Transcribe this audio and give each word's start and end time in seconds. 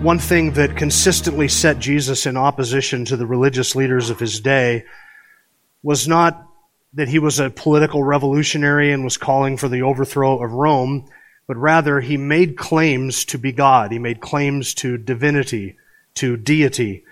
One 0.00 0.20
thing 0.20 0.52
that 0.52 0.76
consistently 0.76 1.48
set 1.48 1.80
Jesus 1.80 2.24
in 2.24 2.36
opposition 2.36 3.04
to 3.06 3.16
the 3.16 3.26
religious 3.26 3.74
leaders 3.74 4.10
of 4.10 4.20
his 4.20 4.38
day 4.38 4.84
was 5.82 6.06
not 6.06 6.46
that 6.92 7.08
he 7.08 7.18
was 7.18 7.40
a 7.40 7.50
political 7.50 8.04
revolutionary 8.04 8.92
and 8.92 9.02
was 9.02 9.16
calling 9.16 9.56
for 9.56 9.68
the 9.68 9.82
overthrow 9.82 10.40
of 10.40 10.52
Rome, 10.52 11.08
but 11.48 11.56
rather 11.56 12.00
he 12.00 12.16
made 12.16 12.56
claims 12.56 13.24
to 13.26 13.38
be 13.38 13.50
God. 13.50 13.90
He 13.90 13.98
made 13.98 14.20
claims 14.20 14.72
to 14.74 14.98
divinity, 14.98 15.76
to 16.14 16.36
deity. 16.36 17.04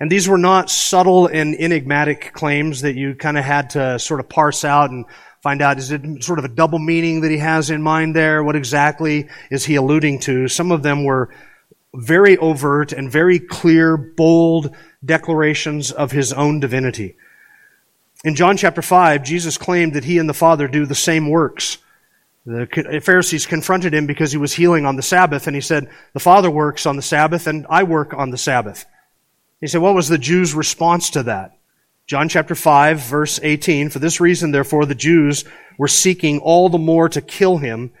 And 0.00 0.10
these 0.10 0.26
were 0.26 0.38
not 0.38 0.70
subtle 0.70 1.26
and 1.26 1.54
enigmatic 1.54 2.32
claims 2.32 2.80
that 2.80 2.94
you 2.94 3.14
kind 3.16 3.36
of 3.36 3.44
had 3.44 3.70
to 3.70 3.98
sort 3.98 4.18
of 4.18 4.30
parse 4.30 4.64
out 4.64 4.90
and 4.90 5.04
find 5.42 5.60
out 5.60 5.78
is 5.78 5.90
it 5.90 6.24
sort 6.24 6.38
of 6.38 6.46
a 6.46 6.48
double 6.48 6.78
meaning 6.78 7.20
that 7.20 7.30
he 7.30 7.38
has 7.38 7.68
in 7.68 7.82
mind 7.82 8.16
there? 8.16 8.42
What 8.42 8.56
exactly 8.56 9.28
is 9.50 9.66
he 9.66 9.74
alluding 9.74 10.20
to? 10.20 10.48
Some 10.48 10.72
of 10.72 10.82
them 10.82 11.04
were 11.04 11.28
very 11.94 12.36
overt 12.38 12.92
and 12.92 13.10
very 13.10 13.38
clear, 13.38 13.96
bold 13.96 14.74
declarations 15.04 15.90
of 15.90 16.12
his 16.12 16.32
own 16.32 16.60
divinity. 16.60 17.16
In 18.24 18.34
John 18.34 18.56
chapter 18.56 18.82
5, 18.82 19.24
Jesus 19.24 19.56
claimed 19.56 19.94
that 19.94 20.04
he 20.04 20.18
and 20.18 20.28
the 20.28 20.34
Father 20.34 20.68
do 20.68 20.86
the 20.86 20.94
same 20.94 21.30
works. 21.30 21.78
The 22.46 23.00
Pharisees 23.02 23.46
confronted 23.46 23.94
him 23.94 24.06
because 24.06 24.32
he 24.32 24.38
was 24.38 24.52
healing 24.52 24.86
on 24.86 24.96
the 24.96 25.02
Sabbath, 25.02 25.46
and 25.46 25.54
he 25.54 25.60
said, 25.60 25.90
The 26.12 26.20
Father 26.20 26.50
works 26.50 26.86
on 26.86 26.96
the 26.96 27.02
Sabbath, 27.02 27.46
and 27.46 27.66
I 27.68 27.82
work 27.82 28.14
on 28.14 28.30
the 28.30 28.38
Sabbath. 28.38 28.86
He 29.60 29.66
said, 29.66 29.80
What 29.80 29.94
was 29.94 30.08
the 30.08 30.18
Jews' 30.18 30.54
response 30.54 31.10
to 31.10 31.22
that? 31.24 31.56
John 32.06 32.28
chapter 32.28 32.54
5, 32.54 32.98
verse 33.00 33.38
18, 33.42 33.88
For 33.90 34.00
this 34.00 34.20
reason, 34.20 34.50
therefore, 34.50 34.84
the 34.84 34.94
Jews 34.94 35.44
were 35.78 35.88
seeking 35.88 36.40
all 36.40 36.68
the 36.68 36.78
more 36.78 37.08
to 37.08 37.20
kill 37.20 37.58
him 37.58 37.92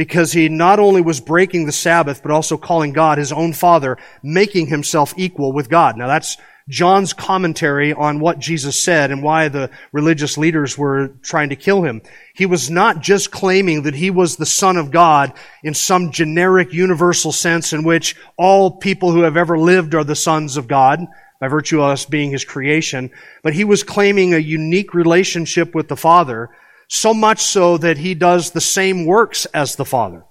because 0.00 0.32
he 0.32 0.48
not 0.48 0.78
only 0.78 1.02
was 1.02 1.20
breaking 1.20 1.66
the 1.66 1.72
Sabbath, 1.72 2.22
but 2.22 2.32
also 2.32 2.56
calling 2.56 2.94
God 2.94 3.18
his 3.18 3.32
own 3.32 3.52
Father, 3.52 3.98
making 4.22 4.68
himself 4.68 5.12
equal 5.18 5.52
with 5.52 5.68
God. 5.68 5.98
Now 5.98 6.06
that's 6.06 6.38
John's 6.70 7.12
commentary 7.12 7.92
on 7.92 8.18
what 8.18 8.38
Jesus 8.38 8.82
said 8.82 9.10
and 9.10 9.22
why 9.22 9.48
the 9.48 9.68
religious 9.92 10.38
leaders 10.38 10.78
were 10.78 11.08
trying 11.20 11.50
to 11.50 11.54
kill 11.54 11.82
him. 11.82 12.00
He 12.34 12.46
was 12.46 12.70
not 12.70 13.00
just 13.02 13.30
claiming 13.30 13.82
that 13.82 13.94
he 13.94 14.10
was 14.10 14.36
the 14.36 14.46
Son 14.46 14.78
of 14.78 14.90
God 14.90 15.34
in 15.62 15.74
some 15.74 16.12
generic 16.12 16.72
universal 16.72 17.30
sense 17.30 17.74
in 17.74 17.84
which 17.84 18.16
all 18.38 18.70
people 18.70 19.12
who 19.12 19.20
have 19.20 19.36
ever 19.36 19.58
lived 19.58 19.94
are 19.94 20.04
the 20.04 20.16
sons 20.16 20.56
of 20.56 20.66
God 20.66 21.06
by 21.40 21.48
virtue 21.48 21.82
of 21.82 21.90
us 21.90 22.06
being 22.06 22.30
his 22.30 22.46
creation, 22.46 23.10
but 23.42 23.52
he 23.52 23.64
was 23.64 23.82
claiming 23.82 24.32
a 24.32 24.38
unique 24.38 24.94
relationship 24.94 25.74
with 25.74 25.88
the 25.88 25.96
Father 25.96 26.48
so 26.90 27.14
much 27.14 27.40
so 27.40 27.78
that 27.78 27.98
he 27.98 28.14
does 28.14 28.50
the 28.50 28.60
same 28.60 29.06
works 29.06 29.46
as 29.46 29.76
the 29.76 29.84
Father. 29.84 30.24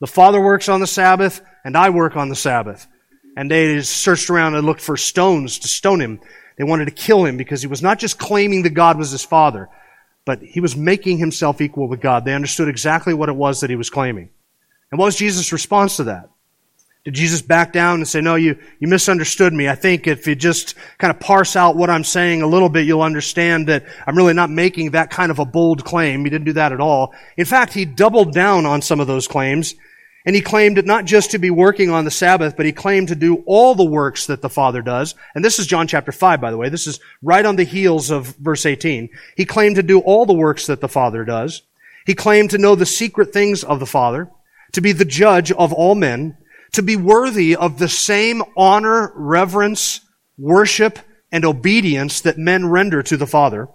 The 0.00 0.06
Father 0.06 0.40
works 0.40 0.70
on 0.70 0.80
the 0.80 0.86
Sabbath, 0.86 1.42
and 1.62 1.76
I 1.76 1.90
work 1.90 2.16
on 2.16 2.30
the 2.30 2.34
Sabbath. 2.34 2.86
And 3.36 3.50
they 3.50 3.82
searched 3.82 4.30
around 4.30 4.54
and 4.54 4.66
looked 4.66 4.80
for 4.80 4.96
stones 4.96 5.58
to 5.58 5.68
stone 5.68 6.00
him. 6.00 6.20
They 6.56 6.64
wanted 6.64 6.86
to 6.86 6.90
kill 6.90 7.26
him 7.26 7.36
because 7.36 7.60
he 7.60 7.68
was 7.68 7.82
not 7.82 7.98
just 7.98 8.18
claiming 8.18 8.62
that 8.62 8.70
God 8.70 8.96
was 8.96 9.10
his 9.10 9.24
Father, 9.24 9.68
but 10.24 10.40
he 10.40 10.60
was 10.60 10.74
making 10.74 11.18
himself 11.18 11.60
equal 11.60 11.86
with 11.86 12.00
God. 12.00 12.24
They 12.24 12.34
understood 12.34 12.68
exactly 12.68 13.12
what 13.12 13.28
it 13.28 13.36
was 13.36 13.60
that 13.60 13.70
he 13.70 13.76
was 13.76 13.90
claiming. 13.90 14.30
And 14.90 14.98
what 14.98 15.04
was 15.04 15.16
Jesus' 15.16 15.52
response 15.52 15.98
to 15.98 16.04
that? 16.04 16.30
Did 17.04 17.14
Jesus 17.14 17.40
back 17.40 17.72
down 17.72 17.96
and 17.96 18.08
say, 18.08 18.20
no, 18.20 18.34
you, 18.34 18.58
you 18.78 18.86
misunderstood 18.86 19.54
me? 19.54 19.68
I 19.68 19.74
think 19.74 20.06
if 20.06 20.26
you 20.26 20.34
just 20.34 20.74
kind 20.98 21.10
of 21.10 21.18
parse 21.18 21.56
out 21.56 21.76
what 21.76 21.88
I'm 21.88 22.04
saying 22.04 22.42
a 22.42 22.46
little 22.46 22.68
bit, 22.68 22.86
you'll 22.86 23.00
understand 23.00 23.68
that 23.68 23.86
I'm 24.06 24.16
really 24.16 24.34
not 24.34 24.50
making 24.50 24.90
that 24.90 25.10
kind 25.10 25.30
of 25.30 25.38
a 25.38 25.46
bold 25.46 25.82
claim. 25.82 26.24
He 26.24 26.30
didn't 26.30 26.44
do 26.44 26.52
that 26.54 26.72
at 26.72 26.80
all. 26.80 27.14
In 27.38 27.46
fact, 27.46 27.72
he 27.72 27.86
doubled 27.86 28.34
down 28.34 28.66
on 28.66 28.82
some 28.82 29.00
of 29.00 29.06
those 29.06 29.26
claims. 29.26 29.74
And 30.26 30.36
he 30.36 30.42
claimed 30.42 30.84
not 30.84 31.06
just 31.06 31.30
to 31.30 31.38
be 31.38 31.48
working 31.48 31.88
on 31.88 32.04
the 32.04 32.10
Sabbath, 32.10 32.54
but 32.54 32.66
he 32.66 32.72
claimed 32.72 33.08
to 33.08 33.14
do 33.14 33.42
all 33.46 33.74
the 33.74 33.84
works 33.84 34.26
that 34.26 34.42
the 34.42 34.50
Father 34.50 34.82
does. 34.82 35.14
And 35.34 35.42
this 35.42 35.58
is 35.58 35.66
John 35.66 35.86
chapter 35.86 36.12
5, 36.12 36.40
by 36.40 36.50
the 36.50 36.58
way. 36.58 36.68
This 36.68 36.86
is 36.86 37.00
right 37.22 37.46
on 37.46 37.56
the 37.56 37.64
heels 37.64 38.10
of 38.10 38.36
verse 38.36 38.66
18. 38.66 39.08
He 39.36 39.46
claimed 39.46 39.76
to 39.76 39.82
do 39.82 40.00
all 40.00 40.26
the 40.26 40.34
works 40.34 40.66
that 40.66 40.82
the 40.82 40.88
Father 40.88 41.24
does. 41.24 41.62
He 42.04 42.14
claimed 42.14 42.50
to 42.50 42.58
know 42.58 42.74
the 42.74 42.84
secret 42.84 43.32
things 43.32 43.64
of 43.64 43.80
the 43.80 43.86
Father, 43.86 44.30
to 44.72 44.82
be 44.82 44.92
the 44.92 45.06
judge 45.06 45.52
of 45.52 45.72
all 45.72 45.94
men, 45.94 46.36
to 46.72 46.82
be 46.82 46.96
worthy 46.96 47.56
of 47.56 47.78
the 47.78 47.88
same 47.88 48.42
honor, 48.56 49.12
reverence, 49.14 50.00
worship, 50.38 50.98
and 51.32 51.44
obedience 51.44 52.20
that 52.22 52.38
men 52.38 52.68
render 52.68 53.02
to 53.02 53.16
the 53.16 53.26
Father. 53.26 53.68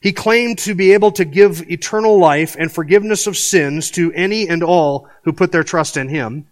He 0.00 0.12
claimed 0.12 0.58
to 0.60 0.74
be 0.74 0.92
able 0.92 1.12
to 1.12 1.24
give 1.24 1.70
eternal 1.70 2.18
life 2.18 2.56
and 2.58 2.72
forgiveness 2.72 3.26
of 3.26 3.36
sins 3.36 3.90
to 3.92 4.12
any 4.12 4.48
and 4.48 4.62
all 4.62 5.08
who 5.24 5.32
put 5.32 5.52
their 5.52 5.62
trust 5.62 5.96
in 5.96 6.08
Him. 6.08 6.46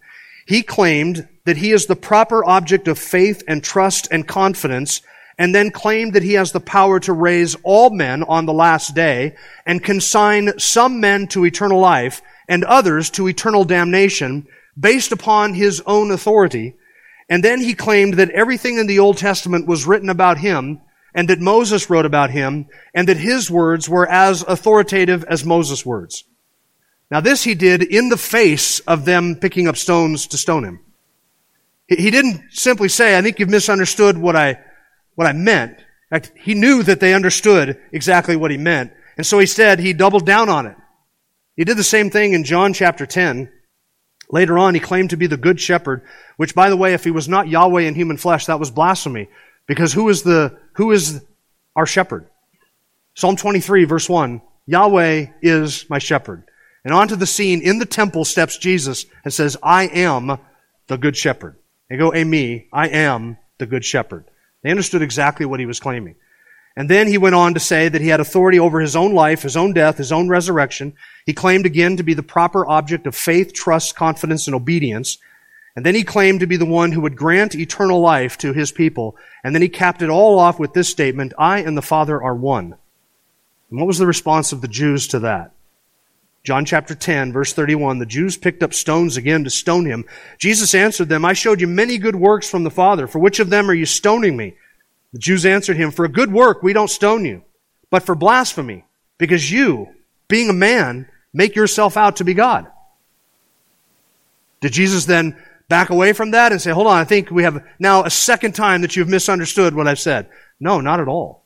He 0.47 0.63
claimed 0.63 1.27
that 1.45 1.57
He 1.57 1.71
is 1.71 1.85
the 1.85 1.95
proper 1.95 2.45
object 2.45 2.87
of 2.87 2.97
faith 2.97 3.43
and 3.47 3.63
trust 3.63 4.07
and 4.09 4.27
confidence 4.27 5.01
and 5.41 5.55
then 5.55 5.71
claimed 5.71 6.13
that 6.13 6.21
he 6.21 6.33
has 6.33 6.51
the 6.51 6.59
power 6.59 6.99
to 6.99 7.13
raise 7.13 7.55
all 7.63 7.89
men 7.89 8.21
on 8.21 8.45
the 8.45 8.53
last 8.53 8.93
day 8.93 9.35
and 9.65 9.83
consign 9.83 10.57
some 10.59 10.99
men 10.99 11.25
to 11.25 11.45
eternal 11.45 11.79
life 11.79 12.21
and 12.47 12.63
others 12.63 13.09
to 13.09 13.27
eternal 13.27 13.63
damnation 13.63 14.45
based 14.81 15.11
upon 15.11 15.53
his 15.53 15.81
own 15.85 16.11
authority. 16.11 16.75
And 17.29 17.43
then 17.43 17.61
he 17.61 17.73
claimed 17.73 18.15
that 18.15 18.31
everything 18.31 18.77
in 18.77 18.87
the 18.87 18.99
Old 18.99 19.17
Testament 19.17 19.67
was 19.67 19.85
written 19.85 20.09
about 20.09 20.39
him 20.39 20.81
and 21.13 21.29
that 21.29 21.39
Moses 21.39 21.89
wrote 21.89 22.05
about 22.05 22.31
him 22.31 22.67
and 22.93 23.07
that 23.07 23.17
his 23.17 23.49
words 23.49 23.87
were 23.87 24.07
as 24.07 24.43
authoritative 24.43 25.23
as 25.25 25.45
Moses' 25.45 25.85
words. 25.85 26.23
Now 27.09 27.21
this 27.21 27.43
he 27.43 27.55
did 27.55 27.83
in 27.83 28.09
the 28.09 28.17
face 28.17 28.79
of 28.81 29.05
them 29.05 29.35
picking 29.35 29.67
up 29.67 29.77
stones 29.77 30.27
to 30.27 30.37
stone 30.37 30.63
him. 30.63 30.79
He 31.87 32.09
didn't 32.09 32.41
simply 32.51 32.87
say, 32.87 33.17
I 33.17 33.21
think 33.21 33.39
you've 33.39 33.49
misunderstood 33.49 34.17
what 34.17 34.35
I, 34.35 34.59
what 35.15 35.27
I 35.27 35.33
meant. 35.33 35.77
In 35.77 35.85
fact, 36.09 36.31
he 36.35 36.53
knew 36.53 36.83
that 36.83 37.01
they 37.01 37.13
understood 37.13 37.79
exactly 37.91 38.37
what 38.37 38.51
he 38.51 38.57
meant. 38.57 38.93
And 39.17 39.25
so 39.25 39.39
he 39.39 39.45
said 39.45 39.79
he 39.79 39.91
doubled 39.91 40.25
down 40.25 40.47
on 40.47 40.67
it. 40.67 40.77
He 41.57 41.65
did 41.65 41.75
the 41.75 41.83
same 41.83 42.09
thing 42.09 42.31
in 42.31 42.45
John 42.45 42.73
chapter 42.73 43.05
10. 43.05 43.51
Later 44.31 44.57
on, 44.57 44.73
he 44.73 44.79
claimed 44.79 45.09
to 45.09 45.17
be 45.17 45.27
the 45.27 45.37
good 45.37 45.59
shepherd, 45.59 46.03
which 46.37 46.55
by 46.55 46.69
the 46.69 46.77
way, 46.77 46.93
if 46.93 47.03
he 47.03 47.11
was 47.11 47.27
not 47.27 47.49
Yahweh 47.49 47.81
in 47.81 47.95
human 47.95 48.17
flesh, 48.17 48.45
that 48.45 48.59
was 48.59 48.71
blasphemy. 48.71 49.29
Because 49.67 49.93
who 49.93 50.09
is 50.09 50.23
the, 50.23 50.57
who 50.73 50.91
is 50.91 51.23
our 51.75 51.85
shepherd? 51.85 52.29
Psalm 53.13 53.35
23 53.35 53.83
verse 53.83 54.07
1, 54.07 54.41
Yahweh 54.67 55.27
is 55.41 55.85
my 55.89 55.99
shepherd. 55.99 56.43
And 56.83 56.93
onto 56.93 57.15
the 57.15 57.27
scene 57.27 57.61
in 57.61 57.77
the 57.77 57.85
temple 57.85 58.25
steps 58.25 58.57
Jesus 58.57 59.05
and 59.23 59.33
says, 59.33 59.57
I 59.61 59.83
am 59.87 60.39
the 60.87 60.97
good 60.97 61.15
shepherd. 61.15 61.57
They 61.89 61.97
go, 61.97 62.13
Ami, 62.13 62.67
I 62.71 62.87
am 62.87 63.37
the 63.59 63.65
good 63.65 63.85
shepherd. 63.85 64.25
They 64.63 64.71
understood 64.71 65.01
exactly 65.01 65.45
what 65.45 65.59
he 65.59 65.65
was 65.65 65.79
claiming. 65.79 66.15
And 66.75 66.89
then 66.89 67.07
he 67.07 67.17
went 67.17 67.35
on 67.35 67.53
to 67.53 67.59
say 67.59 67.89
that 67.89 68.01
he 68.01 68.07
had 68.07 68.19
authority 68.19 68.59
over 68.59 68.79
his 68.79 68.95
own 68.95 69.13
life, 69.13 69.41
his 69.41 69.57
own 69.57 69.73
death, 69.73 69.97
his 69.97 70.11
own 70.11 70.29
resurrection. 70.29 70.93
He 71.25 71.33
claimed 71.33 71.65
again 71.65 71.97
to 71.97 72.03
be 72.03 72.13
the 72.13 72.23
proper 72.23 72.65
object 72.65 73.05
of 73.07 73.15
faith, 73.15 73.53
trust, 73.53 73.95
confidence, 73.95 74.47
and 74.47 74.55
obedience. 74.55 75.17
And 75.75 75.85
then 75.85 75.95
he 75.95 76.03
claimed 76.03 76.39
to 76.39 76.47
be 76.47 76.57
the 76.57 76.65
one 76.65 76.91
who 76.91 77.01
would 77.01 77.15
grant 77.15 77.55
eternal 77.55 77.99
life 77.99 78.37
to 78.39 78.53
his 78.53 78.71
people. 78.71 79.17
And 79.43 79.53
then 79.53 79.61
he 79.61 79.69
capped 79.69 80.01
it 80.01 80.09
all 80.09 80.39
off 80.39 80.59
with 80.59 80.73
this 80.73 80.89
statement, 80.89 81.33
I 81.37 81.59
and 81.59 81.77
the 81.77 81.81
Father 81.81 82.21
are 82.21 82.35
one. 82.35 82.75
And 83.69 83.79
what 83.79 83.87
was 83.87 83.97
the 83.97 84.07
response 84.07 84.51
of 84.51 84.61
the 84.61 84.67
Jews 84.67 85.07
to 85.09 85.19
that? 85.19 85.53
John 86.43 86.65
chapter 86.65 86.95
10, 86.95 87.33
verse 87.33 87.53
31, 87.53 87.99
the 87.99 88.05
Jews 88.05 88.35
picked 88.35 88.63
up 88.63 88.73
stones 88.73 89.15
again 89.15 89.43
to 89.43 89.49
stone 89.49 89.85
him. 89.85 90.05
Jesus 90.39 90.73
answered 90.73 91.07
them, 91.07 91.23
I 91.23 91.33
showed 91.33 91.61
you 91.61 91.67
many 91.67 91.99
good 91.99 92.15
works 92.15 92.49
from 92.49 92.63
the 92.63 92.71
Father. 92.71 93.07
For 93.07 93.19
which 93.19 93.39
of 93.39 93.49
them 93.49 93.69
are 93.69 93.75
you 93.75 93.85
stoning 93.85 94.35
me? 94.35 94.55
The 95.13 95.19
Jews 95.19 95.45
answered 95.45 95.77
him, 95.77 95.91
For 95.91 96.05
a 96.05 96.09
good 96.09 96.31
work 96.31 96.63
we 96.63 96.73
don't 96.73 96.89
stone 96.89 97.25
you, 97.25 97.43
but 97.89 98.03
for 98.03 98.15
blasphemy, 98.15 98.85
because 99.17 99.51
you, 99.51 99.87
being 100.27 100.49
a 100.49 100.53
man, 100.53 101.09
make 101.33 101.55
yourself 101.55 101.97
out 101.97 102.17
to 102.17 102.23
be 102.23 102.33
God. 102.33 102.67
Did 104.61 104.73
Jesus 104.73 105.05
then 105.05 105.35
back 105.67 105.89
away 105.89 106.13
from 106.13 106.31
that 106.31 106.51
and 106.51 106.61
say, 106.61 106.71
Hold 106.71 106.87
on, 106.87 106.97
I 106.97 107.03
think 107.03 107.31
we 107.31 107.43
have 107.43 107.63
now 107.79 108.03
a 108.03 108.09
second 108.09 108.55
time 108.55 108.81
that 108.81 108.95
you've 108.95 109.09
misunderstood 109.09 109.75
what 109.75 109.87
I've 109.87 109.99
said? 109.99 110.29
No, 110.59 110.79
not 110.79 110.99
at 110.99 111.07
all. 111.07 111.43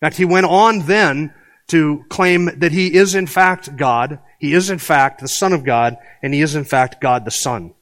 In 0.00 0.06
fact, 0.06 0.16
he 0.16 0.24
went 0.24 0.46
on 0.46 0.80
then 0.80 1.34
to 1.68 2.04
claim 2.08 2.58
that 2.58 2.72
he 2.72 2.94
is 2.94 3.14
in 3.14 3.26
fact 3.26 3.76
God, 3.76 4.18
he 4.38 4.52
is 4.52 4.70
in 4.70 4.78
fact 4.78 5.20
the 5.20 5.28
Son 5.28 5.52
of 5.52 5.64
God, 5.64 5.96
and 6.22 6.34
he 6.34 6.42
is 6.42 6.54
in 6.54 6.64
fact 6.64 7.00
God 7.00 7.24
the 7.24 7.30
Son. 7.30 7.74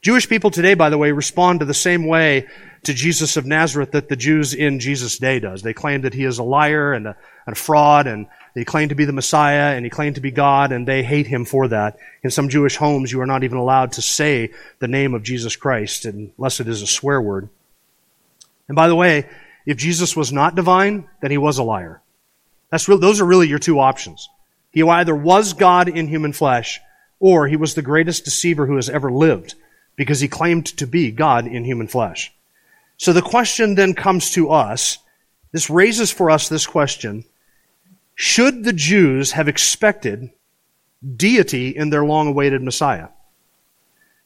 Jewish 0.00 0.28
people 0.28 0.50
today, 0.50 0.74
by 0.74 0.90
the 0.90 0.98
way, 0.98 1.12
respond 1.12 1.60
to 1.60 1.66
the 1.66 1.74
same 1.74 2.06
way 2.06 2.46
to 2.88 2.94
Jesus 2.94 3.36
of 3.36 3.44
Nazareth 3.44 3.90
that 3.90 4.08
the 4.08 4.16
Jews 4.16 4.54
in 4.54 4.80
Jesus' 4.80 5.18
day 5.18 5.40
does. 5.40 5.60
They 5.60 5.74
claim 5.74 6.00
that 6.00 6.14
he 6.14 6.24
is 6.24 6.38
a 6.38 6.42
liar 6.42 6.94
and 6.94 7.06
a, 7.06 7.16
and 7.46 7.54
a 7.54 7.58
fraud 7.58 8.06
and 8.06 8.26
he 8.54 8.64
claimed 8.64 8.88
to 8.88 8.94
be 8.94 9.04
the 9.04 9.12
Messiah 9.12 9.76
and 9.76 9.84
he 9.84 9.90
claimed 9.90 10.14
to 10.14 10.22
be 10.22 10.30
God 10.30 10.72
and 10.72 10.88
they 10.88 11.02
hate 11.02 11.26
him 11.26 11.44
for 11.44 11.68
that. 11.68 11.98
In 12.22 12.30
some 12.30 12.48
Jewish 12.48 12.76
homes, 12.76 13.12
you 13.12 13.20
are 13.20 13.26
not 13.26 13.44
even 13.44 13.58
allowed 13.58 13.92
to 13.92 14.02
say 14.02 14.52
the 14.78 14.88
name 14.88 15.12
of 15.12 15.22
Jesus 15.22 15.54
Christ 15.54 16.06
unless 16.06 16.60
it 16.60 16.68
is 16.68 16.80
a 16.80 16.86
swear 16.86 17.20
word. 17.20 17.50
And 18.68 18.74
by 18.74 18.88
the 18.88 18.96
way, 18.96 19.28
if 19.66 19.76
Jesus 19.76 20.16
was 20.16 20.32
not 20.32 20.54
divine, 20.54 21.10
then 21.20 21.30
he 21.30 21.36
was 21.36 21.58
a 21.58 21.62
liar. 21.62 22.00
That's 22.70 22.88
real, 22.88 22.96
those 22.96 23.20
are 23.20 23.26
really 23.26 23.48
your 23.48 23.58
two 23.58 23.80
options. 23.80 24.30
He 24.70 24.82
either 24.82 25.14
was 25.14 25.52
God 25.52 25.90
in 25.90 26.08
human 26.08 26.32
flesh 26.32 26.80
or 27.20 27.48
he 27.48 27.56
was 27.56 27.74
the 27.74 27.82
greatest 27.82 28.24
deceiver 28.24 28.64
who 28.64 28.76
has 28.76 28.88
ever 28.88 29.12
lived 29.12 29.56
because 29.94 30.20
he 30.20 30.28
claimed 30.28 30.64
to 30.78 30.86
be 30.86 31.10
God 31.10 31.46
in 31.46 31.64
human 31.64 31.86
flesh. 31.86 32.32
So 32.98 33.12
the 33.12 33.22
question 33.22 33.74
then 33.74 33.94
comes 33.94 34.32
to 34.32 34.50
us. 34.50 34.98
This 35.52 35.70
raises 35.70 36.10
for 36.10 36.30
us 36.30 36.48
this 36.48 36.66
question. 36.66 37.24
Should 38.14 38.64
the 38.64 38.72
Jews 38.72 39.32
have 39.32 39.48
expected 39.48 40.30
deity 41.16 41.68
in 41.68 41.90
their 41.90 42.04
long 42.04 42.28
awaited 42.28 42.62
Messiah? 42.62 43.08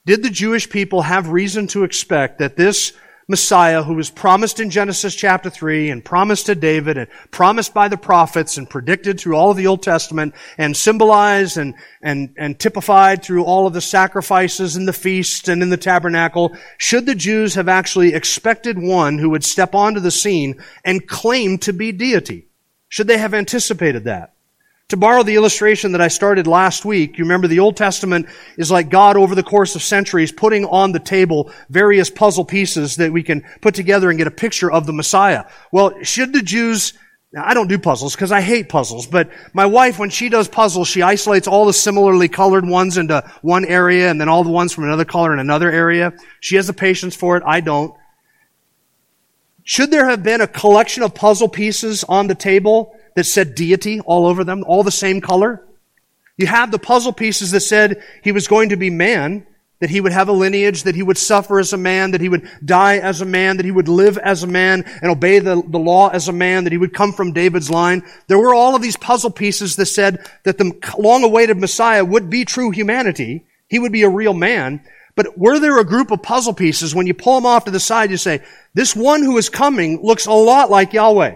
Did 0.05 0.23
the 0.23 0.31
Jewish 0.31 0.69
people 0.69 1.03
have 1.03 1.29
reason 1.29 1.67
to 1.69 1.85
expect 1.85 2.39
that 2.39 2.57
this 2.57 2.95
Messiah 3.29 3.83
who 3.83 3.95
was 3.95 4.11
promised 4.11 4.61
in 4.61 4.71
Genesis 4.71 5.15
chapter 5.15 5.49
3 5.49 5.91
and 5.91 6.05
promised 6.05 6.47
to 6.47 6.55
David 6.55 6.99
and 6.99 7.09
promised 7.31 7.73
by 7.73 7.89
the 7.89 7.97
prophets 7.97 8.59
and 8.59 8.69
predicted 8.69 9.19
through 9.19 9.37
all 9.37 9.51
of 9.51 9.57
the 9.57 9.67
Old 9.67 9.83
Testament 9.83 10.35
and 10.59 10.77
symbolized 10.77 11.57
and, 11.57 11.75
and, 12.03 12.35
and 12.37 12.59
typified 12.59 13.23
through 13.23 13.45
all 13.45 13.67
of 13.67 13.73
the 13.73 13.81
sacrifices 13.81 14.77
and 14.77 14.89
the 14.89 14.93
feasts 14.93 15.49
and 15.49 15.63
in 15.63 15.71
the 15.71 15.77
tabernacle, 15.77 16.57
should 16.79 17.07
the 17.07 17.15
Jews 17.15 17.55
have 17.55 17.69
actually 17.69 18.15
expected 18.15 18.79
one 18.79 19.19
who 19.19 19.31
would 19.31 19.45
step 19.45 19.75
onto 19.75 20.01
the 20.01 20.11
scene 20.11 20.61
and 20.85 21.07
claim 21.07 21.59
to 21.59 21.73
be 21.73 21.93
deity? 21.93 22.49
Should 22.89 23.07
they 23.07 23.19
have 23.19 23.35
anticipated 23.35 24.05
that? 24.05 24.35
To 24.93 24.99
borrow 24.99 25.23
the 25.23 25.37
illustration 25.37 25.93
that 25.93 26.03
I 26.03 26.09
started 26.09 26.47
last 26.47 26.85
week, 26.85 27.17
you 27.17 27.25
remember 27.25 27.49
the 27.49 27.61
Old 27.61 27.79
Testament 27.79 28.27
is 28.59 28.71
like 28.71 28.91
God 28.91 29.17
over 29.17 29.35
the 29.35 29.43
course 29.43 29.75
of 29.75 29.81
centuries 29.83 30.31
putting 30.31 30.67
on 30.67 30.93
the 30.93 30.99
table 30.99 31.51
various 31.71 32.11
puzzle 32.11 32.45
pieces 32.45 32.97
that 32.97 33.11
we 33.11 33.23
can 33.23 33.43
put 33.63 33.75
together 33.75 34.11
and 34.11 34.19
get 34.19 34.27
a 34.27 34.31
picture 34.31 34.71
of 34.71 34.85
the 34.85 34.93
Messiah. 34.93 35.47
Well, 35.73 35.95
should 36.03 36.35
the 36.35 36.43
Jews 36.43 36.93
now, 37.33 37.43
I 37.43 37.55
don't 37.55 37.69
do 37.69 37.79
puzzles 37.79 38.15
because 38.15 38.33
I 38.33 38.43
hate 38.43 38.69
puzzles, 38.69 39.07
but 39.07 39.31
my 39.55 39.65
wife, 39.65 39.99
when 39.99 40.11
she 40.11 40.29
does 40.29 40.47
puzzles, 40.47 40.89
she 40.89 41.01
isolates 41.01 41.49
all 41.49 41.65
the 41.65 41.73
similarly 41.73 42.29
colored 42.29 42.69
ones 42.69 42.99
into 42.99 43.27
one 43.41 43.65
area 43.65 44.11
and 44.11 44.21
then 44.21 44.29
all 44.29 44.45
the 44.45 44.51
ones 44.51 44.75
from 44.75 44.85
another 44.85 45.07
color 45.07 45.33
in 45.33 45.39
another 45.39 45.71
area. 45.71 46.13
She 46.41 46.57
has 46.57 46.67
the 46.67 46.75
patience 46.75 47.17
for 47.17 47.39
it. 47.39 47.43
I 47.47 47.63
don't. 47.63 47.95
Should 49.65 49.91
there 49.91 50.11
have 50.11 50.23
been 50.23 50.43
a 50.43 50.47
collection 50.47 51.03
of 51.03 51.15
puzzle 51.15 51.49
pieces 51.49 52.05
on 52.05 52.27
the 52.27 52.35
table 52.35 52.95
that 53.15 53.25
said 53.25 53.55
deity 53.55 54.01
all 54.01 54.27
over 54.27 54.45
them, 54.45 54.65
all 54.67 54.83
the 54.83 54.91
same 54.91 55.21
color. 55.21 55.65
You 56.37 56.47
have 56.47 56.71
the 56.71 56.79
puzzle 56.79 57.13
pieces 57.13 57.51
that 57.51 57.61
said 57.61 58.03
he 58.23 58.33
was 58.33 58.49
going 58.49 58.71
to 58.71 58.77
be 58.77 58.91
man, 58.91 59.47
that 59.81 59.91
he 59.91 60.01
would 60.01 60.13
have 60.13 60.29
a 60.29 60.33
lineage, 60.33 60.85
that 60.85 60.95
he 60.95 61.03
would 61.03 61.19
suffer 61.19 61.59
as 61.59 61.73
a 61.73 61.77
man, 61.77 62.13
that 62.13 62.21
he 62.21 62.29
would 62.29 62.49
die 62.65 62.99
as 62.99 63.21
a 63.21 63.25
man, 63.25 63.57
that 63.57 63.67
he 63.67 63.73
would 63.73 63.89
live 63.89 64.17
as 64.17 64.43
a 64.43 64.47
man 64.47 64.85
and 65.03 65.11
obey 65.11 65.41
the, 65.41 65.61
the 65.67 65.79
law 65.79 66.09
as 66.09 66.29
a 66.29 66.33
man, 66.33 66.65
that 66.65 66.73
he 66.73 66.79
would 66.79 66.95
come 66.95 67.13
from 67.13 67.33
David's 67.33 67.69
line. 67.69 68.03
There 68.29 68.39
were 68.39 68.55
all 68.55 68.77
of 68.77 68.83
these 68.83 68.97
puzzle 68.97 69.31
pieces 69.31 69.77
that 69.77 69.87
said 69.87 70.25
that 70.45 70.57
the 70.57 70.73
long-awaited 70.99 71.59
Messiah 71.59 72.05
would 72.05 72.31
be 72.31 72.45
true 72.45 72.71
humanity. 72.71 73.45
He 73.69 73.79
would 73.79 73.93
be 73.93 74.05
a 74.05 74.09
real 74.09 74.35
man. 74.35 74.85
But 75.15 75.37
were 75.37 75.59
there 75.59 75.79
a 75.79 75.85
group 75.85 76.11
of 76.11 76.23
puzzle 76.23 76.55
pieces, 76.55 76.95
when 76.95 77.07
you 77.07 77.15
pull 77.15 77.35
them 77.35 77.47
off 77.47 77.65
to 77.65 77.71
the 77.71 77.81
side, 77.81 78.11
you 78.11 78.17
say, 78.17 78.43
this 78.75 78.97
one 78.97 79.23
who 79.23 79.37
is 79.37 79.49
coming 79.49 80.01
looks 80.03 80.27
a 80.27 80.33
lot 80.33 80.71
like 80.71 80.93
Yahweh. 80.93 81.35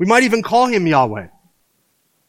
We 0.00 0.06
might 0.06 0.22
even 0.22 0.42
call 0.42 0.66
him 0.66 0.86
Yahweh. 0.86 1.26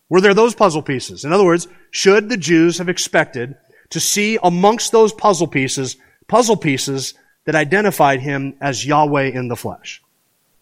Were 0.09 0.19
there 0.19 0.33
those 0.33 0.53
puzzle 0.53 0.81
pieces? 0.81 1.23
In 1.23 1.31
other 1.31 1.45
words, 1.45 1.69
should 1.89 2.27
the 2.27 2.35
Jews 2.35 2.79
have 2.79 2.89
expected 2.89 3.55
to 3.91 3.99
see 4.01 4.37
amongst 4.43 4.91
those 4.91 5.13
puzzle 5.13 5.47
pieces, 5.47 5.95
puzzle 6.27 6.57
pieces 6.57 7.13
that 7.45 7.55
identified 7.55 8.19
him 8.19 8.55
as 8.59 8.85
Yahweh 8.85 9.29
in 9.29 9.47
the 9.47 9.55
flesh? 9.55 10.03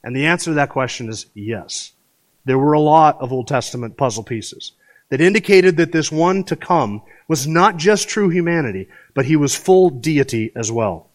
And 0.04 0.16
the 0.16 0.28
answer 0.28 0.52
to 0.52 0.56
that 0.56 0.70
question 0.70 1.10
is 1.10 1.26
yes. 1.34 1.94
There 2.46 2.60
were 2.60 2.74
a 2.74 2.80
lot 2.80 3.20
of 3.22 3.34
Old 3.34 3.48
Testament 3.48 3.98
puzzle 3.98 4.24
pieces 4.24 4.74
that 5.10 5.20
indicated 5.20 5.78
that 5.78 5.92
this 5.92 6.12
one 6.12 6.44
to 6.44 6.56
come 6.56 7.02
was 7.28 7.48
not 7.48 7.78
just 7.78 8.08
true 8.08 8.30
humanity, 8.30 8.88
but 9.16 9.26
he 9.26 9.36
was 9.36 9.56
full 9.56 9.90
deity 9.90 10.52
as 10.56 10.72
well. 10.72 11.09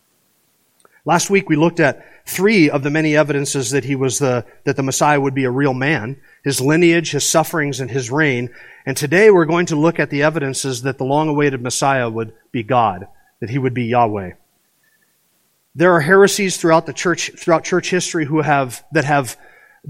Last 1.07 1.29
week 1.29 1.51
we 1.51 1.57
looked 1.57 1.81
at 1.81 2.03
three 2.27 2.71
of 2.71 2.83
the 2.83 2.91
many 2.91 3.15
evidences 3.15 3.71
that 3.73 3.85
he 3.85 3.95
was 3.95 4.19
the, 4.19 4.47
that 4.65 4.77
the 4.77 4.83
Messiah 4.83 5.21
would 5.21 5.35
be 5.35 5.45
a 5.45 5.51
real 5.51 5.75
man, 5.75 6.19
his 6.43 6.63
lineage, 6.63 7.11
his 7.11 7.29
sufferings, 7.29 7.81
and 7.81 7.91
his 7.91 8.11
reign. 8.11 8.49
And 8.87 8.97
today 8.97 9.31
we're 9.31 9.45
going 9.45 9.67
to 9.67 9.77
look 9.77 10.01
at 10.01 10.09
the 10.09 10.23
evidences 10.23 10.83
that 10.83 10.97
the 10.97 11.05
long-awaited 11.05 11.61
Messiah 11.61 12.09
would 12.09 12.33
be 12.53 12.63
God, 12.63 13.07
that 13.41 13.51
he 13.51 13.59
would 13.59 13.75
be 13.75 13.85
Yahweh. 13.85 14.33
There 15.75 15.93
are 15.93 16.01
heresies 16.01 16.57
throughout 16.57 16.87
the 16.87 16.93
church, 16.95 17.33
throughout 17.37 17.65
church 17.65 17.91
history 17.91 18.25
who 18.25 18.41
have, 18.41 18.83
that 18.93 19.05
have 19.05 19.37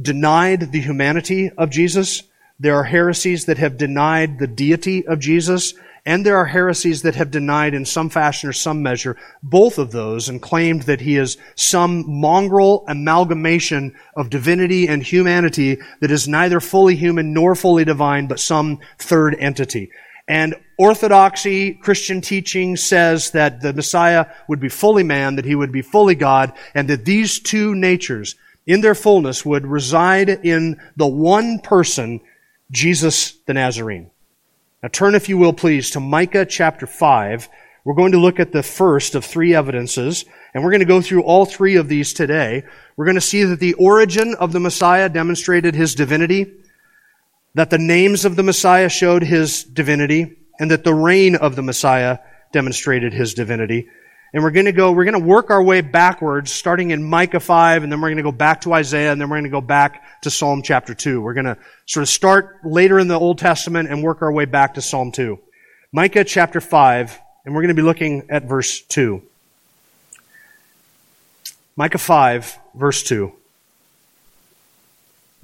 denied 0.00 0.72
the 0.72 0.80
humanity 0.80 1.50
of 1.56 1.70
Jesus. 1.70 2.24
There 2.58 2.74
are 2.74 2.84
heresies 2.84 3.44
that 3.44 3.58
have 3.58 3.76
denied 3.76 4.40
the 4.40 4.48
deity 4.48 5.06
of 5.06 5.20
Jesus. 5.20 5.74
And 6.06 6.24
there 6.24 6.36
are 6.36 6.44
heresies 6.44 7.02
that 7.02 7.14
have 7.14 7.30
denied 7.30 7.72
in 7.72 7.86
some 7.86 8.10
fashion 8.10 8.50
or 8.50 8.52
some 8.52 8.82
measure 8.82 9.16
both 9.42 9.78
of 9.78 9.90
those 9.90 10.28
and 10.28 10.42
claimed 10.42 10.82
that 10.82 11.00
he 11.00 11.16
is 11.16 11.38
some 11.54 12.04
mongrel 12.06 12.84
amalgamation 12.88 13.94
of 14.14 14.28
divinity 14.28 14.86
and 14.86 15.02
humanity 15.02 15.78
that 16.00 16.10
is 16.10 16.28
neither 16.28 16.60
fully 16.60 16.94
human 16.94 17.32
nor 17.32 17.54
fully 17.54 17.86
divine, 17.86 18.26
but 18.26 18.38
some 18.38 18.80
third 18.98 19.34
entity. 19.38 19.90
And 20.28 20.54
orthodoxy, 20.78 21.72
Christian 21.72 22.20
teaching 22.20 22.76
says 22.76 23.30
that 23.30 23.62
the 23.62 23.72
Messiah 23.72 24.26
would 24.48 24.60
be 24.60 24.68
fully 24.68 25.02
man, 25.02 25.36
that 25.36 25.44
he 25.46 25.54
would 25.54 25.72
be 25.72 25.82
fully 25.82 26.14
God, 26.14 26.52
and 26.74 26.88
that 26.88 27.06
these 27.06 27.40
two 27.40 27.74
natures 27.74 28.34
in 28.66 28.82
their 28.82 28.94
fullness 28.94 29.44
would 29.44 29.66
reside 29.66 30.28
in 30.28 30.80
the 30.96 31.06
one 31.06 31.60
person, 31.60 32.20
Jesus 32.70 33.32
the 33.46 33.54
Nazarene. 33.54 34.10
Now 34.84 34.88
turn, 34.92 35.14
if 35.14 35.30
you 35.30 35.38
will, 35.38 35.54
please, 35.54 35.92
to 35.92 36.00
Micah 36.00 36.44
chapter 36.44 36.86
5. 36.86 37.48
We're 37.86 37.94
going 37.94 38.12
to 38.12 38.18
look 38.18 38.38
at 38.38 38.52
the 38.52 38.62
first 38.62 39.14
of 39.14 39.24
three 39.24 39.54
evidences, 39.54 40.26
and 40.52 40.62
we're 40.62 40.72
going 40.72 40.80
to 40.80 40.84
go 40.84 41.00
through 41.00 41.22
all 41.22 41.46
three 41.46 41.76
of 41.76 41.88
these 41.88 42.12
today. 42.12 42.64
We're 42.94 43.06
going 43.06 43.14
to 43.14 43.22
see 43.22 43.44
that 43.44 43.60
the 43.60 43.72
origin 43.72 44.34
of 44.34 44.52
the 44.52 44.60
Messiah 44.60 45.08
demonstrated 45.08 45.74
his 45.74 45.94
divinity, 45.94 46.52
that 47.54 47.70
the 47.70 47.78
names 47.78 48.26
of 48.26 48.36
the 48.36 48.42
Messiah 48.42 48.90
showed 48.90 49.22
his 49.22 49.64
divinity, 49.64 50.36
and 50.60 50.70
that 50.70 50.84
the 50.84 50.92
reign 50.92 51.34
of 51.34 51.56
the 51.56 51.62
Messiah 51.62 52.18
demonstrated 52.52 53.14
his 53.14 53.32
divinity. 53.32 53.88
And 54.34 54.42
we're 54.42 54.50
going 54.50 54.66
to 54.66 54.72
go, 54.72 54.90
we're 54.90 55.04
going 55.04 55.20
to 55.20 55.24
work 55.24 55.50
our 55.50 55.62
way 55.62 55.80
backwards, 55.80 56.50
starting 56.50 56.90
in 56.90 57.04
Micah 57.04 57.38
5, 57.38 57.84
and 57.84 57.92
then 57.92 58.00
we're 58.00 58.08
going 58.08 58.16
to 58.16 58.24
go 58.24 58.32
back 58.32 58.62
to 58.62 58.72
Isaiah, 58.72 59.12
and 59.12 59.20
then 59.20 59.30
we're 59.30 59.36
going 59.36 59.44
to 59.44 59.50
go 59.50 59.60
back 59.60 60.20
to 60.22 60.30
Psalm 60.30 60.60
chapter 60.60 60.92
2. 60.92 61.20
We're 61.20 61.34
going 61.34 61.46
to 61.46 61.56
sort 61.86 62.02
of 62.02 62.08
start 62.08 62.58
later 62.64 62.98
in 62.98 63.06
the 63.06 63.16
Old 63.16 63.38
Testament 63.38 63.88
and 63.88 64.02
work 64.02 64.22
our 64.22 64.32
way 64.32 64.44
back 64.44 64.74
to 64.74 64.82
Psalm 64.82 65.12
2. 65.12 65.38
Micah 65.92 66.24
chapter 66.24 66.60
5, 66.60 67.20
and 67.44 67.54
we're 67.54 67.60
going 67.60 67.68
to 67.68 67.80
be 67.80 67.82
looking 67.82 68.26
at 68.28 68.42
verse 68.48 68.80
2. 68.82 69.22
Micah 71.76 71.98
5, 71.98 72.58
verse 72.74 73.04
2. 73.04 73.32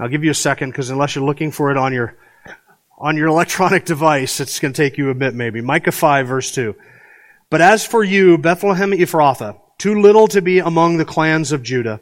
I'll 0.00 0.08
give 0.08 0.24
you 0.24 0.32
a 0.32 0.34
second 0.34 0.70
because 0.70 0.90
unless 0.90 1.14
you're 1.14 1.24
looking 1.24 1.52
for 1.52 1.70
it 1.70 1.76
on 1.76 1.92
your 1.92 2.16
on 2.98 3.16
your 3.16 3.28
electronic 3.28 3.84
device, 3.84 4.40
it's 4.40 4.58
going 4.58 4.72
to 4.72 4.82
take 4.82 4.98
you 4.98 5.10
a 5.10 5.14
bit 5.14 5.32
maybe. 5.32 5.60
Micah 5.60 5.92
5, 5.92 6.26
verse 6.26 6.50
2. 6.52 6.74
But 7.50 7.60
as 7.60 7.84
for 7.84 8.04
you, 8.04 8.38
Bethlehem 8.38 8.92
Ephrathah, 8.92 9.60
too 9.76 10.00
little 10.00 10.28
to 10.28 10.40
be 10.40 10.60
among 10.60 10.96
the 10.96 11.04
clans 11.04 11.50
of 11.50 11.64
Judah, 11.64 12.00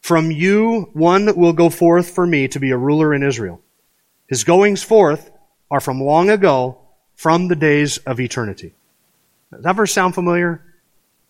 from 0.00 0.30
you 0.30 0.88
one 0.94 1.36
will 1.36 1.52
go 1.52 1.68
forth 1.68 2.10
for 2.10 2.26
me 2.26 2.48
to 2.48 2.58
be 2.58 2.70
a 2.70 2.76
ruler 2.76 3.12
in 3.12 3.22
Israel. 3.22 3.60
His 4.28 4.44
goings 4.44 4.82
forth 4.82 5.30
are 5.70 5.80
from 5.80 6.00
long 6.00 6.30
ago, 6.30 6.78
from 7.14 7.48
the 7.48 7.56
days 7.56 7.98
of 7.98 8.18
eternity. 8.18 8.72
Does 9.52 9.62
that 9.62 9.76
verse 9.76 9.92
sound 9.92 10.14
familiar? 10.14 10.62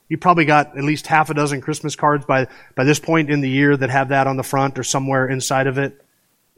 You 0.09 0.19
probably 0.19 0.45
got 0.45 0.77
at 0.79 0.85
least 0.85 1.07
half 1.07 1.31
a 1.31 1.35
dozen 1.35 1.61
Christmas 1.61 1.97
cards 1.97 2.25
by, 2.25 2.47
by 2.77 2.85
this 2.85 3.01
point 3.01 3.31
in 3.31 3.41
the 3.41 3.51
year 3.51 3.77
that 3.77 3.91
have 3.91 4.11
that 4.11 4.27
on 4.27 4.37
the 4.37 4.43
front 4.43 4.79
or 4.79 4.85
somewhere 4.85 5.27
inside 5.27 5.67
of 5.67 5.79
it. 5.79 6.01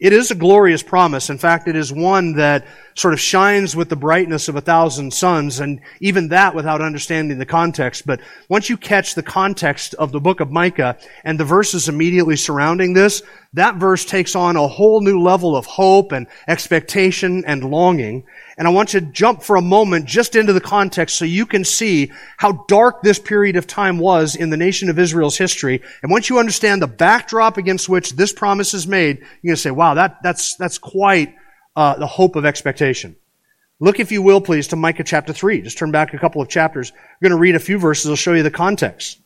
It 0.00 0.14
is 0.14 0.30
a 0.30 0.35
glorious 0.35 0.83
promise. 0.83 1.28
In 1.28 1.37
fact, 1.37 1.69
it 1.69 1.76
is 1.76 1.92
one 1.92 2.33
that 2.37 2.66
sort 2.95 3.12
of 3.12 3.21
shines 3.21 3.76
with 3.76 3.88
the 3.88 3.97
brightness 3.97 4.49
of 4.49 4.57
a 4.57 4.61
thousand 4.61 5.12
suns, 5.12 5.61
and 5.61 5.80
even 6.00 6.28
that 6.28 6.54
without 6.54 6.80
understanding 6.80 7.38
the 7.38 7.47
context. 7.47 8.07
But 8.07 8.21
once 8.49 8.71
you 8.71 8.76
catch 8.76 9.14
the 9.14 9.23
context 9.23 9.95
of 9.95 10.11
the 10.11 10.21
book 10.21 10.40
of 10.40 10.50
Micah 10.50 10.97
and 11.23 11.38
the 11.38 11.45
verses 11.45 11.88
immediately 11.88 12.37
surrounding 12.37 12.95
this, 12.95 13.23
that 13.54 13.76
verse 13.76 14.04
takes 14.04 14.37
on 14.37 14.57
a 14.57 14.69
whole 14.69 15.00
new 15.00 15.21
level 15.21 15.57
of 15.57 15.66
hope 15.66 16.12
and 16.12 16.28
expectation 16.47 17.45
and 17.47 17.64
longing. 17.64 18.25
And 18.57 18.69
I 18.69 18.71
want 18.71 18.95
you 18.95 19.00
to 19.00 19.07
jump 19.07 19.42
for 19.42 19.57
a 19.57 19.62
moment 19.62 20.04
just 20.04 20.37
into 20.37 20.52
the 20.52 20.61
context 20.61 21.16
so 21.16 21.25
you 21.25 21.47
can 21.47 21.64
see 21.64 22.12
how 22.37 22.64
dark 22.69 23.02
this 23.02 23.19
period 23.19 23.57
of 23.57 23.66
time 23.66 23.99
was 23.99 24.37
in 24.37 24.50
the 24.50 24.57
nation 24.57 24.88
of 24.88 24.99
Israel's 24.99 25.38
history. 25.38 25.83
And 26.02 26.12
once 26.12 26.28
you 26.28 26.38
understand 26.38 26.80
the 26.80 26.87
backdrop 26.87 27.57
against 27.57 27.88
which 27.88 28.11
this 28.12 28.33
promise 28.33 28.73
is 28.75 28.87
made, 28.87 29.19
you're 29.19 29.50
going 29.50 29.57
to 29.57 29.62
say, 29.62 29.71
wow, 29.71 29.89
that, 29.94 30.18
that's, 30.23 30.56
that's 30.56 30.78
quite 30.78 31.35
uh, 31.76 31.97
the 31.97 32.06
hope 32.06 32.37
of 32.37 32.44
expectation. 32.44 33.16
Look, 33.78 33.99
if 33.99 34.12
you 34.12 34.20
will, 34.20 34.42
please, 34.42 34.68
to 34.68 34.76
Micah 34.76 35.04
chapter 35.04 35.32
3. 35.32 35.62
Just 35.62 35.78
turn 35.78 35.90
back 35.90 36.12
a 36.12 36.18
couple 36.18 36.42
of 36.42 36.49
chapters. 36.49 36.92
I'm 36.94 37.18
going 37.23 37.30
to 37.30 37.38
read 37.38 37.54
a 37.54 37.61
few 37.61 37.78
verses. 37.78 38.11
I'll 38.11 38.16
show 38.16 38.35
you 38.35 38.42
the 38.42 38.50
context. 38.50 39.18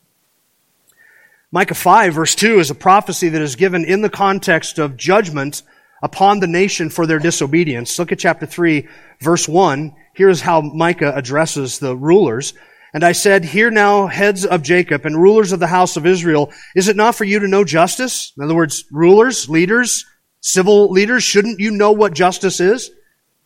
Micah 1.51 1.75
5, 1.75 2.13
verse 2.13 2.35
2, 2.35 2.59
is 2.59 2.69
a 2.69 2.75
prophecy 2.75 3.29
that 3.29 3.41
is 3.41 3.55
given 3.55 3.83
in 3.85 4.01
the 4.01 4.09
context 4.09 4.79
of 4.79 4.97
judgment 4.97 5.61
upon 6.01 6.39
the 6.39 6.47
nation 6.47 6.89
for 6.89 7.05
their 7.05 7.19
disobedience. 7.19 7.97
Look 7.99 8.11
at 8.11 8.19
chapter 8.19 8.45
3, 8.45 8.87
verse 9.19 9.47
1. 9.47 9.93
Here's 10.13 10.41
how 10.41 10.61
Micah 10.61 11.13
addresses 11.15 11.79
the 11.79 11.95
rulers. 11.95 12.53
And 12.93 13.03
I 13.03 13.11
said, 13.11 13.43
Hear 13.43 13.71
now, 13.71 14.07
heads 14.07 14.45
of 14.45 14.63
Jacob 14.63 15.05
and 15.05 15.21
rulers 15.21 15.51
of 15.51 15.59
the 15.59 15.67
house 15.67 15.97
of 15.97 16.05
Israel, 16.05 16.51
is 16.75 16.87
it 16.87 16.95
not 16.95 17.15
for 17.15 17.25
you 17.25 17.39
to 17.39 17.47
know 17.47 17.65
justice? 17.65 18.31
In 18.37 18.43
other 18.43 18.55
words, 18.55 18.85
rulers, 18.89 19.49
leaders, 19.49 20.05
civil 20.45 20.91
leaders, 20.91 21.23
shouldn't 21.23 21.59
you 21.59 21.71
know 21.71 21.91
what 21.91 22.13
justice 22.13 22.59
is? 22.59 22.91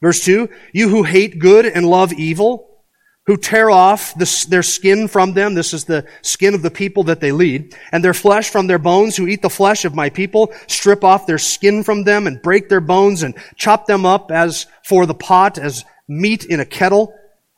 Verse 0.02 0.24
2, 0.26 0.50
you 0.74 0.90
who 0.90 1.04
hate 1.04 1.40
good 1.40 1.66
and 1.66 1.86
love 1.88 2.12
evil, 2.12 2.82
who 3.26 3.38
tear 3.38 3.70
off 3.70 4.14
the, 4.16 4.48
their 4.50 4.64
skin 4.64 5.08
from 5.08 5.34
them. 5.34 5.54
This 5.54 5.74
is 5.74 5.86
the 5.86 6.06
skin 6.24 6.54
of 6.54 6.62
the 6.62 6.70
people 6.70 7.04
that 7.04 7.22
they 7.22 7.32
lead. 7.32 7.74
And 7.94 8.04
their 8.04 8.14
flesh 8.14 8.50
from 8.50 8.68
their 8.68 8.80
bones, 8.80 9.16
who 9.16 9.28
eat 9.28 9.42
the 9.42 9.50
flesh 9.50 9.86
of 9.86 9.96
my 9.96 10.10
people, 10.10 10.52
strip 10.68 11.06
off 11.06 11.26
their 11.26 11.38
skin 11.38 11.84
from 11.84 12.04
them 12.04 12.28
and 12.28 12.42
break 12.42 12.68
their 12.68 12.82
bones 12.82 13.24
and 13.24 13.34
chop 13.56 13.86
them 13.86 14.06
up 14.06 14.30
as 14.30 14.66
for 14.84 15.06
the 15.06 15.14
pot, 15.14 15.58
as 15.58 15.86
meat 16.10 16.44
in 16.44 16.60
a 16.60 16.66
kettle. 16.66 17.14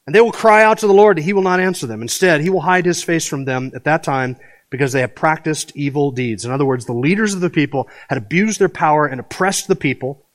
And 0.05 0.13
they 0.13 0.21
will 0.21 0.31
cry 0.31 0.63
out 0.63 0.79
to 0.79 0.87
the 0.87 0.93
Lord, 0.93 1.17
and 1.17 1.25
he 1.25 1.33
will 1.33 1.41
not 1.41 1.59
answer 1.59 1.87
them. 1.87 2.03
Instead, 2.03 2.41
he 2.41 2.51
will 2.51 2.61
hide 2.61 2.85
his 2.85 3.03
face 3.03 3.25
from 3.25 3.45
them 3.45 3.71
at 3.73 3.85
that 3.85 4.03
time 4.03 4.37
because 4.71 4.93
they 4.93 5.01
have 5.01 5.13
practiced 5.13 5.73
evil 5.75 6.09
deeds. 6.09 6.43
In 6.45 6.51
other 6.51 6.65
words, 6.65 6.85
the 6.85 6.93
leaders 6.93 7.35
of 7.35 7.41
the 7.41 7.49
people 7.51 7.87
had 8.09 8.17
abused 8.17 8.59
their 8.59 8.69
power 8.69 9.05
and 9.05 9.19
oppressed 9.19 9.67
the 9.67 9.75
people. 9.75 10.25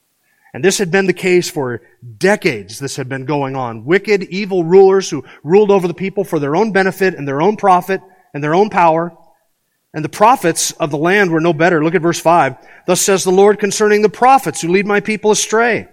And 0.55 0.63
this 0.63 0.79
had 0.79 0.91
been 0.91 1.07
the 1.07 1.13
case 1.13 1.51
for 1.51 1.83
decades. 2.19 2.79
This 2.79 2.97
had 2.97 3.09
been 3.09 3.25
going 3.25 3.57
on. 3.57 3.85
Wicked, 3.85 4.23
evil 4.25 4.63
rulers 4.63 5.11
who 5.11 5.25
ruled 5.43 5.71
over 5.71 5.89
the 5.89 5.95
people 5.95 6.23
for 6.23 6.39
their 6.39 6.55
own 6.55 6.71
benefit 6.71 7.15
and 7.15 7.27
their 7.27 7.43
own 7.43 7.57
profit 7.57 8.01
and 8.33 8.45
their 8.45 8.55
own 8.55 8.71
power. 8.71 9.17
And 9.93 10.05
the 10.05 10.11
prophets 10.11 10.73
of 10.73 10.91
the 10.91 10.99
land 10.99 11.31
were 11.31 11.41
no 11.41 11.55
better. 11.55 11.83
Look 11.83 11.95
at 11.95 12.03
verse 12.03 12.21
5. 12.21 12.57
Thus 12.87 13.01
says 13.01 13.25
the 13.25 13.33
Lord 13.33 13.59
concerning 13.59 14.03
the 14.03 14.11
prophets 14.11 14.61
who 14.61 14.69
lead 14.69 14.87
my 14.87 15.01
people 15.01 15.31
astray. 15.31 15.89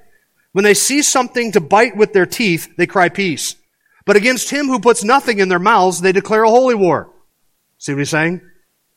When 0.52 0.66
they 0.66 0.74
see 0.74 1.02
something 1.02 1.54
to 1.54 1.62
bite 1.62 1.96
with 1.96 2.12
their 2.12 2.26
teeth, 2.26 2.76
they 2.78 2.88
cry 2.88 3.08
peace. 3.08 3.56
But 4.06 4.18
against 4.18 4.50
him 4.50 4.68
who 4.68 4.82
puts 4.82 5.04
nothing 5.04 5.40
in 5.40 5.48
their 5.48 5.60
mouths, 5.60 6.02
they 6.02 6.12
declare 6.12 6.44
a 6.44 6.50
holy 6.50 6.76
war. 6.76 7.13
See 7.84 7.92
what 7.92 8.00
he's 8.00 8.12
saying? 8.12 8.40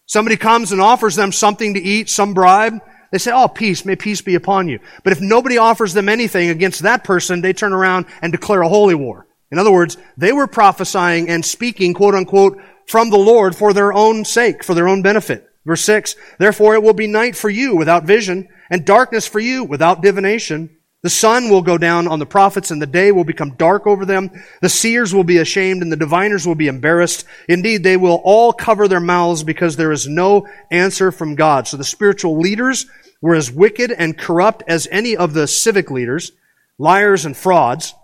Somebody 0.06 0.36
comes 0.36 0.70
and 0.70 0.80
offers 0.80 1.16
them 1.16 1.32
something 1.32 1.74
to 1.74 1.82
eat, 1.82 2.08
some 2.08 2.34
bribe. 2.34 2.78
They 3.10 3.18
say, 3.18 3.32
oh, 3.34 3.48
peace, 3.48 3.84
may 3.84 3.96
peace 3.96 4.20
be 4.20 4.36
upon 4.36 4.68
you. 4.68 4.78
But 5.02 5.12
if 5.12 5.20
nobody 5.20 5.58
offers 5.58 5.92
them 5.92 6.08
anything 6.08 6.50
against 6.50 6.84
that 6.84 7.02
person, 7.02 7.40
they 7.40 7.52
turn 7.52 7.72
around 7.72 8.06
and 8.22 8.30
declare 8.30 8.62
a 8.62 8.68
holy 8.68 8.94
war. 8.94 9.26
In 9.50 9.58
other 9.58 9.72
words, 9.72 9.96
they 10.16 10.30
were 10.30 10.46
prophesying 10.46 11.28
and 11.28 11.44
speaking, 11.44 11.94
quote 11.94 12.14
unquote, 12.14 12.60
from 12.86 13.10
the 13.10 13.18
Lord 13.18 13.56
for 13.56 13.72
their 13.72 13.92
own 13.92 14.24
sake, 14.24 14.62
for 14.62 14.72
their 14.74 14.86
own 14.86 15.02
benefit. 15.02 15.48
Verse 15.64 15.82
6, 15.82 16.14
Therefore 16.38 16.76
it 16.76 16.82
will 16.84 16.94
be 16.94 17.08
night 17.08 17.34
for 17.34 17.50
you 17.50 17.74
without 17.74 18.04
vision, 18.04 18.46
and 18.70 18.84
darkness 18.84 19.26
for 19.26 19.40
you 19.40 19.64
without 19.64 20.00
divination. 20.00 20.75
The 21.02 21.10
sun 21.10 21.50
will 21.50 21.62
go 21.62 21.78
down 21.78 22.08
on 22.08 22.18
the 22.18 22.26
prophets, 22.26 22.70
and 22.70 22.80
the 22.80 22.86
day 22.86 23.12
will 23.12 23.24
become 23.24 23.54
dark 23.56 23.86
over 23.86 24.04
them. 24.04 24.30
The 24.62 24.68
seers 24.68 25.14
will 25.14 25.24
be 25.24 25.38
ashamed, 25.38 25.82
and 25.82 25.92
the 25.92 25.96
diviners 25.96 26.46
will 26.46 26.54
be 26.54 26.68
embarrassed. 26.68 27.24
Indeed, 27.48 27.82
they 27.82 27.96
will 27.96 28.20
all 28.24 28.52
cover 28.52 28.88
their 28.88 29.00
mouths 29.00 29.44
because 29.44 29.76
there 29.76 29.92
is 29.92 30.08
no 30.08 30.48
answer 30.70 31.12
from 31.12 31.34
God. 31.34 31.68
So 31.68 31.76
the 31.76 31.84
spiritual 31.84 32.38
leaders 32.38 32.86
were 33.20 33.34
as 33.34 33.52
wicked 33.52 33.92
and 33.92 34.18
corrupt 34.18 34.62
as 34.66 34.88
any 34.90 35.16
of 35.16 35.34
the 35.34 35.46
civic 35.46 35.90
leaders, 35.90 36.32
liars 36.78 37.24
and 37.24 37.36
frauds. 37.36 37.94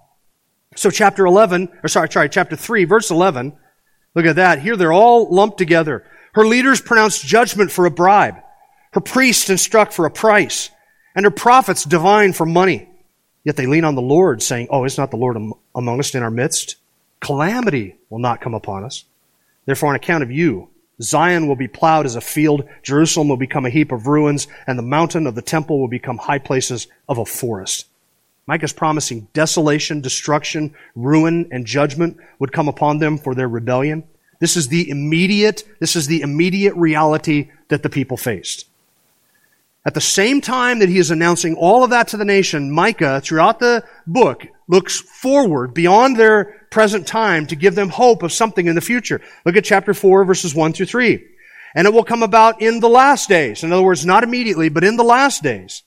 So 0.76 0.90
chapter 0.90 1.26
11, 1.26 1.68
or 1.82 1.88
sorry, 1.88 2.10
sorry, 2.10 2.28
chapter 2.28 2.56
3, 2.56 2.84
verse 2.84 3.10
11, 3.10 3.56
look 4.14 4.26
at 4.26 4.36
that. 4.36 4.60
Here 4.60 4.76
they're 4.76 4.92
all 4.92 5.32
lumped 5.34 5.58
together. 5.58 6.06
Her 6.34 6.46
leaders 6.46 6.80
pronounced 6.80 7.26
judgment 7.26 7.70
for 7.70 7.84
a 7.84 7.90
bribe. 7.90 8.36
Her 8.92 9.00
priests 9.00 9.50
instruct 9.50 9.92
for 9.92 10.06
a 10.06 10.10
price 10.10 10.70
and 11.14 11.24
her 11.24 11.30
prophets 11.30 11.84
divine 11.84 12.32
for 12.32 12.46
money. 12.46 12.88
Yet 13.44 13.56
they 13.56 13.66
lean 13.66 13.84
on 13.84 13.94
the 13.94 14.02
Lord, 14.02 14.42
saying, 14.42 14.68
Oh, 14.70 14.84
is 14.84 14.98
not 14.98 15.10
the 15.10 15.16
Lord 15.16 15.36
among 15.74 15.98
us 15.98 16.14
in 16.14 16.22
our 16.22 16.30
midst? 16.30 16.76
Calamity 17.20 17.96
will 18.08 18.18
not 18.18 18.40
come 18.40 18.54
upon 18.54 18.84
us. 18.84 19.04
Therefore, 19.66 19.90
on 19.90 19.96
account 19.96 20.22
of 20.22 20.30
you, 20.30 20.68
Zion 21.00 21.48
will 21.48 21.56
be 21.56 21.68
plowed 21.68 22.06
as 22.06 22.16
a 22.16 22.20
field, 22.20 22.68
Jerusalem 22.82 23.28
will 23.28 23.36
become 23.36 23.66
a 23.66 23.70
heap 23.70 23.90
of 23.92 24.06
ruins, 24.06 24.46
and 24.66 24.78
the 24.78 24.82
mountain 24.82 25.26
of 25.26 25.34
the 25.34 25.42
temple 25.42 25.80
will 25.80 25.88
become 25.88 26.18
high 26.18 26.38
places 26.38 26.86
of 27.08 27.18
a 27.18 27.24
forest. 27.24 27.86
Micah 28.46 28.64
is 28.64 28.72
promising 28.72 29.28
desolation, 29.32 30.00
destruction, 30.00 30.74
ruin, 30.94 31.48
and 31.50 31.64
judgment 31.64 32.18
would 32.38 32.52
come 32.52 32.68
upon 32.68 32.98
them 32.98 33.18
for 33.18 33.34
their 33.34 33.48
rebellion. 33.48 34.04
This 34.40 34.56
is 34.56 34.68
the 34.68 34.90
immediate, 34.90 35.64
this 35.78 35.94
is 35.94 36.08
the 36.08 36.22
immediate 36.22 36.74
reality 36.74 37.50
that 37.68 37.82
the 37.82 37.90
people 37.90 38.16
faced. 38.16 38.66
At 39.84 39.94
the 39.94 40.00
same 40.00 40.40
time 40.40 40.78
that 40.78 40.88
he 40.88 40.98
is 40.98 41.10
announcing 41.10 41.56
all 41.56 41.82
of 41.82 41.90
that 41.90 42.08
to 42.08 42.16
the 42.16 42.24
nation, 42.24 42.70
Micah, 42.70 43.20
throughout 43.20 43.58
the 43.58 43.82
book, 44.06 44.46
looks 44.68 45.00
forward 45.00 45.74
beyond 45.74 46.16
their 46.16 46.66
present 46.70 47.06
time 47.06 47.46
to 47.48 47.56
give 47.56 47.74
them 47.74 47.88
hope 47.88 48.22
of 48.22 48.32
something 48.32 48.66
in 48.66 48.76
the 48.76 48.80
future. 48.80 49.20
Look 49.44 49.56
at 49.56 49.64
chapter 49.64 49.92
4, 49.92 50.24
verses 50.24 50.54
1 50.54 50.72
through 50.72 50.86
3. 50.86 51.24
And 51.74 51.86
it 51.86 51.92
will 51.92 52.04
come 52.04 52.22
about 52.22 52.62
in 52.62 52.78
the 52.80 52.88
last 52.88 53.28
days. 53.28 53.64
In 53.64 53.72
other 53.72 53.82
words, 53.82 54.06
not 54.06 54.22
immediately, 54.22 54.68
but 54.68 54.84
in 54.84 54.96
the 54.96 55.04
last 55.04 55.42
days. 55.42 55.82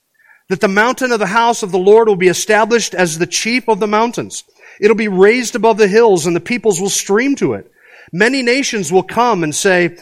That 0.48 0.60
the 0.60 0.68
mountain 0.68 1.10
of 1.10 1.18
the 1.18 1.26
house 1.26 1.62
of 1.62 1.72
the 1.72 1.78
Lord 1.78 2.06
will 2.06 2.16
be 2.16 2.28
established 2.28 2.94
as 2.94 3.18
the 3.18 3.26
chief 3.26 3.68
of 3.68 3.80
the 3.80 3.86
mountains. 3.86 4.44
It'll 4.80 4.96
be 4.96 5.08
raised 5.08 5.56
above 5.56 5.78
the 5.78 5.88
hills 5.88 6.26
and 6.26 6.36
the 6.36 6.40
peoples 6.40 6.80
will 6.80 6.90
stream 6.90 7.34
to 7.36 7.54
it. 7.54 7.70
Many 8.12 8.42
nations 8.42 8.92
will 8.92 9.02
come 9.02 9.42
and 9.42 9.54
say, 9.54 9.96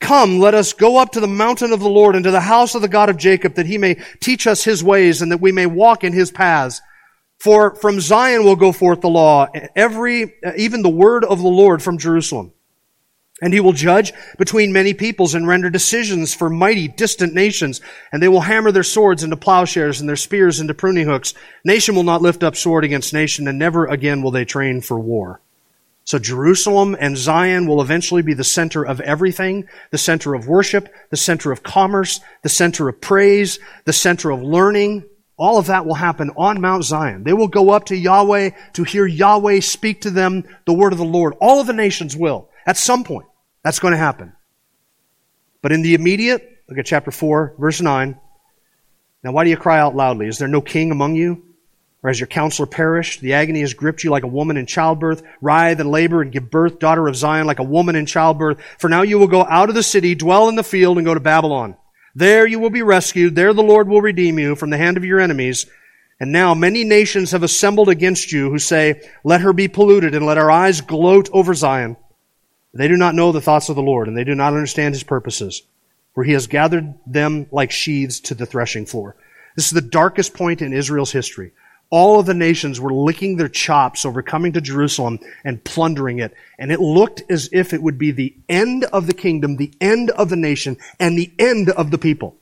Come, 0.00 0.38
let 0.38 0.54
us 0.54 0.72
go 0.72 0.96
up 0.96 1.12
to 1.12 1.20
the 1.20 1.28
mountain 1.28 1.72
of 1.72 1.80
the 1.80 1.88
Lord 1.88 2.16
and 2.16 2.24
to 2.24 2.30
the 2.30 2.40
house 2.40 2.74
of 2.74 2.82
the 2.82 2.88
God 2.88 3.10
of 3.10 3.18
Jacob 3.18 3.54
that 3.54 3.66
he 3.66 3.78
may 3.78 3.96
teach 4.20 4.46
us 4.46 4.64
his 4.64 4.82
ways 4.82 5.22
and 5.22 5.30
that 5.30 5.40
we 5.40 5.52
may 5.52 5.66
walk 5.66 6.02
in 6.02 6.12
his 6.12 6.30
paths. 6.30 6.80
For 7.38 7.74
from 7.76 8.00
Zion 8.00 8.44
will 8.44 8.56
go 8.56 8.72
forth 8.72 9.00
the 9.02 9.08
law, 9.08 9.48
every, 9.76 10.34
even 10.56 10.82
the 10.82 10.90
word 10.90 11.24
of 11.24 11.40
the 11.40 11.48
Lord 11.48 11.82
from 11.82 11.98
Jerusalem. 11.98 12.52
And 13.42 13.54
he 13.54 13.60
will 13.60 13.72
judge 13.72 14.12
between 14.36 14.72
many 14.72 14.92
peoples 14.92 15.34
and 15.34 15.48
render 15.48 15.70
decisions 15.70 16.34
for 16.34 16.50
mighty 16.50 16.88
distant 16.88 17.32
nations. 17.32 17.80
And 18.12 18.22
they 18.22 18.28
will 18.28 18.42
hammer 18.42 18.70
their 18.70 18.82
swords 18.82 19.22
into 19.22 19.36
plowshares 19.36 20.00
and 20.00 20.08
their 20.08 20.16
spears 20.16 20.60
into 20.60 20.74
pruning 20.74 21.06
hooks. 21.06 21.32
Nation 21.64 21.94
will 21.94 22.02
not 22.02 22.20
lift 22.20 22.42
up 22.42 22.56
sword 22.56 22.84
against 22.84 23.14
nation 23.14 23.48
and 23.48 23.58
never 23.58 23.86
again 23.86 24.20
will 24.20 24.30
they 24.30 24.44
train 24.44 24.82
for 24.82 25.00
war. 25.00 25.40
So 26.04 26.18
Jerusalem 26.18 26.96
and 26.98 27.16
Zion 27.16 27.66
will 27.66 27.82
eventually 27.82 28.22
be 28.22 28.34
the 28.34 28.44
center 28.44 28.84
of 28.84 29.00
everything, 29.00 29.68
the 29.90 29.98
center 29.98 30.34
of 30.34 30.48
worship, 30.48 30.92
the 31.10 31.16
center 31.16 31.52
of 31.52 31.62
commerce, 31.62 32.20
the 32.42 32.48
center 32.48 32.88
of 32.88 33.00
praise, 33.00 33.58
the 33.84 33.92
center 33.92 34.30
of 34.30 34.42
learning. 34.42 35.04
All 35.36 35.58
of 35.58 35.66
that 35.66 35.86
will 35.86 35.94
happen 35.94 36.30
on 36.36 36.60
Mount 36.60 36.84
Zion. 36.84 37.24
They 37.24 37.32
will 37.32 37.48
go 37.48 37.70
up 37.70 37.86
to 37.86 37.96
Yahweh 37.96 38.50
to 38.74 38.84
hear 38.84 39.06
Yahweh 39.06 39.60
speak 39.60 40.02
to 40.02 40.10
them 40.10 40.44
the 40.66 40.72
word 40.72 40.92
of 40.92 40.98
the 40.98 41.04
Lord. 41.04 41.34
All 41.40 41.60
of 41.60 41.66
the 41.66 41.72
nations 41.72 42.16
will. 42.16 42.50
At 42.66 42.76
some 42.76 43.04
point, 43.04 43.26
that's 43.62 43.78
going 43.78 43.92
to 43.92 43.98
happen. 43.98 44.32
But 45.62 45.72
in 45.72 45.82
the 45.82 45.94
immediate, 45.94 46.62
look 46.68 46.78
at 46.78 46.86
chapter 46.86 47.10
4, 47.10 47.54
verse 47.58 47.80
9. 47.80 48.18
Now, 49.22 49.32
why 49.32 49.44
do 49.44 49.50
you 49.50 49.56
cry 49.56 49.78
out 49.78 49.94
loudly? 49.94 50.26
Is 50.28 50.38
there 50.38 50.48
no 50.48 50.60
king 50.60 50.90
among 50.90 51.14
you? 51.14 51.44
Or 52.02 52.08
has 52.08 52.18
your 52.18 52.26
counselor 52.26 52.66
perished? 52.66 53.20
The 53.20 53.34
agony 53.34 53.60
has 53.60 53.74
gripped 53.74 54.04
you 54.04 54.10
like 54.10 54.22
a 54.22 54.28
woman 54.28 54.56
in 54.56 54.64
childbirth. 54.66 55.22
Writhe 55.42 55.80
and 55.80 55.90
labor 55.90 56.22
and 56.22 56.32
give 56.32 56.50
birth, 56.50 56.78
daughter 56.78 57.06
of 57.06 57.16
Zion, 57.16 57.46
like 57.46 57.58
a 57.58 57.64
woman 57.64 57.94
in 57.94 58.06
childbirth. 58.06 58.58
For 58.78 58.88
now 58.88 59.02
you 59.02 59.18
will 59.18 59.26
go 59.26 59.44
out 59.44 59.68
of 59.68 59.74
the 59.74 59.82
city, 59.82 60.14
dwell 60.14 60.48
in 60.48 60.56
the 60.56 60.62
field, 60.62 60.96
and 60.96 61.04
go 61.04 61.12
to 61.12 61.20
Babylon. 61.20 61.76
There 62.14 62.46
you 62.46 62.58
will 62.58 62.70
be 62.70 62.82
rescued. 62.82 63.34
There 63.34 63.52
the 63.52 63.62
Lord 63.62 63.88
will 63.88 64.00
redeem 64.00 64.38
you 64.38 64.56
from 64.56 64.70
the 64.70 64.78
hand 64.78 64.96
of 64.96 65.04
your 65.04 65.20
enemies. 65.20 65.66
And 66.18 66.32
now 66.32 66.54
many 66.54 66.84
nations 66.84 67.32
have 67.32 67.42
assembled 67.42 67.88
against 67.88 68.32
you 68.32 68.50
who 68.50 68.58
say, 68.58 69.02
Let 69.22 69.42
her 69.42 69.52
be 69.52 69.68
polluted 69.68 70.14
and 70.14 70.24
let 70.24 70.38
our 70.38 70.50
eyes 70.50 70.80
gloat 70.80 71.28
over 71.32 71.54
Zion. 71.54 71.96
They 72.72 72.88
do 72.88 72.96
not 72.96 73.14
know 73.14 73.32
the 73.32 73.40
thoughts 73.40 73.68
of 73.68 73.76
the 73.76 73.82
Lord, 73.82 74.08
and 74.08 74.16
they 74.16 74.24
do 74.24 74.34
not 74.34 74.54
understand 74.54 74.94
his 74.94 75.02
purposes. 75.02 75.62
For 76.14 76.24
he 76.24 76.32
has 76.32 76.46
gathered 76.46 76.94
them 77.06 77.46
like 77.50 77.70
sheaves 77.70 78.20
to 78.20 78.34
the 78.34 78.46
threshing 78.46 78.86
floor. 78.86 79.16
This 79.56 79.66
is 79.66 79.72
the 79.72 79.80
darkest 79.80 80.34
point 80.34 80.62
in 80.62 80.72
Israel's 80.72 81.12
history. 81.12 81.52
All 81.90 82.20
of 82.20 82.26
the 82.26 82.34
nations 82.34 82.80
were 82.80 82.92
licking 82.92 83.36
their 83.36 83.48
chops 83.48 84.06
over 84.06 84.22
coming 84.22 84.52
to 84.52 84.60
Jerusalem 84.60 85.18
and 85.44 85.62
plundering 85.64 86.20
it. 86.20 86.32
And 86.58 86.70
it 86.70 86.80
looked 86.80 87.22
as 87.28 87.48
if 87.52 87.72
it 87.72 87.82
would 87.82 87.98
be 87.98 88.12
the 88.12 88.34
end 88.48 88.84
of 88.84 89.08
the 89.08 89.14
kingdom, 89.14 89.56
the 89.56 89.72
end 89.80 90.10
of 90.10 90.28
the 90.28 90.36
nation, 90.36 90.76
and 91.00 91.18
the 91.18 91.32
end 91.38 91.68
of 91.70 91.90
the 91.90 91.98
people. 91.98 92.36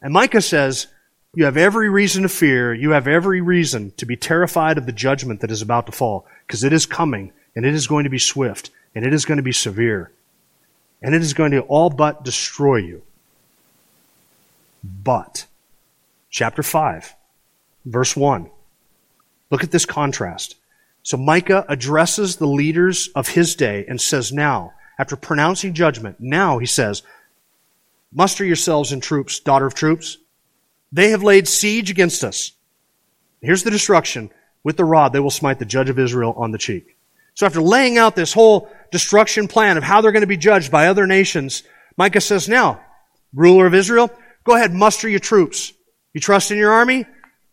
And 0.00 0.12
Micah 0.12 0.40
says, 0.40 0.88
you 1.34 1.44
have 1.46 1.56
every 1.56 1.88
reason 1.88 2.24
to 2.24 2.28
fear. 2.28 2.74
You 2.74 2.90
have 2.90 3.06
every 3.06 3.40
reason 3.40 3.92
to 3.96 4.04
be 4.04 4.16
terrified 4.16 4.76
of 4.76 4.86
the 4.86 4.92
judgment 4.92 5.40
that 5.40 5.50
is 5.50 5.62
about 5.62 5.86
to 5.86 5.92
fall, 5.92 6.26
because 6.46 6.62
it 6.62 6.72
is 6.72 6.84
coming, 6.84 7.32
and 7.56 7.64
it 7.64 7.72
is 7.72 7.86
going 7.86 8.04
to 8.04 8.10
be 8.10 8.18
swift, 8.18 8.70
and 8.94 9.06
it 9.06 9.14
is 9.14 9.24
going 9.24 9.38
to 9.38 9.42
be 9.42 9.52
severe, 9.52 10.10
and 11.00 11.14
it 11.14 11.22
is 11.22 11.32
going 11.32 11.52
to 11.52 11.60
all 11.60 11.88
but 11.88 12.22
destroy 12.22 12.76
you. 12.76 13.02
But, 14.84 15.46
chapter 16.28 16.62
5, 16.62 17.14
verse 17.84 18.16
1. 18.16 18.50
Look 19.50 19.64
at 19.64 19.70
this 19.70 19.86
contrast. 19.86 20.56
So 21.02 21.16
Micah 21.16 21.64
addresses 21.68 22.36
the 22.36 22.46
leaders 22.46 23.08
of 23.14 23.28
his 23.28 23.54
day 23.54 23.84
and 23.88 24.00
says, 24.00 24.32
Now, 24.32 24.74
after 24.98 25.16
pronouncing 25.16 25.74
judgment, 25.74 26.16
now 26.20 26.58
he 26.58 26.66
says, 26.66 27.02
Muster 28.12 28.44
yourselves 28.44 28.92
in 28.92 29.00
troops, 29.00 29.40
daughter 29.40 29.66
of 29.66 29.74
troops. 29.74 30.18
They 30.92 31.10
have 31.10 31.22
laid 31.22 31.48
siege 31.48 31.90
against 31.90 32.22
us. 32.22 32.52
Here's 33.40 33.62
the 33.62 33.70
destruction. 33.70 34.30
With 34.62 34.76
the 34.76 34.84
rod, 34.84 35.12
they 35.12 35.20
will 35.20 35.30
smite 35.30 35.58
the 35.58 35.64
judge 35.64 35.88
of 35.88 35.98
Israel 35.98 36.34
on 36.36 36.52
the 36.52 36.58
cheek. 36.58 36.96
So 37.34 37.46
after 37.46 37.60
laying 37.60 37.98
out 37.98 38.14
this 38.14 38.32
whole 38.32 38.70
destruction 38.90 39.48
plan 39.48 39.76
of 39.76 39.82
how 39.82 40.00
they're 40.00 40.12
going 40.12 40.20
to 40.20 40.26
be 40.26 40.36
judged 40.36 40.70
by 40.70 40.86
other 40.86 41.06
nations, 41.06 41.62
Micah 41.96 42.20
says, 42.20 42.48
now, 42.48 42.80
ruler 43.34 43.66
of 43.66 43.74
Israel, 43.74 44.10
go 44.44 44.54
ahead, 44.54 44.72
muster 44.72 45.08
your 45.08 45.18
troops. 45.18 45.72
You 46.12 46.20
trust 46.20 46.50
in 46.50 46.58
your 46.58 46.72
army? 46.72 47.06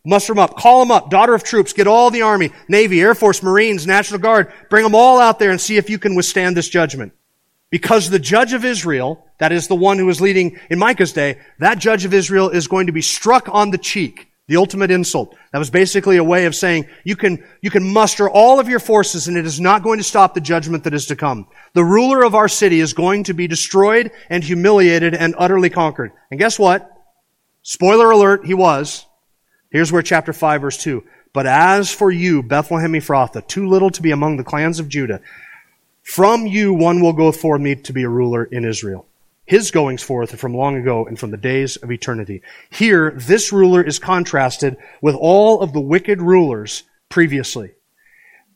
Muster 0.04 0.32
them 0.32 0.38
up. 0.38 0.56
Call 0.56 0.80
them 0.80 0.90
up. 0.90 1.10
Daughter 1.10 1.34
of 1.34 1.44
troops. 1.44 1.72
Get 1.72 1.86
all 1.86 2.10
the 2.10 2.22
army, 2.22 2.50
Navy, 2.68 3.00
Air 3.00 3.14
Force, 3.14 3.42
Marines, 3.42 3.86
National 3.86 4.18
Guard. 4.18 4.52
Bring 4.70 4.82
them 4.82 4.94
all 4.94 5.20
out 5.20 5.38
there 5.38 5.50
and 5.50 5.60
see 5.60 5.76
if 5.76 5.90
you 5.90 5.98
can 5.98 6.14
withstand 6.14 6.56
this 6.56 6.68
judgment. 6.68 7.12
Because 7.70 8.10
the 8.10 8.18
judge 8.18 8.52
of 8.52 8.64
Israel, 8.64 9.26
that 9.38 9.52
is 9.52 9.68
the 9.68 9.76
one 9.76 9.98
who 9.98 10.06
was 10.06 10.20
leading 10.20 10.58
in 10.70 10.78
Micah's 10.78 11.12
day, 11.12 11.38
that 11.58 11.78
judge 11.78 12.04
of 12.04 12.14
Israel 12.14 12.48
is 12.50 12.66
going 12.66 12.86
to 12.86 12.92
be 12.92 13.02
struck 13.02 13.48
on 13.48 13.70
the 13.70 13.78
cheek. 13.78 14.26
The 14.48 14.56
ultimate 14.56 14.90
insult. 14.90 15.36
That 15.52 15.60
was 15.60 15.70
basically 15.70 16.16
a 16.16 16.24
way 16.24 16.46
of 16.46 16.56
saying 16.56 16.88
you 17.04 17.14
can, 17.14 17.44
you 17.60 17.70
can 17.70 17.92
muster 17.92 18.28
all 18.28 18.58
of 18.58 18.68
your 18.68 18.80
forces 18.80 19.28
and 19.28 19.36
it 19.36 19.46
is 19.46 19.60
not 19.60 19.84
going 19.84 19.98
to 19.98 20.04
stop 20.04 20.34
the 20.34 20.40
judgment 20.40 20.82
that 20.84 20.94
is 20.94 21.06
to 21.06 21.14
come. 21.14 21.46
The 21.74 21.84
ruler 21.84 22.24
of 22.24 22.34
our 22.34 22.48
city 22.48 22.80
is 22.80 22.92
going 22.92 23.24
to 23.24 23.32
be 23.32 23.46
destroyed 23.46 24.10
and 24.28 24.42
humiliated 24.42 25.14
and 25.14 25.36
utterly 25.38 25.70
conquered. 25.70 26.10
And 26.32 26.40
guess 26.40 26.58
what? 26.58 26.90
Spoiler 27.62 28.10
alert, 28.10 28.44
he 28.44 28.54
was. 28.54 29.06
Here's 29.70 29.92
where 29.92 30.02
chapter 30.02 30.32
5 30.32 30.60
verse 30.60 30.78
2. 30.78 31.04
But 31.32 31.46
as 31.46 31.92
for 31.92 32.10
you, 32.10 32.42
Bethlehem 32.42 32.92
Ephrathah, 32.92 33.46
too 33.46 33.68
little 33.68 33.90
to 33.90 34.02
be 34.02 34.10
among 34.10 34.36
the 34.36 34.44
clans 34.44 34.80
of 34.80 34.88
Judah, 34.88 35.20
from 36.02 36.46
you 36.46 36.74
one 36.74 37.00
will 37.00 37.12
go 37.12 37.30
forth 37.30 37.60
me 37.60 37.76
to 37.76 37.92
be 37.92 38.02
a 38.02 38.08
ruler 38.08 38.44
in 38.44 38.64
Israel. 38.64 39.06
His 39.46 39.70
goings 39.70 40.02
forth 40.02 40.34
are 40.34 40.36
from 40.36 40.54
long 40.54 40.76
ago 40.76 41.06
and 41.06 41.18
from 41.18 41.30
the 41.30 41.36
days 41.36 41.76
of 41.76 41.90
eternity. 41.90 42.42
Here, 42.70 43.12
this 43.16 43.52
ruler 43.52 43.82
is 43.82 43.98
contrasted 43.98 44.76
with 45.00 45.14
all 45.14 45.60
of 45.60 45.72
the 45.72 45.80
wicked 45.80 46.20
rulers 46.20 46.84
previously. 47.08 47.72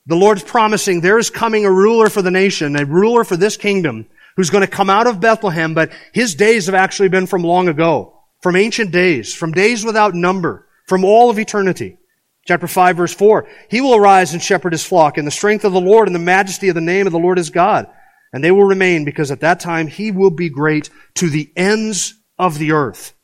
The 0.06 0.16
Lord's 0.16 0.44
promising 0.44 1.00
there 1.00 1.18
is 1.18 1.30
coming 1.30 1.64
a 1.64 1.70
ruler 1.70 2.08
for 2.08 2.22
the 2.22 2.30
nation, 2.30 2.76
a 2.76 2.84
ruler 2.84 3.24
for 3.24 3.36
this 3.36 3.56
kingdom, 3.56 4.06
who's 4.36 4.50
going 4.50 4.64
to 4.64 4.70
come 4.70 4.90
out 4.90 5.06
of 5.06 5.20
Bethlehem, 5.20 5.74
but 5.74 5.90
his 6.12 6.34
days 6.34 6.66
have 6.66 6.74
actually 6.74 7.08
been 7.08 7.26
from 7.26 7.42
long 7.42 7.68
ago, 7.68 8.20
from 8.42 8.56
ancient 8.56 8.90
days, 8.90 9.34
from 9.34 9.52
days 9.52 9.84
without 9.84 10.14
number, 10.14 10.66
from 10.84 11.04
all 11.04 11.30
of 11.30 11.38
eternity. 11.38 11.98
Chapter 12.46 12.66
5 12.66 12.96
verse 12.96 13.14
4. 13.14 13.48
He 13.70 13.80
will 13.80 13.94
arise 13.94 14.32
and 14.32 14.42
shepherd 14.42 14.72
his 14.72 14.84
flock 14.84 15.16
in 15.16 15.24
the 15.24 15.30
strength 15.30 15.64
of 15.64 15.72
the 15.72 15.80
Lord 15.80 16.08
and 16.08 16.14
the 16.14 16.20
majesty 16.20 16.68
of 16.68 16.74
the 16.74 16.80
name 16.80 17.06
of 17.06 17.12
the 17.12 17.18
Lord 17.18 17.38
his 17.38 17.50
God. 17.50 17.86
And 18.32 18.42
they 18.42 18.50
will 18.50 18.64
remain 18.64 19.04
because 19.04 19.30
at 19.30 19.40
that 19.40 19.60
time 19.60 19.86
he 19.86 20.10
will 20.10 20.30
be 20.30 20.50
great 20.50 20.90
to 21.14 21.30
the 21.30 21.50
ends 21.56 22.14
of 22.38 22.58
the 22.58 22.72
earth. 22.72 23.14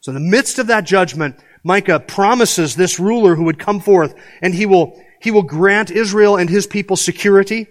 So 0.00 0.10
in 0.10 0.14
the 0.14 0.30
midst 0.30 0.58
of 0.58 0.66
that 0.66 0.84
judgment, 0.84 1.36
Micah 1.62 2.00
promises 2.00 2.76
this 2.76 3.00
ruler 3.00 3.36
who 3.36 3.44
would 3.44 3.58
come 3.58 3.80
forth 3.80 4.14
and 4.42 4.54
he 4.54 4.66
will, 4.66 5.00
he 5.20 5.30
will 5.30 5.42
grant 5.42 5.90
Israel 5.90 6.36
and 6.36 6.50
his 6.50 6.66
people 6.66 6.96
security. 6.96 7.68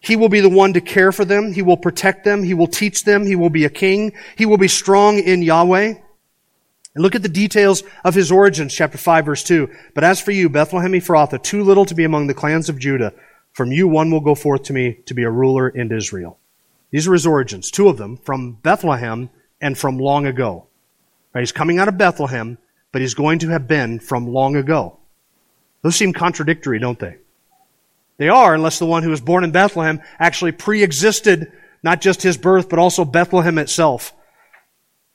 He 0.00 0.16
will 0.16 0.28
be 0.28 0.40
the 0.40 0.48
one 0.48 0.72
to 0.72 0.80
care 0.80 1.12
for 1.12 1.24
them. 1.24 1.52
He 1.52 1.60
will 1.60 1.76
protect 1.76 2.24
them. 2.24 2.42
He 2.42 2.54
will 2.54 2.68
teach 2.68 3.04
them. 3.04 3.26
He 3.26 3.36
will 3.36 3.50
be 3.50 3.64
a 3.64 3.70
king. 3.70 4.12
He 4.36 4.46
will 4.46 4.56
be 4.56 4.68
strong 4.68 5.18
in 5.18 5.42
Yahweh. 5.42 5.94
And 6.98 7.04
look 7.04 7.14
at 7.14 7.22
the 7.22 7.28
details 7.28 7.84
of 8.02 8.16
his 8.16 8.32
origins, 8.32 8.74
chapter 8.74 8.98
5, 8.98 9.26
verse 9.26 9.44
2. 9.44 9.70
But 9.94 10.02
as 10.02 10.20
for 10.20 10.32
you, 10.32 10.48
Bethlehem 10.48 10.90
Ephrathah, 10.90 11.40
too 11.40 11.62
little 11.62 11.84
to 11.84 11.94
be 11.94 12.02
among 12.02 12.26
the 12.26 12.34
clans 12.34 12.68
of 12.68 12.76
Judah, 12.76 13.14
from 13.52 13.70
you 13.70 13.86
one 13.86 14.10
will 14.10 14.18
go 14.18 14.34
forth 14.34 14.64
to 14.64 14.72
me 14.72 14.94
to 15.06 15.14
be 15.14 15.22
a 15.22 15.30
ruler 15.30 15.68
in 15.68 15.92
Israel. 15.92 16.40
These 16.90 17.06
are 17.06 17.12
his 17.12 17.24
origins, 17.24 17.70
two 17.70 17.88
of 17.88 17.98
them, 17.98 18.16
from 18.16 18.54
Bethlehem 18.64 19.30
and 19.60 19.78
from 19.78 20.00
long 20.00 20.26
ago. 20.26 20.66
Right, 21.32 21.42
he's 21.42 21.52
coming 21.52 21.78
out 21.78 21.86
of 21.86 21.98
Bethlehem, 21.98 22.58
but 22.90 23.00
he's 23.00 23.14
going 23.14 23.38
to 23.38 23.50
have 23.50 23.68
been 23.68 24.00
from 24.00 24.26
long 24.26 24.56
ago. 24.56 24.98
Those 25.82 25.94
seem 25.94 26.12
contradictory, 26.12 26.80
don't 26.80 26.98
they? 26.98 27.18
They 28.16 28.28
are, 28.28 28.56
unless 28.56 28.80
the 28.80 28.86
one 28.86 29.04
who 29.04 29.10
was 29.10 29.20
born 29.20 29.44
in 29.44 29.52
Bethlehem 29.52 30.02
actually 30.18 30.50
pre-existed 30.50 31.52
not 31.80 32.00
just 32.00 32.22
his 32.22 32.36
birth, 32.36 32.68
but 32.68 32.80
also 32.80 33.04
Bethlehem 33.04 33.56
itself. 33.58 34.12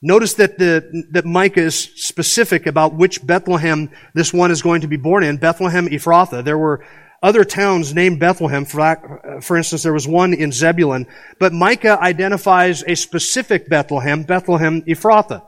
Notice 0.06 0.34
that 0.34 0.58
the, 0.58 1.06
that 1.12 1.24
Micah 1.24 1.62
is 1.62 1.76
specific 1.96 2.68
about 2.68 2.94
which 2.94 3.26
Bethlehem 3.26 3.90
this 4.14 4.34
one 4.34 4.52
is 4.52 4.62
going 4.62 4.82
to 4.82 4.88
be 4.90 4.98
born 4.98 5.24
in. 5.24 5.38
Bethlehem 5.38 5.88
Ephrathah. 5.88 6.44
There 6.44 6.58
were 6.58 6.86
other 7.22 7.46
towns 7.46 7.96
named 7.96 8.20
Bethlehem. 8.20 8.66
For, 8.66 9.40
for 9.42 9.56
instance, 9.56 9.84
there 9.84 9.94
was 9.94 10.06
one 10.06 10.34
in 10.34 10.52
Zebulun. 10.52 11.08
But 11.40 11.54
Micah 11.54 11.98
identifies 12.02 12.84
a 12.84 12.96
specific 12.96 13.70
Bethlehem, 13.70 14.24
Bethlehem 14.24 14.82
Ephrathah. 14.82 15.42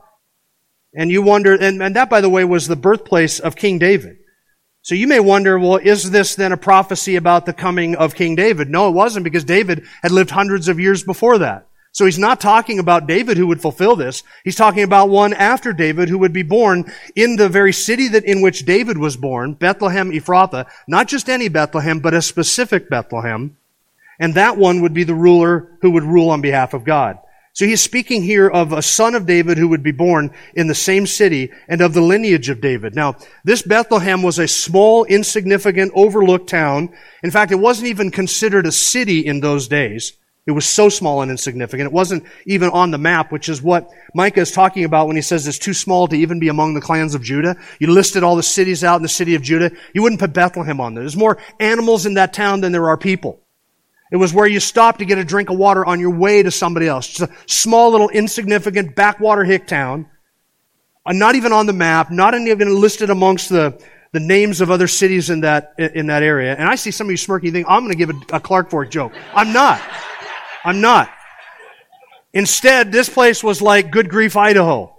And 0.94 1.12
you 1.12 1.22
wonder, 1.22 1.54
and, 1.54 1.84
and 1.84 1.94
that, 1.98 2.10
by 2.10 2.22
the 2.22 2.30
way, 2.30 2.46
was 2.46 2.70
the 2.70 2.78
birthplace 2.78 3.42
of 3.42 3.58
King 3.58 3.78
David. 3.78 4.16
So 4.84 4.96
you 4.96 5.08
may 5.08 5.20
wonder, 5.20 5.60
well, 5.60 5.76
is 5.76 6.12
this 6.12 6.36
then 6.36 6.54
a 6.54 6.58
prophecy 6.58 7.18
about 7.18 7.46
the 7.46 7.52
coming 7.52 7.98
of 7.98 8.16
King 8.16 8.36
David? 8.36 8.70
No, 8.70 8.88
it 8.88 8.94
wasn't 8.94 9.26
because 9.26 9.44
David 9.44 9.84
had 10.02 10.14
lived 10.14 10.30
hundreds 10.30 10.70
of 10.70 10.80
years 10.80 11.04
before 11.04 11.40
that. 11.40 11.68
So 11.96 12.04
he's 12.04 12.20
not 12.20 12.42
talking 12.42 12.78
about 12.78 13.08
David 13.08 13.38
who 13.38 13.48
would 13.48 13.62
fulfill 13.62 13.96
this. 13.96 14.22
He's 14.44 14.58
talking 14.58 14.84
about 14.84 15.08
one 15.08 15.32
after 15.32 15.72
David 15.72 16.10
who 16.10 16.18
would 16.18 16.34
be 16.34 16.44
born 16.44 16.92
in 17.16 17.38
the 17.38 17.48
very 17.48 17.72
city 17.72 18.10
that 18.10 18.26
in 18.26 18.42
which 18.42 18.66
David 18.66 18.98
was 18.98 19.16
born, 19.16 19.54
Bethlehem 19.54 20.12
Ephrathah, 20.12 20.68
not 20.90 21.08
just 21.08 21.30
any 21.30 21.48
Bethlehem, 21.48 22.02
but 22.02 22.14
a 22.14 22.22
specific 22.22 22.90
Bethlehem. 22.90 23.56
And 24.20 24.34
that 24.34 24.58
one 24.58 24.82
would 24.82 24.94
be 24.94 25.06
the 25.06 25.16
ruler 25.16 25.78
who 25.82 25.92
would 25.92 26.04
rule 26.04 26.32
on 26.32 26.42
behalf 26.42 26.74
of 26.74 26.84
God. 26.84 27.18
So 27.54 27.64
he's 27.64 27.82
speaking 27.82 28.24
here 28.24 28.50
of 28.50 28.74
a 28.74 28.82
son 28.82 29.16
of 29.16 29.26
David 29.26 29.58
who 29.58 29.70
would 29.70 29.82
be 29.82 29.94
born 29.94 30.32
in 30.54 30.68
the 30.68 30.76
same 30.76 31.08
city 31.08 31.54
and 31.70 31.80
of 31.80 31.94
the 31.94 32.02
lineage 32.02 32.50
of 32.50 32.60
David. 32.60 32.94
Now, 32.94 33.16
this 33.46 33.62
Bethlehem 33.62 34.22
was 34.22 34.38
a 34.38 34.50
small, 34.50 35.06
insignificant, 35.06 35.94
overlooked 35.96 36.50
town. 36.50 36.90
In 37.24 37.32
fact, 37.32 37.54
it 37.54 37.56
wasn't 37.56 37.88
even 37.88 38.12
considered 38.12 38.66
a 38.66 38.74
city 38.74 39.26
in 39.26 39.40
those 39.40 39.70
days. 39.70 40.12
It 40.48 40.52
was 40.52 40.66
so 40.68 40.90
small 40.90 41.24
and 41.24 41.32
insignificant. 41.32 41.88
It 41.88 41.94
wasn't 41.94 42.24
even 42.46 42.70
on 42.70 42.92
the 42.92 43.00
map, 43.00 43.32
which 43.32 43.50
is 43.50 43.64
what 43.64 43.90
Micah 44.14 44.42
is 44.42 44.52
talking 44.52 44.84
about 44.84 45.08
when 45.08 45.16
he 45.16 45.24
says 45.24 45.48
it's 45.48 45.58
too 45.58 45.74
small 45.74 46.08
to 46.08 46.16
even 46.16 46.40
be 46.40 46.50
among 46.50 46.76
the 46.76 46.82
clans 46.82 47.16
of 47.16 47.24
Judah. 47.24 47.56
You 47.80 47.92
listed 47.92 48.22
all 48.22 48.36
the 48.36 48.44
cities 48.44 48.84
out 48.84 48.98
in 48.98 49.02
the 49.02 49.10
city 49.10 49.34
of 49.34 49.42
Judah. 49.42 49.72
You 49.94 50.04
wouldn't 50.04 50.22
put 50.22 50.34
Bethlehem 50.34 50.80
on 50.80 50.94
there. 50.94 51.04
There's 51.04 51.18
more 51.18 51.40
animals 51.60 52.06
in 52.06 52.14
that 52.16 52.32
town 52.32 52.62
than 52.62 52.72
there 52.72 52.90
are 52.90 52.98
people. 52.98 53.40
It 54.12 54.18
was 54.18 54.34
where 54.34 54.46
you 54.46 54.60
stopped 54.60 55.00
to 55.00 55.06
get 55.06 55.18
a 55.18 55.26
drink 55.26 55.50
of 55.50 55.58
water 55.58 55.84
on 55.84 56.00
your 56.00 56.12
way 56.12 56.44
to 56.44 56.52
somebody 56.52 56.88
else. 56.88 57.08
Just 57.08 57.32
a 57.32 57.36
small 57.48 57.90
little 57.92 58.10
insignificant 58.10 58.96
backwater 58.96 59.44
hick 59.44 59.66
town. 59.66 60.08
Uh, 61.08 61.14
not 61.14 61.34
even 61.34 61.54
on 61.54 61.66
the 61.66 61.74
map, 61.74 62.12
not 62.12 62.36
even 62.36 62.80
listed 62.80 63.10
amongst 63.10 63.50
the, 63.50 63.82
the 64.12 64.20
names 64.20 64.62
of 64.62 64.70
other 64.70 64.88
cities 64.88 65.32
in 65.32 65.42
that, 65.42 65.74
in 65.78 66.08
that 66.08 66.22
area. 66.22 66.56
And 66.56 66.70
I 66.70 66.76
see 66.76 66.92
some 66.92 67.08
of 67.08 67.12
you 67.12 67.18
smirking, 67.18 67.48
you 67.48 67.52
think, 67.52 67.68
I'm 67.68 67.82
going 67.82 67.92
to 67.92 67.98
give 67.98 68.10
a, 68.12 68.38
a 68.38 68.40
Clark 68.40 68.70
Fork 68.70 68.92
joke. 68.92 69.12
I'm 69.34 69.52
not. 69.52 69.82
I'm 70.66 70.82
not. 70.82 71.10
Instead, 72.34 72.92
this 72.92 73.08
place 73.08 73.44
was 73.44 73.62
like 73.62 73.92
Good 73.92 74.10
Grief, 74.10 74.36
Idaho. 74.36 74.92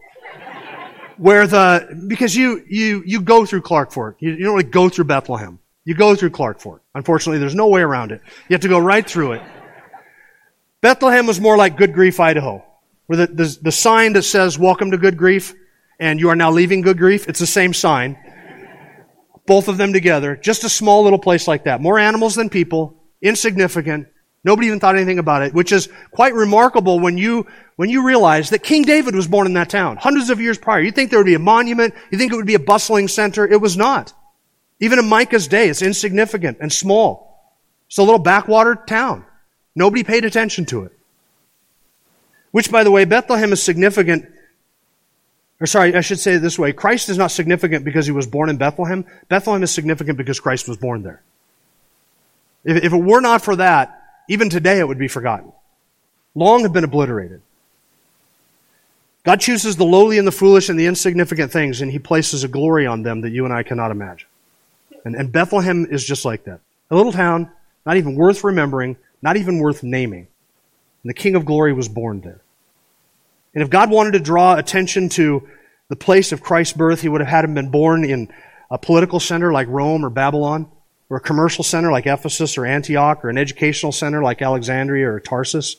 Where 1.18 1.46
the, 1.46 2.04
because 2.06 2.36
you, 2.36 2.62
you, 2.68 3.02
you 3.04 3.20
go 3.20 3.44
through 3.44 3.62
Clark 3.62 3.90
Fork. 3.90 4.16
You, 4.20 4.30
you 4.30 4.44
don't 4.44 4.54
really 4.54 4.70
go 4.70 4.88
through 4.88 5.06
Bethlehem. 5.06 5.58
You 5.84 5.94
go 5.94 6.14
through 6.14 6.30
Clark 6.30 6.60
Fork. 6.60 6.82
Unfortunately, 6.94 7.38
there's 7.38 7.54
no 7.54 7.66
way 7.68 7.80
around 7.80 8.12
it. 8.12 8.20
You 8.48 8.54
have 8.54 8.60
to 8.62 8.68
go 8.68 8.78
right 8.78 9.08
through 9.08 9.32
it. 9.32 9.42
Bethlehem 10.80 11.26
was 11.26 11.40
more 11.40 11.56
like 11.56 11.76
Good 11.76 11.94
Grief, 11.94 12.20
Idaho. 12.20 12.64
Where 13.06 13.16
the, 13.16 13.26
the, 13.26 13.58
the 13.62 13.72
sign 13.72 14.12
that 14.12 14.22
says, 14.22 14.58
welcome 14.58 14.92
to 14.92 14.98
Good 14.98 15.16
Grief, 15.16 15.54
and 15.98 16.20
you 16.20 16.28
are 16.28 16.36
now 16.36 16.50
leaving 16.50 16.80
Good 16.80 16.98
Grief, 16.98 17.28
it's 17.28 17.40
the 17.40 17.46
same 17.46 17.74
sign. 17.74 18.18
Both 19.46 19.68
of 19.68 19.78
them 19.78 19.92
together. 19.92 20.36
Just 20.36 20.64
a 20.64 20.68
small 20.68 21.02
little 21.02 21.18
place 21.18 21.48
like 21.48 21.64
that. 21.64 21.80
More 21.80 21.98
animals 21.98 22.34
than 22.34 22.50
people. 22.50 23.02
Insignificant 23.22 24.08
Nobody 24.46 24.68
even 24.68 24.78
thought 24.78 24.94
anything 24.94 25.18
about 25.18 25.42
it, 25.42 25.52
which 25.52 25.72
is 25.72 25.88
quite 26.12 26.32
remarkable 26.32 27.00
when 27.00 27.18
you, 27.18 27.48
when 27.74 27.90
you 27.90 28.06
realize 28.06 28.50
that 28.50 28.62
King 28.62 28.82
David 28.82 29.16
was 29.16 29.26
born 29.26 29.48
in 29.48 29.54
that 29.54 29.68
town, 29.68 29.96
hundreds 29.96 30.30
of 30.30 30.40
years 30.40 30.56
prior. 30.56 30.80
You 30.80 30.92
think 30.92 31.10
there 31.10 31.18
would 31.18 31.26
be 31.26 31.34
a 31.34 31.40
monument, 31.40 31.94
you 32.12 32.16
think 32.16 32.32
it 32.32 32.36
would 32.36 32.46
be 32.46 32.54
a 32.54 32.60
bustling 32.60 33.08
center. 33.08 33.44
It 33.44 33.60
was 33.60 33.76
not. 33.76 34.12
Even 34.78 35.00
in 35.00 35.08
Micah's 35.08 35.48
day, 35.48 35.68
it's 35.68 35.82
insignificant 35.82 36.58
and 36.60 36.72
small. 36.72 37.58
It's 37.88 37.98
a 37.98 38.04
little 38.04 38.20
backwater 38.20 38.76
town. 38.76 39.26
Nobody 39.74 40.04
paid 40.04 40.24
attention 40.24 40.64
to 40.66 40.84
it. 40.84 40.92
Which, 42.52 42.70
by 42.70 42.84
the 42.84 42.92
way, 42.92 43.04
Bethlehem 43.04 43.52
is 43.52 43.60
significant 43.60 44.26
or 45.60 45.66
sorry, 45.66 45.94
I 45.94 46.02
should 46.02 46.20
say 46.20 46.34
it 46.34 46.40
this 46.40 46.58
way. 46.58 46.72
Christ 46.72 47.08
is 47.08 47.16
not 47.18 47.30
significant 47.30 47.84
because 47.84 48.06
he 48.06 48.12
was 48.12 48.26
born 48.26 48.50
in 48.50 48.58
Bethlehem. 48.58 49.06
Bethlehem 49.28 49.62
is 49.62 49.70
significant 49.70 50.18
because 50.18 50.38
Christ 50.38 50.68
was 50.68 50.76
born 50.76 51.02
there. 51.02 51.22
If, 52.62 52.84
if 52.84 52.92
it 52.92 53.02
were 53.02 53.20
not 53.20 53.42
for 53.42 53.56
that, 53.56 54.05
even 54.28 54.50
today 54.50 54.78
it 54.78 54.88
would 54.88 54.98
be 54.98 55.08
forgotten. 55.08 55.52
Long 56.34 56.62
have 56.62 56.72
been 56.72 56.84
obliterated. 56.84 57.42
God 59.24 59.40
chooses 59.40 59.76
the 59.76 59.84
lowly 59.84 60.18
and 60.18 60.26
the 60.26 60.32
foolish 60.32 60.68
and 60.68 60.78
the 60.78 60.86
insignificant 60.86 61.50
things, 61.50 61.80
and 61.80 61.90
he 61.90 61.98
places 61.98 62.44
a 62.44 62.48
glory 62.48 62.86
on 62.86 63.02
them 63.02 63.22
that 63.22 63.30
you 63.30 63.44
and 63.44 63.52
I 63.52 63.64
cannot 63.64 63.90
imagine. 63.90 64.28
And, 65.04 65.16
and 65.16 65.32
Bethlehem 65.32 65.86
is 65.90 66.04
just 66.04 66.24
like 66.24 66.44
that. 66.44 66.60
A 66.90 66.96
little 66.96 67.12
town, 67.12 67.50
not 67.84 67.96
even 67.96 68.14
worth 68.14 68.44
remembering, 68.44 68.96
not 69.22 69.36
even 69.36 69.58
worth 69.58 69.82
naming. 69.82 70.28
And 71.02 71.10
the 71.10 71.14
King 71.14 71.34
of 71.34 71.44
Glory 71.44 71.72
was 71.72 71.88
born 71.88 72.20
there. 72.20 72.40
And 73.54 73.62
if 73.62 73.70
God 73.70 73.90
wanted 73.90 74.12
to 74.12 74.20
draw 74.20 74.56
attention 74.56 75.08
to 75.10 75.48
the 75.88 75.96
place 75.96 76.32
of 76.32 76.42
Christ's 76.42 76.76
birth, 76.76 77.00
he 77.00 77.08
would 77.08 77.20
have 77.20 77.30
had 77.30 77.44
him 77.44 77.54
been 77.54 77.70
born 77.70 78.04
in 78.04 78.28
a 78.70 78.78
political 78.78 79.18
center 79.18 79.52
like 79.52 79.68
Rome 79.68 80.04
or 80.04 80.10
Babylon, 80.10 80.70
or 81.08 81.18
a 81.18 81.20
commercial 81.20 81.64
center 81.64 81.92
like 81.92 82.06
Ephesus 82.06 82.58
or 82.58 82.66
Antioch, 82.66 83.24
or 83.24 83.30
an 83.30 83.38
educational 83.38 83.92
center 83.92 84.22
like 84.22 84.42
Alexandria 84.42 85.10
or 85.10 85.20
Tarsus, 85.20 85.76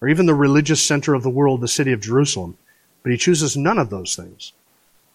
or 0.00 0.08
even 0.08 0.26
the 0.26 0.34
religious 0.34 0.82
center 0.82 1.14
of 1.14 1.22
the 1.22 1.30
world, 1.30 1.60
the 1.60 1.68
city 1.68 1.92
of 1.92 2.00
Jerusalem. 2.00 2.56
But 3.02 3.12
he 3.12 3.18
chooses 3.18 3.56
none 3.56 3.78
of 3.78 3.90
those 3.90 4.16
things. 4.16 4.52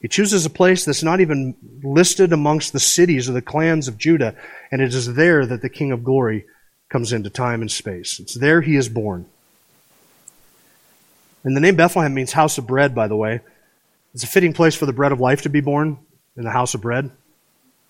He 0.01 0.07
chooses 0.07 0.45
a 0.45 0.49
place 0.49 0.85
that's 0.85 1.03
not 1.03 1.19
even 1.19 1.55
listed 1.83 2.31
amongst 2.31 2.71
the 2.71 2.79
cities 2.79 3.29
or 3.29 3.33
the 3.33 3.41
clans 3.41 3.87
of 3.87 3.97
Judah, 3.97 4.35
and 4.71 4.81
it 4.81 4.93
is 4.93 5.13
there 5.13 5.45
that 5.45 5.61
the 5.61 5.69
King 5.69 5.91
of 5.91 6.03
Glory 6.03 6.45
comes 6.87 7.11
into 7.11 7.29
time 7.29 7.61
and 7.61 7.69
space. 7.69 8.19
It's 8.19 8.33
there 8.33 8.61
he 8.61 8.75
is 8.75 8.87
born. 8.87 9.25
And 11.43 11.55
the 11.55 11.61
name 11.61 11.75
Bethlehem 11.75 12.13
means 12.13 12.31
house 12.31 12.57
of 12.57 12.67
bread, 12.67 12.95
by 12.95 13.07
the 13.07 13.15
way. 13.15 13.41
It's 14.13 14.23
a 14.23 14.27
fitting 14.27 14.53
place 14.53 14.75
for 14.75 14.85
the 14.85 14.93
bread 14.93 15.11
of 15.11 15.19
life 15.19 15.43
to 15.43 15.49
be 15.49 15.61
born 15.61 15.97
in 16.35 16.43
the 16.43 16.51
house 16.51 16.73
of 16.73 16.81
bread. 16.81 17.11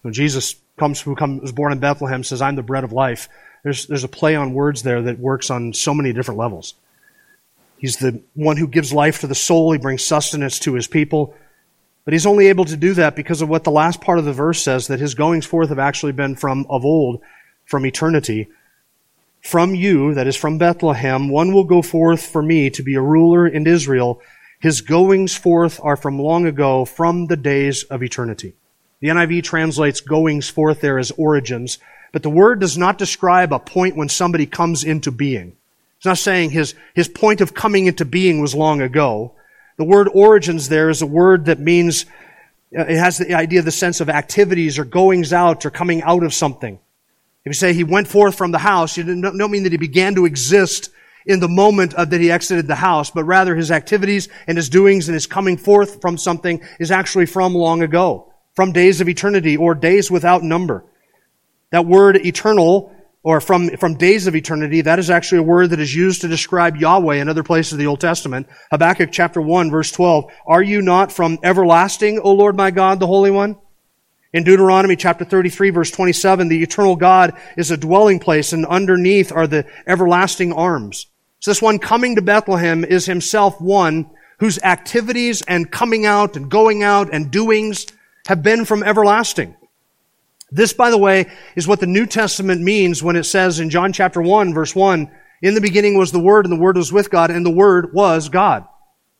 When 0.01 0.13
Jesus 0.13 0.55
comes, 0.79 1.01
who 1.01 1.15
comes, 1.15 1.41
was 1.41 1.51
born 1.51 1.71
in 1.71 1.79
Bethlehem, 1.79 2.23
says, 2.23 2.41
I'm 2.41 2.55
the 2.55 2.63
bread 2.63 2.83
of 2.83 2.91
life. 2.91 3.29
There's, 3.63 3.85
there's 3.87 4.03
a 4.03 4.09
play 4.09 4.35
on 4.35 4.53
words 4.53 4.83
there 4.83 5.01
that 5.03 5.19
works 5.19 5.49
on 5.49 5.73
so 5.73 5.93
many 5.93 6.13
different 6.13 6.39
levels. 6.39 6.73
He's 7.77 7.97
the 7.97 8.21
one 8.33 8.57
who 8.57 8.67
gives 8.67 8.91
life 8.91 9.21
to 9.21 9.27
the 9.27 9.35
soul. 9.35 9.71
He 9.71 9.77
brings 9.77 10.03
sustenance 10.03 10.59
to 10.59 10.73
his 10.73 10.87
people. 10.87 11.35
But 12.05 12.13
he's 12.13 12.25
only 12.25 12.47
able 12.47 12.65
to 12.65 12.75
do 12.75 12.93
that 12.95 13.15
because 13.15 13.41
of 13.41 13.49
what 13.49 13.63
the 13.63 13.71
last 13.71 14.01
part 14.01 14.19
of 14.19 14.25
the 14.25 14.33
verse 14.33 14.61
says, 14.61 14.87
that 14.87 14.99
his 14.99 15.13
goings 15.13 15.45
forth 15.45 15.69
have 15.69 15.79
actually 15.79 16.13
been 16.13 16.35
from 16.35 16.65
of 16.69 16.83
old, 16.83 17.21
from 17.65 17.85
eternity. 17.85 18.47
From 19.41 19.75
you, 19.75 20.13
that 20.15 20.27
is 20.27 20.35
from 20.35 20.57
Bethlehem, 20.57 21.29
one 21.29 21.53
will 21.53 21.63
go 21.63 21.81
forth 21.81 22.25
for 22.25 22.41
me 22.41 22.69
to 22.71 22.83
be 22.83 22.95
a 22.95 23.01
ruler 23.01 23.47
in 23.47 23.67
Israel. 23.67 24.21
His 24.59 24.81
goings 24.81 25.37
forth 25.37 25.79
are 25.81 25.95
from 25.95 26.19
long 26.19 26.45
ago, 26.45 26.83
from 26.83 27.27
the 27.27 27.37
days 27.37 27.83
of 27.83 28.03
eternity. 28.03 28.55
The 29.01 29.09
NIV 29.09 29.43
translates 29.43 30.01
goings 30.01 30.49
forth 30.49 30.81
there 30.81 30.99
as 30.99 31.11
origins, 31.11 31.79
but 32.11 32.23
the 32.23 32.29
word 32.29 32.59
does 32.59 32.77
not 32.77 32.97
describe 32.97 33.53
a 33.53 33.59
point 33.59 33.95
when 33.95 34.09
somebody 34.09 34.45
comes 34.45 34.83
into 34.83 35.11
being. 35.11 35.55
It's 35.97 36.05
not 36.05 36.17
saying 36.17 36.51
his, 36.51 36.75
his 36.95 37.07
point 37.07 37.41
of 37.41 37.53
coming 37.53 37.85
into 37.85 38.05
being 38.05 38.41
was 38.41 38.55
long 38.55 38.81
ago. 38.81 39.33
The 39.77 39.83
word 39.83 40.09
origins 40.13 40.69
there 40.69 40.89
is 40.89 41.01
a 41.01 41.07
word 41.07 41.45
that 41.45 41.59
means, 41.59 42.05
uh, 42.77 42.83
it 42.83 42.97
has 42.97 43.17
the 43.17 43.33
idea 43.33 43.61
the 43.61 43.71
sense 43.71 44.01
of 44.01 44.09
activities 44.09 44.79
or 44.79 44.85
goings 44.85 45.33
out 45.33 45.65
or 45.65 45.69
coming 45.69 46.01
out 46.01 46.23
of 46.23 46.33
something. 46.33 46.79
If 47.45 47.49
you 47.49 47.53
say 47.53 47.73
he 47.73 47.83
went 47.83 48.07
forth 48.07 48.35
from 48.35 48.51
the 48.51 48.59
house, 48.59 48.97
you 48.97 49.03
don't 49.03 49.51
mean 49.51 49.63
that 49.63 49.71
he 49.71 49.77
began 49.77 50.15
to 50.15 50.25
exist 50.25 50.89
in 51.25 51.39
the 51.39 51.47
moment 51.47 51.93
of 51.93 52.09
that 52.09 52.21
he 52.21 52.31
exited 52.31 52.67
the 52.67 52.75
house, 52.75 53.11
but 53.11 53.23
rather 53.23 53.55
his 53.55 53.71
activities 53.71 54.29
and 54.47 54.57
his 54.57 54.69
doings 54.69 55.07
and 55.07 55.13
his 55.13 55.27
coming 55.27 55.57
forth 55.57 56.01
from 56.01 56.17
something 56.17 56.61
is 56.79 56.91
actually 56.91 57.25
from 57.25 57.53
long 57.55 57.81
ago, 57.81 58.28
from 58.59 58.73
days 58.73 58.99
of 58.99 59.07
eternity 59.07 59.55
or 59.55 59.73
days 59.73 60.11
without 60.11 60.43
number. 60.43 60.83
That 61.69 61.85
word 61.85 62.17
eternal 62.17 62.93
or 63.23 63.39
from, 63.39 63.69
from 63.77 63.95
days 63.95 64.27
of 64.27 64.35
eternity, 64.35 64.81
that 64.81 64.99
is 64.99 65.09
actually 65.09 65.37
a 65.37 65.43
word 65.43 65.69
that 65.69 65.79
is 65.79 65.95
used 65.95 66.19
to 66.23 66.27
describe 66.27 66.75
Yahweh 66.75 67.21
in 67.21 67.29
other 67.29 67.41
places 67.41 67.71
of 67.71 67.79
the 67.79 67.87
Old 67.87 68.01
Testament. 68.01 68.49
Habakkuk 68.69 69.13
chapter 69.13 69.41
1 69.41 69.71
verse 69.71 69.93
12. 69.93 70.29
Are 70.45 70.61
you 70.61 70.81
not 70.81 71.09
from 71.09 71.39
everlasting, 71.41 72.19
O 72.19 72.33
Lord 72.33 72.57
my 72.57 72.69
God, 72.69 72.99
the 72.99 73.07
Holy 73.07 73.31
One? 73.31 73.55
In 74.33 74.43
Deuteronomy 74.43 74.97
chapter 74.97 75.23
33 75.23 75.69
verse 75.69 75.91
27, 75.91 76.49
the 76.49 76.61
eternal 76.61 76.97
God 76.97 77.39
is 77.55 77.71
a 77.71 77.77
dwelling 77.77 78.19
place 78.19 78.51
and 78.51 78.65
underneath 78.65 79.31
are 79.31 79.47
the 79.47 79.65
everlasting 79.87 80.51
arms. 80.51 81.07
So 81.39 81.51
this 81.51 81.61
one 81.61 81.79
coming 81.79 82.17
to 82.17 82.21
Bethlehem 82.21 82.83
is 82.83 83.05
himself 83.05 83.61
one 83.61 84.09
whose 84.39 84.61
activities 84.63 85.43
and 85.43 85.71
coming 85.71 86.05
out 86.05 86.35
and 86.35 86.51
going 86.51 86.83
out 86.83 87.13
and 87.13 87.31
doings 87.31 87.87
have 88.29 88.43
been 88.43 88.63
from 88.63 88.83
everlasting. 88.83 89.55
This, 90.51 90.71
by 90.71 90.91
the 90.91 90.99
way, 90.99 91.25
is 91.55 91.67
what 91.67 91.79
the 91.79 91.87
New 91.87 92.05
Testament 92.05 92.61
means 92.61 93.01
when 93.01 93.15
it 93.15 93.23
says 93.23 93.59
in 93.59 93.71
John 93.71 93.91
chapter 93.91 94.21
1 94.21 94.53
verse 94.53 94.75
1, 94.75 95.09
in 95.41 95.55
the 95.55 95.61
beginning 95.61 95.97
was 95.97 96.11
the 96.11 96.19
Word 96.19 96.45
and 96.45 96.53
the 96.53 96.61
Word 96.61 96.77
was 96.77 96.93
with 96.93 97.09
God 97.09 97.31
and 97.31 97.43
the 97.43 97.49
Word 97.49 97.91
was 97.91 98.29
God. 98.29 98.67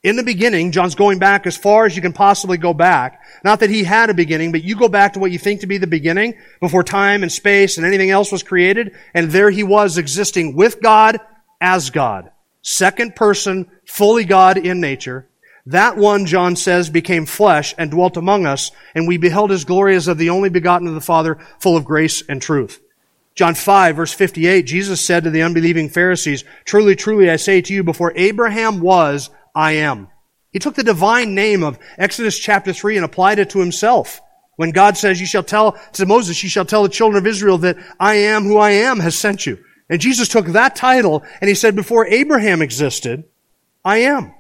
In 0.04 0.16
the 0.16 0.24
beginning, 0.24 0.72
John's 0.72 0.94
going 0.94 1.18
back 1.18 1.48
as 1.48 1.58
far 1.58 1.88
as 1.88 1.96
you 1.96 2.04
can 2.04 2.14
possibly 2.14 2.60
go 2.60 2.72
back. 2.72 3.20
Not 3.44 3.62
that 3.62 3.72
he 3.72 3.84
had 3.84 4.12
a 4.12 4.14
beginning, 4.14 4.52
but 4.52 4.64
you 4.64 4.76
go 4.76 4.88
back 4.88 5.14
to 5.14 5.20
what 5.20 5.32
you 5.32 5.40
think 5.40 5.62
to 5.62 5.68
be 5.68 5.80
the 5.80 5.88
beginning, 5.88 6.36
before 6.60 6.84
time 6.84 7.24
and 7.24 7.32
space 7.32 7.78
and 7.78 7.88
anything 7.88 8.12
else 8.12 8.32
was 8.32 8.44
created, 8.44 8.96
and 9.16 9.32
there 9.32 9.50
he 9.50 9.64
was 9.64 9.98
existing 9.98 10.56
with 10.56 10.84
God 10.84 11.18
as 11.60 11.90
God. 11.90 12.30
Second 12.62 13.16
person, 13.16 13.72
fully 13.86 14.24
God 14.24 14.60
in 14.60 14.80
nature. 14.80 15.28
That 15.66 15.98
one, 15.98 16.26
John 16.26 16.56
says, 16.56 16.90
became 16.90 17.26
flesh 17.26 17.76
and 17.78 17.92
dwelt 17.92 18.18
among 18.18 18.46
us, 18.46 18.72
and 18.96 19.08
we 19.08 19.18
beheld 19.18 19.52
his 19.52 19.66
glory 19.66 19.96
as 19.96 20.08
of 20.08 20.18
the 20.18 20.30
only 20.30 20.50
begotten 20.50 20.88
of 20.88 20.96
the 20.96 21.02
Father, 21.02 21.38
full 21.60 21.78
of 21.78 21.86
grace 21.86 22.24
and 22.28 22.42
truth. 22.42 22.82
John 23.36 23.56
5 23.56 23.96
verse 23.96 24.12
58, 24.12 24.64
Jesus 24.64 25.00
said 25.00 25.24
to 25.24 25.30
the 25.30 25.44
unbelieving 25.44 25.90
Pharisees, 25.90 26.44
Truly, 26.66 26.96
truly, 26.96 27.30
I 27.30 27.38
say 27.38 27.62
to 27.62 27.74
you, 27.74 27.84
before 27.84 28.14
Abraham 28.16 28.82
was, 28.82 29.30
I 29.56 29.74
am. 29.74 30.10
He 30.52 30.60
took 30.60 30.76
the 30.76 30.84
divine 30.84 31.36
name 31.36 31.64
of 31.64 31.80
Exodus 31.98 32.38
chapter 32.38 32.74
3 32.74 32.98
and 32.98 33.06
applied 33.06 33.40
it 33.40 33.52
to 33.52 33.60
himself. 33.60 34.22
When 34.56 34.72
God 34.72 34.98
says, 34.98 35.22
you 35.22 35.26
shall 35.26 35.44
tell 35.44 35.78
to 35.94 36.06
Moses, 36.06 36.44
you 36.44 36.50
shall 36.50 36.66
tell 36.66 36.84
the 36.84 36.90
children 36.90 37.18
of 37.18 37.28
Israel 37.28 37.60
that 37.60 37.78
I 37.98 38.16
am 38.16 38.44
who 38.44 38.58
I 38.58 38.72
am 38.72 39.00
has 39.00 39.16
sent 39.16 39.46
you. 39.46 39.58
And 39.90 40.02
Jesus 40.02 40.28
took 40.28 40.48
that 40.48 40.76
title 40.76 41.24
and 41.40 41.48
he 41.48 41.56
said, 41.56 41.78
before 41.78 42.08
Abraham 42.08 42.62
existed, 42.62 43.24
I 43.86 44.00
am. 44.00 44.34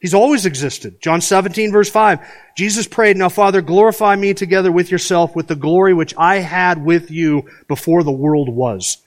He's 0.00 0.14
always 0.14 0.46
existed. 0.46 1.00
John 1.00 1.20
17 1.20 1.72
verse 1.72 1.90
5. 1.90 2.20
Jesus 2.56 2.86
prayed, 2.86 3.16
Now 3.16 3.28
Father, 3.28 3.60
glorify 3.60 4.16
me 4.16 4.32
together 4.32 4.72
with 4.72 4.90
yourself 4.90 5.36
with 5.36 5.46
the 5.46 5.56
glory 5.56 5.92
which 5.92 6.14
I 6.16 6.36
had 6.36 6.84
with 6.84 7.10
you 7.10 7.48
before 7.68 8.02
the 8.02 8.10
world 8.10 8.48
was. 8.48 8.98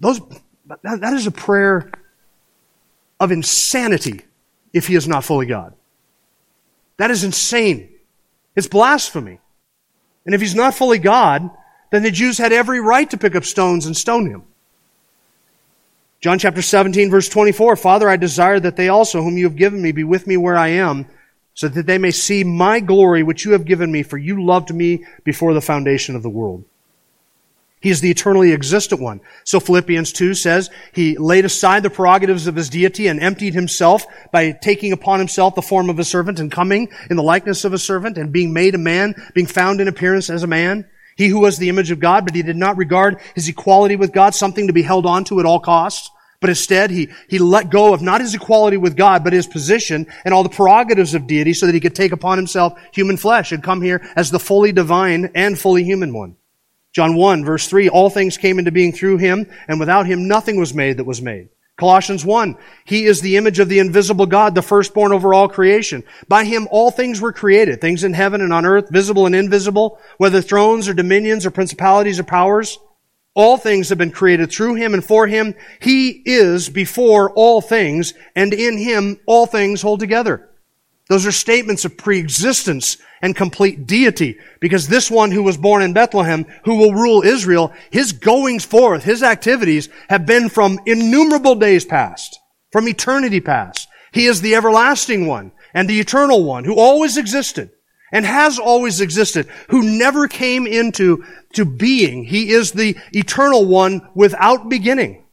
Those, 0.00 0.20
that 0.82 1.12
is 1.12 1.26
a 1.26 1.30
prayer 1.30 1.90
of 3.20 3.30
insanity 3.30 4.22
if 4.72 4.86
he 4.88 4.96
is 4.96 5.06
not 5.06 5.24
fully 5.24 5.46
God. 5.46 5.74
That 6.96 7.10
is 7.10 7.22
insane. 7.22 7.90
It's 8.56 8.66
blasphemy. 8.66 9.38
And 10.26 10.34
if 10.34 10.40
he's 10.40 10.54
not 10.54 10.74
fully 10.74 10.98
God, 10.98 11.48
then 11.90 12.02
the 12.02 12.10
Jews 12.10 12.38
had 12.38 12.52
every 12.52 12.80
right 12.80 13.08
to 13.10 13.18
pick 13.18 13.34
up 13.34 13.44
stones 13.44 13.86
and 13.86 13.96
stone 13.96 14.26
him. 14.26 14.44
John 16.20 16.38
chapter 16.38 16.60
17 16.60 17.10
verse 17.10 17.28
24, 17.28 17.76
Father, 17.76 18.08
I 18.08 18.16
desire 18.16 18.60
that 18.60 18.76
they 18.76 18.88
also, 18.88 19.22
whom 19.22 19.38
you 19.38 19.44
have 19.44 19.56
given 19.56 19.80
me, 19.80 19.92
be 19.92 20.04
with 20.04 20.26
me 20.26 20.36
where 20.36 20.56
I 20.56 20.68
am, 20.68 21.06
so 21.54 21.66
that 21.68 21.86
they 21.86 21.98
may 21.98 22.10
see 22.10 22.44
my 22.44 22.80
glory 22.80 23.22
which 23.22 23.44
you 23.44 23.52
have 23.52 23.64
given 23.64 23.90
me, 23.90 24.02
for 24.02 24.18
you 24.18 24.44
loved 24.44 24.74
me 24.74 25.06
before 25.24 25.54
the 25.54 25.62
foundation 25.62 26.14
of 26.14 26.22
the 26.22 26.28
world. 26.28 26.64
He 27.80 27.88
is 27.88 28.02
the 28.02 28.10
eternally 28.10 28.52
existent 28.52 29.00
one. 29.00 29.22
So 29.44 29.58
Philippians 29.58 30.12
2 30.12 30.34
says 30.34 30.68
he 30.92 31.16
laid 31.16 31.46
aside 31.46 31.82
the 31.82 31.88
prerogatives 31.88 32.46
of 32.46 32.54
his 32.54 32.68
deity 32.68 33.06
and 33.06 33.18
emptied 33.18 33.54
himself 33.54 34.04
by 34.30 34.52
taking 34.52 34.92
upon 34.92 35.18
himself 35.18 35.54
the 35.54 35.62
form 35.62 35.88
of 35.88 35.98
a 35.98 36.04
servant 36.04 36.38
and 36.38 36.52
coming 36.52 36.90
in 37.08 37.16
the 37.16 37.22
likeness 37.22 37.64
of 37.64 37.72
a 37.72 37.78
servant 37.78 38.18
and 38.18 38.32
being 38.32 38.52
made 38.52 38.74
a 38.74 38.78
man, 38.78 39.14
being 39.32 39.46
found 39.46 39.80
in 39.80 39.88
appearance 39.88 40.28
as 40.28 40.42
a 40.42 40.46
man. 40.46 40.86
He 41.20 41.28
who 41.28 41.40
was 41.40 41.58
the 41.58 41.68
image 41.68 41.90
of 41.90 42.00
God, 42.00 42.24
but 42.24 42.34
he 42.34 42.40
did 42.40 42.56
not 42.56 42.78
regard 42.78 43.20
his 43.34 43.46
equality 43.46 43.94
with 43.94 44.10
God 44.10 44.34
something 44.34 44.68
to 44.68 44.72
be 44.72 44.80
held 44.80 45.04
on 45.04 45.24
to 45.24 45.38
at 45.38 45.44
all 45.44 45.60
costs. 45.60 46.10
But 46.40 46.48
instead, 46.48 46.90
he, 46.90 47.10
he 47.28 47.38
let 47.38 47.68
go 47.68 47.92
of 47.92 48.00
not 48.00 48.22
his 48.22 48.34
equality 48.34 48.78
with 48.78 48.96
God, 48.96 49.22
but 49.22 49.34
his 49.34 49.46
position 49.46 50.06
and 50.24 50.32
all 50.32 50.42
the 50.42 50.48
prerogatives 50.48 51.12
of 51.12 51.26
deity 51.26 51.52
so 51.52 51.66
that 51.66 51.74
he 51.74 51.80
could 51.80 51.94
take 51.94 52.12
upon 52.12 52.38
himself 52.38 52.72
human 52.90 53.18
flesh 53.18 53.52
and 53.52 53.62
come 53.62 53.82
here 53.82 54.00
as 54.16 54.30
the 54.30 54.38
fully 54.38 54.72
divine 54.72 55.30
and 55.34 55.58
fully 55.58 55.84
human 55.84 56.14
one. 56.14 56.36
John 56.94 57.14
1 57.14 57.44
verse 57.44 57.68
3, 57.68 57.90
all 57.90 58.08
things 58.08 58.38
came 58.38 58.58
into 58.58 58.72
being 58.72 58.92
through 58.92 59.18
him, 59.18 59.46
and 59.68 59.78
without 59.78 60.06
him 60.06 60.26
nothing 60.26 60.58
was 60.58 60.72
made 60.72 60.96
that 60.96 61.04
was 61.04 61.20
made. 61.20 61.50
Colossians 61.80 62.26
1, 62.26 62.58
he 62.84 63.06
is 63.06 63.22
the 63.22 63.38
image 63.38 63.58
of 63.58 63.70
the 63.70 63.78
invisible 63.78 64.26
God, 64.26 64.54
the 64.54 64.60
firstborn 64.60 65.12
over 65.12 65.32
all 65.32 65.48
creation. 65.48 66.04
By 66.28 66.44
him 66.44 66.68
all 66.70 66.90
things 66.90 67.22
were 67.22 67.32
created, 67.32 67.80
things 67.80 68.04
in 68.04 68.12
heaven 68.12 68.42
and 68.42 68.52
on 68.52 68.66
earth, 68.66 68.90
visible 68.90 69.24
and 69.24 69.34
invisible, 69.34 69.98
whether 70.18 70.42
thrones 70.42 70.88
or 70.88 70.92
dominions 70.92 71.46
or 71.46 71.50
principalities 71.50 72.20
or 72.20 72.24
powers. 72.24 72.78
All 73.32 73.56
things 73.56 73.88
have 73.88 73.96
been 73.96 74.10
created 74.10 74.52
through 74.52 74.74
him 74.74 74.92
and 74.92 75.02
for 75.02 75.26
him. 75.26 75.54
He 75.80 76.22
is 76.26 76.68
before 76.68 77.30
all 77.30 77.62
things, 77.62 78.12
and 78.36 78.52
in 78.52 78.76
him 78.76 79.18
all 79.24 79.46
things 79.46 79.80
hold 79.80 80.00
together. 80.00 80.49
Those 81.10 81.26
are 81.26 81.32
statements 81.32 81.84
of 81.84 81.96
preexistence 81.96 82.96
and 83.20 83.34
complete 83.34 83.84
deity, 83.84 84.38
because 84.60 84.86
this 84.86 85.10
one 85.10 85.32
who 85.32 85.42
was 85.42 85.56
born 85.56 85.82
in 85.82 85.92
Bethlehem, 85.92 86.46
who 86.64 86.76
will 86.76 86.94
rule 86.94 87.22
Israel, 87.22 87.72
his 87.90 88.12
goings 88.12 88.64
forth, 88.64 89.02
his 89.02 89.24
activities 89.24 89.88
have 90.08 90.24
been 90.24 90.48
from 90.48 90.78
innumerable 90.86 91.56
days 91.56 91.84
past, 91.84 92.38
from 92.70 92.86
eternity 92.86 93.40
past. 93.40 93.88
He 94.12 94.26
is 94.26 94.40
the 94.40 94.54
everlasting 94.54 95.26
one 95.26 95.50
and 95.74 95.90
the 95.90 95.98
eternal 95.98 96.44
one 96.44 96.64
who 96.64 96.76
always 96.76 97.16
existed 97.16 97.70
and 98.12 98.24
has 98.24 98.60
always 98.60 99.00
existed, 99.00 99.48
who 99.70 99.82
never 99.82 100.28
came 100.28 100.64
into 100.64 101.24
to 101.54 101.64
being. 101.64 102.24
He 102.24 102.52
is 102.52 102.70
the 102.70 102.96
eternal 103.10 103.66
one 103.66 104.08
without 104.14 104.68
beginning. 104.68 105.24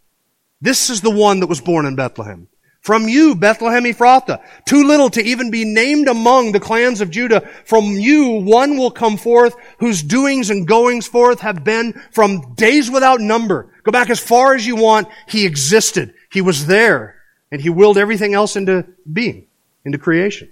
This 0.60 0.90
is 0.90 1.02
the 1.02 1.12
one 1.12 1.42
that 1.42 1.48
was 1.48 1.62
born 1.62 1.86
in 1.86 1.96
Bethlehem. 1.96 2.48
From 2.88 3.10
you, 3.10 3.36
Bethlehem 3.36 3.84
Ephrathah, 3.84 4.42
too 4.64 4.86
little 4.86 5.10
to 5.10 5.22
even 5.22 5.52
be 5.52 5.66
named 5.66 6.08
among 6.08 6.54
the 6.54 6.60
clans 6.62 7.02
of 7.02 7.12
Judah. 7.12 7.42
From 7.66 7.84
you, 7.84 8.40
one 8.40 8.78
will 8.78 8.92
come 8.92 9.18
forth 9.18 9.58
whose 9.80 10.02
doings 10.02 10.50
and 10.50 10.66
goings 10.66 11.06
forth 11.06 11.42
have 11.42 11.66
been 11.66 12.02
from 12.14 12.54
days 12.54 12.90
without 12.90 13.20
number. 13.20 13.74
Go 13.84 13.92
back 13.92 14.10
as 14.10 14.22
far 14.22 14.56
as 14.56 14.66
you 14.66 14.78
want. 14.78 15.10
He 15.28 15.46
existed. 15.46 16.14
He 16.32 16.40
was 16.40 16.66
there. 16.66 17.18
And 17.52 17.60
he 17.60 17.70
willed 17.70 17.98
everything 17.98 18.34
else 18.34 18.56
into 18.56 18.88
being, 19.12 19.48
into 19.84 19.98
creation. 19.98 20.50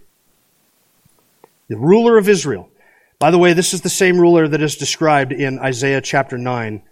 The 1.69 1.77
ruler 1.77 2.17
of 2.17 2.27
Israel. 2.27 2.69
By 3.17 3.31
the 3.31 3.37
way, 3.37 3.53
this 3.53 3.73
is 3.73 3.79
the 3.79 3.89
same 3.89 4.19
ruler 4.19 4.45
that 4.45 4.61
is 4.61 4.75
described 4.75 5.31
in 5.31 5.57
Isaiah 5.59 6.01
chapter 6.01 6.37
9, 6.37 6.83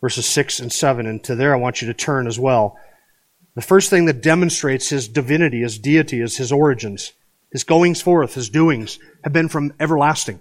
verses 0.00 0.26
6 0.26 0.60
and 0.60 0.72
7. 0.72 1.06
And 1.08 1.24
to 1.24 1.34
there 1.34 1.52
I 1.52 1.58
want 1.58 1.82
you 1.82 1.88
to 1.88 1.94
turn 1.94 2.28
as 2.28 2.38
well. 2.38 2.78
The 3.54 3.62
first 3.62 3.90
thing 3.90 4.06
that 4.06 4.22
demonstrates 4.22 4.88
his 4.88 5.08
divinity, 5.08 5.60
his 5.60 5.78
deity, 5.78 6.20
is 6.20 6.38
his 6.38 6.52
origins. 6.52 7.12
His 7.50 7.64
goings 7.64 8.00
forth, 8.00 8.34
his 8.34 8.48
doings, 8.48 8.98
have 9.24 9.32
been 9.32 9.48
from 9.48 9.74
everlasting. 9.78 10.40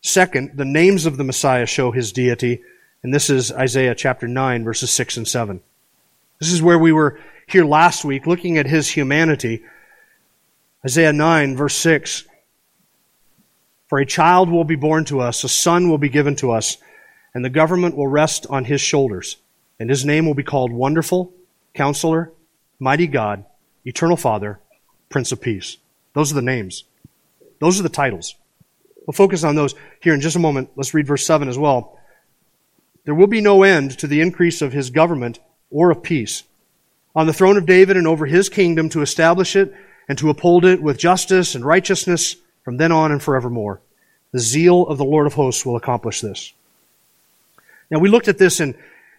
Second, 0.00 0.52
the 0.56 0.64
names 0.64 1.06
of 1.06 1.16
the 1.16 1.24
Messiah 1.24 1.66
show 1.66 1.92
his 1.92 2.12
deity, 2.12 2.62
and 3.02 3.14
this 3.14 3.30
is 3.30 3.52
Isaiah 3.52 3.94
chapter 3.94 4.26
9, 4.26 4.64
verses 4.64 4.90
6 4.90 5.18
and 5.18 5.28
7. 5.28 5.60
This 6.40 6.52
is 6.52 6.60
where 6.60 6.78
we 6.78 6.90
were 6.90 7.20
here 7.46 7.64
last 7.64 8.04
week 8.04 8.26
looking 8.26 8.58
at 8.58 8.66
his 8.66 8.90
humanity. 8.90 9.62
Isaiah 10.84 11.12
9, 11.12 11.56
verse 11.56 11.76
6. 11.76 12.24
For 13.86 13.98
a 13.98 14.06
child 14.06 14.50
will 14.50 14.64
be 14.64 14.74
born 14.74 15.04
to 15.06 15.20
us, 15.20 15.44
a 15.44 15.48
son 15.48 15.88
will 15.88 15.98
be 15.98 16.08
given 16.08 16.34
to 16.36 16.50
us, 16.50 16.76
and 17.34 17.44
the 17.44 17.50
government 17.50 17.96
will 17.96 18.08
rest 18.08 18.48
on 18.50 18.64
his 18.64 18.80
shoulders, 18.80 19.36
and 19.78 19.88
his 19.88 20.04
name 20.04 20.26
will 20.26 20.34
be 20.34 20.42
called 20.42 20.72
Wonderful 20.72 21.32
Counselor, 21.74 22.32
Mighty 22.78 23.06
God, 23.06 23.44
Eternal 23.84 24.16
Father, 24.16 24.60
Prince 25.08 25.32
of 25.32 25.40
Peace. 25.40 25.76
Those 26.14 26.32
are 26.32 26.36
the 26.36 26.42
names. 26.42 26.84
Those 27.60 27.78
are 27.78 27.82
the 27.82 27.88
titles. 27.88 28.34
We'll 29.06 29.12
focus 29.12 29.44
on 29.44 29.54
those 29.54 29.74
here 30.00 30.14
in 30.14 30.20
just 30.20 30.36
a 30.36 30.40
moment. 30.40 30.70
Let's 30.76 30.94
read 30.94 31.06
verse 31.06 31.26
7 31.26 31.48
as 31.48 31.58
well. 31.58 31.98
There 33.04 33.14
will 33.14 33.26
be 33.26 33.40
no 33.40 33.62
end 33.62 33.98
to 33.98 34.06
the 34.06 34.20
increase 34.20 34.62
of 34.62 34.72
his 34.72 34.90
government 34.90 35.40
or 35.70 35.90
of 35.90 36.02
peace 36.02 36.44
on 37.14 37.26
the 37.26 37.32
throne 37.32 37.56
of 37.56 37.66
David 37.66 37.96
and 37.96 38.06
over 38.06 38.26
his 38.26 38.48
kingdom 38.48 38.88
to 38.90 39.02
establish 39.02 39.56
it 39.56 39.74
and 40.08 40.16
to 40.18 40.30
uphold 40.30 40.64
it 40.64 40.82
with 40.82 40.98
justice 40.98 41.54
and 41.54 41.64
righteousness 41.64 42.36
from 42.62 42.76
then 42.76 42.92
on 42.92 43.12
and 43.12 43.22
forevermore. 43.22 43.80
The 44.32 44.40
zeal 44.40 44.86
of 44.86 44.98
the 44.98 45.04
Lord 45.04 45.26
of 45.26 45.34
hosts 45.34 45.64
will 45.64 45.76
accomplish 45.76 46.20
this. 46.20 46.52
Now 47.90 47.98
we 47.98 48.08
looked 48.08 48.28
at 48.28 48.38
this 48.38 48.60
in 48.60 48.74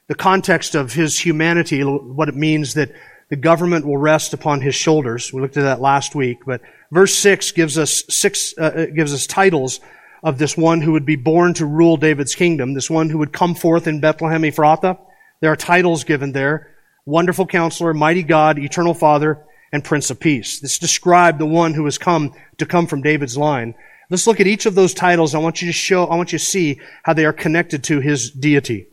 the 0.08 0.15
context 0.15 0.76
of 0.76 0.94
his 0.94 1.20
humanity, 1.20 1.82
what 1.82 2.30
it 2.30 2.36
means 2.36 2.76
that 2.76 2.91
the 3.30 3.36
government 3.36 3.86
will 3.86 3.98
rest 3.98 4.34
upon 4.34 4.62
his 4.62 4.76
shoulders. 4.76 5.34
We 5.34 5.41
looked 5.41 5.58
at 5.58 5.63
that 5.63 5.82
last 5.82 6.13
week, 6.13 6.39
but 6.46 6.62
verse 6.91 7.13
six 7.15 7.52
gives 7.52 7.78
us 7.78 8.04
six 8.10 8.54
uh, 8.58 8.62
uh, 8.62 8.86
gives 8.86 9.13
us 9.13 9.26
titles 9.26 9.80
of 10.22 10.38
this 10.38 10.56
one 10.56 10.82
who 10.82 10.91
would 10.91 11.06
be 11.06 11.15
born 11.15 11.54
to 11.56 11.65
rule 11.65 11.98
David's 11.98 12.36
kingdom, 12.36 12.74
this 12.74 12.89
one 12.89 13.10
who 13.10 13.18
would 13.18 13.34
come 13.34 13.56
forth 13.56 13.88
in 13.88 14.00
Bethlehem 14.00 14.44
Ephrathah. 14.44 15.00
There 15.41 15.52
are 15.52 15.56
titles 15.56 16.04
given 16.04 16.34
there: 16.34 16.76
Wonderful 17.06 17.48
Counselor, 17.48 17.94
Mighty 17.94 18.24
God, 18.24 18.60
Eternal 18.60 18.94
Father, 18.94 19.44
and 19.72 19.84
Prince 19.84 20.12
of 20.12 20.20
Peace. 20.20 20.60
This 20.60 20.78
described 20.78 21.39
the 21.39 21.48
one 21.48 21.74
who 21.74 21.86
has 21.86 21.98
come 21.98 22.34
to 22.60 22.65
come 22.68 22.86
from 22.86 23.02
David's 23.02 23.38
line. 23.38 23.74
Let's 24.12 24.28
look 24.28 24.39
at 24.39 24.46
each 24.46 24.68
of 24.68 24.76
those 24.76 24.94
titles. 24.94 25.34
I 25.34 25.39
want 25.39 25.63
you 25.63 25.68
to 25.68 25.74
show, 25.74 26.06
I 26.06 26.15
want 26.15 26.32
you 26.32 26.38
to 26.38 26.46
see 26.46 26.80
how 27.02 27.13
they 27.13 27.26
are 27.26 27.34
connected 27.34 27.84
to 27.86 28.00
his 28.00 28.30
deity. 28.30 28.88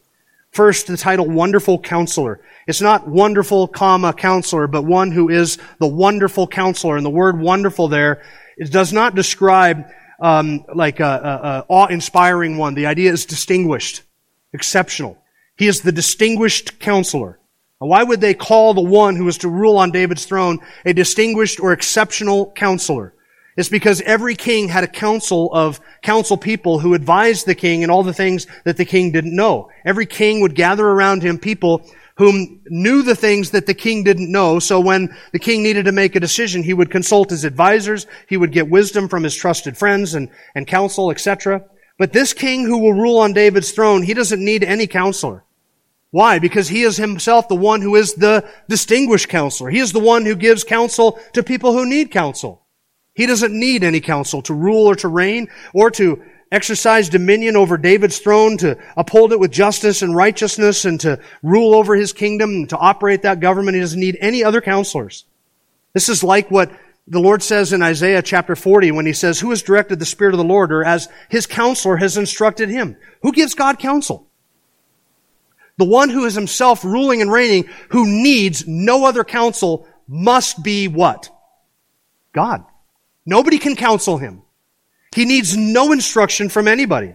First, 0.52 0.86
the 0.86 0.98
title 0.98 1.26
Wonderful 1.26 1.78
Counselor. 1.78 2.38
It's 2.66 2.82
not 2.82 3.08
wonderful, 3.08 3.66
comma, 3.66 4.12
counselor, 4.12 4.66
but 4.66 4.84
one 4.84 5.10
who 5.10 5.30
is 5.30 5.56
the 5.78 5.86
wonderful 5.86 6.46
counselor. 6.46 6.98
And 6.98 7.06
the 7.06 7.10
word 7.10 7.40
wonderful 7.40 7.88
there, 7.88 8.22
it 8.58 8.70
does 8.70 8.92
not 8.92 9.14
describe 9.14 9.86
um, 10.20 10.66
like 10.74 11.00
a, 11.00 11.04
a, 11.04 11.48
a 11.48 11.64
awe-inspiring 11.68 12.58
one. 12.58 12.74
The 12.74 12.84
idea 12.84 13.10
is 13.10 13.24
distinguished, 13.24 14.02
exceptional. 14.52 15.16
He 15.56 15.68
is 15.68 15.80
the 15.80 15.90
distinguished 15.90 16.78
counselor. 16.78 17.38
Now, 17.80 17.86
why 17.86 18.02
would 18.02 18.20
they 18.20 18.34
call 18.34 18.74
the 18.74 18.82
one 18.82 19.16
who 19.16 19.26
is 19.28 19.38
to 19.38 19.48
rule 19.48 19.78
on 19.78 19.90
David's 19.90 20.26
throne 20.26 20.58
a 20.84 20.92
distinguished 20.92 21.60
or 21.60 21.72
exceptional 21.72 22.52
counselor? 22.52 23.14
It's 23.56 23.68
because 23.68 24.00
every 24.02 24.34
king 24.34 24.68
had 24.68 24.84
a 24.84 24.88
council 24.88 25.50
of 25.52 25.80
council 26.00 26.36
people 26.36 26.78
who 26.78 26.94
advised 26.94 27.46
the 27.46 27.54
king 27.54 27.82
in 27.82 27.90
all 27.90 28.02
the 28.02 28.14
things 28.14 28.46
that 28.64 28.78
the 28.78 28.84
king 28.84 29.12
didn't 29.12 29.36
know. 29.36 29.70
Every 29.84 30.06
king 30.06 30.40
would 30.40 30.54
gather 30.54 30.86
around 30.86 31.22
him 31.22 31.38
people 31.38 31.84
whom 32.16 32.60
knew 32.66 33.02
the 33.02 33.16
things 33.16 33.50
that 33.50 33.66
the 33.66 33.74
king 33.74 34.04
didn't 34.04 34.30
know. 34.30 34.58
So 34.58 34.80
when 34.80 35.14
the 35.32 35.38
king 35.38 35.62
needed 35.62 35.84
to 35.86 35.92
make 35.92 36.14
a 36.14 36.20
decision, 36.20 36.62
he 36.62 36.74
would 36.74 36.90
consult 36.90 37.30
his 37.30 37.44
advisors. 37.44 38.06
He 38.28 38.36
would 38.36 38.52
get 38.52 38.70
wisdom 38.70 39.08
from 39.08 39.22
his 39.22 39.34
trusted 39.34 39.76
friends 39.76 40.14
and, 40.14 40.28
and 40.54 40.66
counsel, 40.66 41.10
etc. 41.10 41.64
But 41.98 42.12
this 42.12 42.32
king 42.32 42.64
who 42.64 42.78
will 42.78 42.94
rule 42.94 43.18
on 43.18 43.32
David's 43.32 43.72
throne, 43.72 44.02
he 44.02 44.14
doesn't 44.14 44.44
need 44.44 44.64
any 44.64 44.86
counselor. 44.86 45.44
Why? 46.10 46.38
Because 46.38 46.68
he 46.68 46.82
is 46.82 46.98
himself 46.98 47.48
the 47.48 47.54
one 47.54 47.80
who 47.80 47.96
is 47.96 48.14
the 48.14 48.48
distinguished 48.68 49.28
counselor. 49.28 49.70
He 49.70 49.78
is 49.78 49.92
the 49.92 49.98
one 49.98 50.26
who 50.26 50.34
gives 50.34 50.64
counsel 50.64 51.18
to 51.32 51.42
people 51.42 51.72
who 51.72 51.88
need 51.88 52.10
counsel. 52.10 52.62
He 53.14 53.26
doesn't 53.26 53.58
need 53.58 53.84
any 53.84 54.00
counsel 54.00 54.42
to 54.42 54.54
rule 54.54 54.88
or 54.88 54.94
to 54.96 55.08
reign 55.08 55.48
or 55.74 55.90
to 55.92 56.22
exercise 56.50 57.08
dominion 57.08 57.56
over 57.56 57.76
David's 57.78 58.18
throne, 58.18 58.58
to 58.58 58.78
uphold 58.96 59.32
it 59.32 59.40
with 59.40 59.50
justice 59.50 60.02
and 60.02 60.14
righteousness 60.14 60.84
and 60.84 61.00
to 61.00 61.18
rule 61.42 61.74
over 61.74 61.94
his 61.94 62.12
kingdom 62.12 62.50
and 62.50 62.68
to 62.68 62.76
operate 62.76 63.22
that 63.22 63.40
government. 63.40 63.74
He 63.74 63.80
doesn't 63.80 64.00
need 64.00 64.18
any 64.20 64.44
other 64.44 64.60
counselors. 64.60 65.24
This 65.94 66.08
is 66.08 66.22
like 66.22 66.50
what 66.50 66.70
the 67.06 67.20
Lord 67.20 67.42
says 67.42 67.72
in 67.72 67.82
Isaiah 67.82 68.22
chapter 68.22 68.54
40 68.54 68.92
when 68.92 69.06
he 69.06 69.12
says, 69.12 69.40
who 69.40 69.50
has 69.50 69.62
directed 69.62 69.98
the 69.98 70.06
Spirit 70.06 70.34
of 70.34 70.38
the 70.38 70.44
Lord 70.44 70.72
or 70.72 70.84
as 70.84 71.08
his 71.28 71.46
counselor 71.46 71.96
has 71.96 72.16
instructed 72.16 72.68
him? 72.68 72.96
Who 73.22 73.32
gives 73.32 73.54
God 73.54 73.78
counsel? 73.78 74.26
The 75.78 75.84
one 75.84 76.10
who 76.10 76.26
is 76.26 76.34
himself 76.34 76.84
ruling 76.84 77.22
and 77.22 77.32
reigning, 77.32 77.68
who 77.88 78.06
needs 78.06 78.66
no 78.68 79.04
other 79.04 79.24
counsel, 79.24 79.86
must 80.06 80.62
be 80.62 80.86
what? 80.86 81.30
God. 82.32 82.64
Nobody 83.24 83.58
can 83.58 83.76
counsel 83.76 84.18
him. 84.18 84.42
He 85.14 85.24
needs 85.24 85.56
no 85.56 85.92
instruction 85.92 86.48
from 86.48 86.66
anybody. 86.66 87.14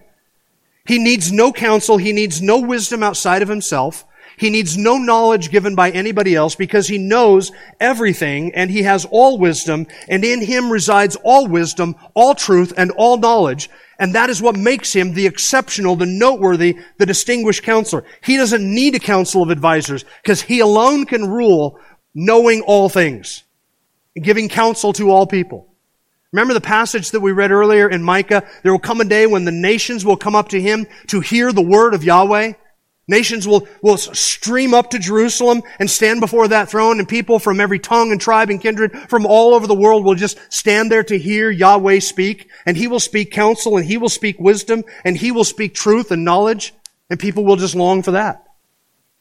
He 0.86 1.00
needs 1.00 1.32
no 1.32 1.52
counsel. 1.52 1.98
He 1.98 2.13
needs 2.13 2.41
no 2.41 2.60
wisdom 2.60 3.04
outside 3.04 3.41
of 3.41 3.50
himself. 3.50 4.06
He 4.38 4.52
needs 4.52 4.78
no 4.78 4.98
knowledge 4.98 5.50
given 5.50 5.74
by 5.74 5.89
anybody 5.89 6.36
else 6.36 6.54
because 6.54 6.88
he 6.88 7.00
knows 7.00 7.52
everything 7.80 8.54
and 8.54 8.70
he 8.70 8.84
has 8.84 9.04
all 9.10 9.39
wisdom 9.39 9.88
and 10.08 10.24
in 10.24 10.41
him 10.41 10.72
resides 10.72 11.17
all 11.24 11.48
wisdom, 11.48 11.96
all 12.13 12.36
truth, 12.36 12.72
and 12.78 12.91
all 12.91 13.17
knowledge. 13.17 13.67
And 13.98 14.13
that 14.13 14.30
is 14.30 14.39
what 14.39 14.56
makes 14.56 14.93
him 14.93 15.13
the 15.13 15.26
exceptional, 15.26 15.96
the 15.96 16.06
noteworthy, 16.06 16.78
the 17.00 17.08
distinguished 17.08 17.63
counselor. 17.63 18.04
He 18.24 18.38
doesn't 18.38 18.63
need 18.63 18.93
a 18.93 19.00
council 19.00 19.41
of 19.41 19.50
advisors 19.50 20.06
because 20.22 20.43
he 20.43 20.60
alone 20.60 21.06
can 21.06 21.28
rule 21.28 21.80
knowing 22.13 22.62
all 22.62 22.89
things 22.89 23.43
giving 24.22 24.50
counsel 24.50 24.93
to 24.93 25.10
all 25.12 25.28
people. 25.28 25.66
Remember 26.34 26.54
the 26.54 26.62
passage 26.62 27.12
that 27.12 27.22
we 27.22 27.32
read 27.32 27.52
earlier 27.52 27.90
in 27.90 28.04
Micah? 28.04 28.46
There 28.63 28.72
will 28.72 28.80
come 28.80 29.00
a 29.00 29.06
day 29.06 29.28
when 29.28 29.46
the 29.46 29.52
nations 29.52 30.04
will 30.04 30.18
come 30.18 30.36
up 30.36 30.50
to 30.50 30.62
him 30.62 30.86
to 31.08 31.22
hear 31.22 31.54
the 31.54 31.62
word 31.62 31.94
of 31.94 32.04
Yahweh. 32.04 32.54
Nations 33.10 33.48
will, 33.48 33.66
will 33.82 33.96
stream 33.98 34.74
up 34.74 34.90
to 34.90 35.00
Jerusalem 35.00 35.63
and 35.80 35.90
stand 35.90 36.20
before 36.20 36.50
that 36.50 36.70
throne 36.70 37.00
and 37.00 37.08
people 37.08 37.40
from 37.40 37.62
every 37.62 37.80
tongue 37.80 38.12
and 38.12 38.20
tribe 38.20 38.50
and 38.50 38.62
kindred 38.62 39.10
from 39.10 39.26
all 39.26 39.54
over 39.54 39.66
the 39.66 39.74
world 39.74 40.04
will 40.04 40.16
just 40.16 40.38
stand 40.50 40.92
there 40.92 41.04
to 41.04 41.18
hear 41.18 41.50
Yahweh 41.50 42.00
speak 42.00 42.50
and 42.66 42.76
he 42.76 42.90
will 42.90 43.00
speak 43.00 43.32
counsel 43.32 43.78
and 43.78 43.86
he 43.86 43.98
will 43.98 44.10
speak 44.10 44.38
wisdom 44.42 44.84
and 45.06 45.16
he 45.16 45.32
will 45.32 45.46
speak 45.46 45.74
truth 45.74 46.12
and 46.12 46.26
knowledge. 46.26 46.74
And 47.10 47.18
people 47.18 47.46
will 47.46 47.56
just 47.56 47.76
long 47.76 48.04
for 48.04 48.12
that. 48.12 48.44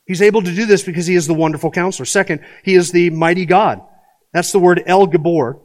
He's 0.05 0.23
able 0.23 0.42
to 0.42 0.53
do 0.53 0.66
this 0.66 0.83
because 0.83 1.07
he 1.07 1.14
is 1.14 1.29
the 1.29 1.35
wonderful 1.35 1.71
counselor. 1.71 2.07
Second, 2.07 2.45
he 2.64 2.75
is 2.75 2.90
the 2.90 3.11
mighty 3.11 3.47
God. 3.47 3.81
That's 4.33 4.51
the 4.51 4.59
word 4.59 4.83
El 4.87 5.07
Gibbor. 5.07 5.61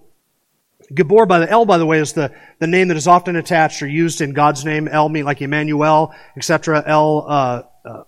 Gibbor 0.94 1.28
by 1.28 1.40
the 1.40 1.50
El, 1.50 1.66
by 1.66 1.78
the 1.78 1.86
way, 1.86 2.00
is 2.00 2.14
the, 2.14 2.34
the 2.60 2.68
name 2.68 2.90
that 2.90 2.98
is 2.98 3.08
often 3.08 3.36
attached 3.36 3.82
or 3.82 3.88
used 3.88 4.22
in 4.22 4.34
God's 4.34 4.66
name. 4.66 4.88
El 4.88 5.10
mean 5.10 5.26
like 5.26 5.42
Immanuel, 5.42 6.14
etc. 6.36 6.84
El, 6.86 7.26
uh, 7.28 7.64
uh, 7.86 8.04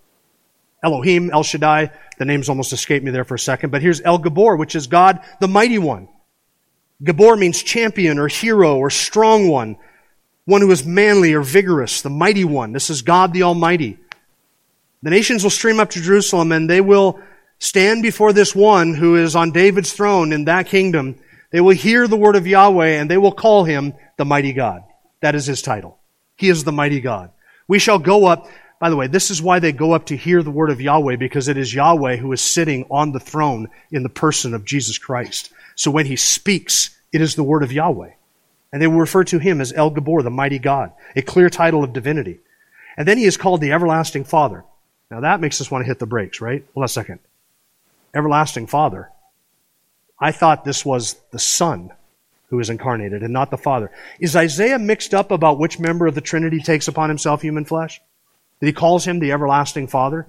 Elohim, 0.82 1.30
El 1.30 1.42
Shaddai. 1.42 1.90
The 2.18 2.24
names 2.24 2.48
almost 2.48 2.72
escaped 2.72 3.04
me 3.04 3.10
there 3.10 3.24
for 3.24 3.34
a 3.34 3.38
second. 3.38 3.70
But 3.70 3.82
here's 3.82 4.00
El 4.00 4.18
Gibbor, 4.18 4.58
which 4.58 4.74
is 4.74 4.86
God, 4.86 5.20
the 5.40 5.48
mighty 5.48 5.78
one. 5.78 6.08
Gibbor 7.02 7.38
means 7.38 7.62
champion 7.62 8.18
or 8.18 8.28
hero 8.28 8.76
or 8.76 8.90
strong 8.90 9.48
one. 9.48 9.76
One 10.44 10.60
who 10.60 10.70
is 10.70 10.84
manly 10.84 11.32
or 11.32 11.40
vigorous, 11.40 12.02
the 12.02 12.10
mighty 12.10 12.44
one. 12.44 12.72
This 12.72 12.90
is 12.90 13.02
God 13.02 13.32
the 13.32 13.44
Almighty. 13.44 13.98
The 15.02 15.10
nations 15.10 15.42
will 15.42 15.50
stream 15.50 15.80
up 15.80 15.90
to 15.90 16.02
Jerusalem 16.02 16.52
and 16.52 16.68
they 16.68 16.80
will 16.80 17.18
stand 17.58 18.02
before 18.02 18.32
this 18.32 18.54
one 18.54 18.94
who 18.94 19.16
is 19.16 19.34
on 19.34 19.52
David's 19.52 19.92
throne 19.92 20.32
in 20.32 20.44
that 20.44 20.66
kingdom. 20.66 21.16
They 21.54 21.60
will 21.60 21.76
hear 21.76 22.08
the 22.08 22.16
word 22.16 22.34
of 22.34 22.48
Yahweh 22.48 22.98
and 22.98 23.08
they 23.08 23.16
will 23.16 23.30
call 23.30 23.62
him 23.62 23.94
the 24.16 24.24
mighty 24.24 24.52
God. 24.52 24.82
That 25.20 25.36
is 25.36 25.46
his 25.46 25.62
title. 25.62 26.00
He 26.34 26.48
is 26.48 26.64
the 26.64 26.72
mighty 26.72 27.00
God. 27.00 27.30
We 27.68 27.78
shall 27.78 28.00
go 28.00 28.26
up. 28.26 28.48
By 28.80 28.90
the 28.90 28.96
way, 28.96 29.06
this 29.06 29.30
is 29.30 29.40
why 29.40 29.60
they 29.60 29.70
go 29.70 29.92
up 29.92 30.06
to 30.06 30.16
hear 30.16 30.42
the 30.42 30.50
word 30.50 30.70
of 30.70 30.80
Yahweh 30.80 31.14
because 31.14 31.46
it 31.46 31.56
is 31.56 31.72
Yahweh 31.72 32.16
who 32.16 32.32
is 32.32 32.40
sitting 32.40 32.86
on 32.90 33.12
the 33.12 33.20
throne 33.20 33.68
in 33.92 34.02
the 34.02 34.08
person 34.08 34.52
of 34.52 34.64
Jesus 34.64 34.98
Christ. 34.98 35.52
So 35.76 35.92
when 35.92 36.06
he 36.06 36.16
speaks, 36.16 36.90
it 37.12 37.20
is 37.20 37.36
the 37.36 37.44
word 37.44 37.62
of 37.62 37.70
Yahweh. 37.70 38.10
And 38.72 38.82
they 38.82 38.88
will 38.88 38.98
refer 38.98 39.22
to 39.22 39.38
him 39.38 39.60
as 39.60 39.72
El 39.72 39.92
Gibbor, 39.92 40.24
the 40.24 40.30
mighty 40.30 40.58
God, 40.58 40.90
a 41.14 41.22
clear 41.22 41.48
title 41.50 41.84
of 41.84 41.92
divinity. 41.92 42.40
And 42.96 43.06
then 43.06 43.16
he 43.16 43.26
is 43.26 43.36
called 43.36 43.60
the 43.60 43.70
everlasting 43.70 44.24
Father. 44.24 44.64
Now 45.08 45.20
that 45.20 45.40
makes 45.40 45.60
us 45.60 45.70
want 45.70 45.84
to 45.84 45.86
hit 45.86 46.00
the 46.00 46.06
brakes, 46.06 46.40
right? 46.40 46.64
Hold 46.74 46.82
on 46.82 46.86
a 46.86 46.88
second. 46.88 47.20
Everlasting 48.12 48.66
Father. 48.66 49.12
I 50.18 50.32
thought 50.32 50.64
this 50.64 50.84
was 50.84 51.16
the 51.30 51.38
Son 51.38 51.90
who 52.48 52.60
is 52.60 52.70
incarnated 52.70 53.22
and 53.22 53.32
not 53.32 53.50
the 53.50 53.58
Father. 53.58 53.90
Is 54.20 54.36
Isaiah 54.36 54.78
mixed 54.78 55.14
up 55.14 55.30
about 55.30 55.58
which 55.58 55.80
member 55.80 56.06
of 56.06 56.14
the 56.14 56.20
Trinity 56.20 56.60
takes 56.60 56.88
upon 56.88 57.08
himself 57.08 57.42
human 57.42 57.64
flesh? 57.64 58.00
That 58.60 58.66
he 58.66 58.72
calls 58.72 59.04
him 59.04 59.18
the 59.18 59.32
everlasting 59.32 59.88
Father? 59.88 60.28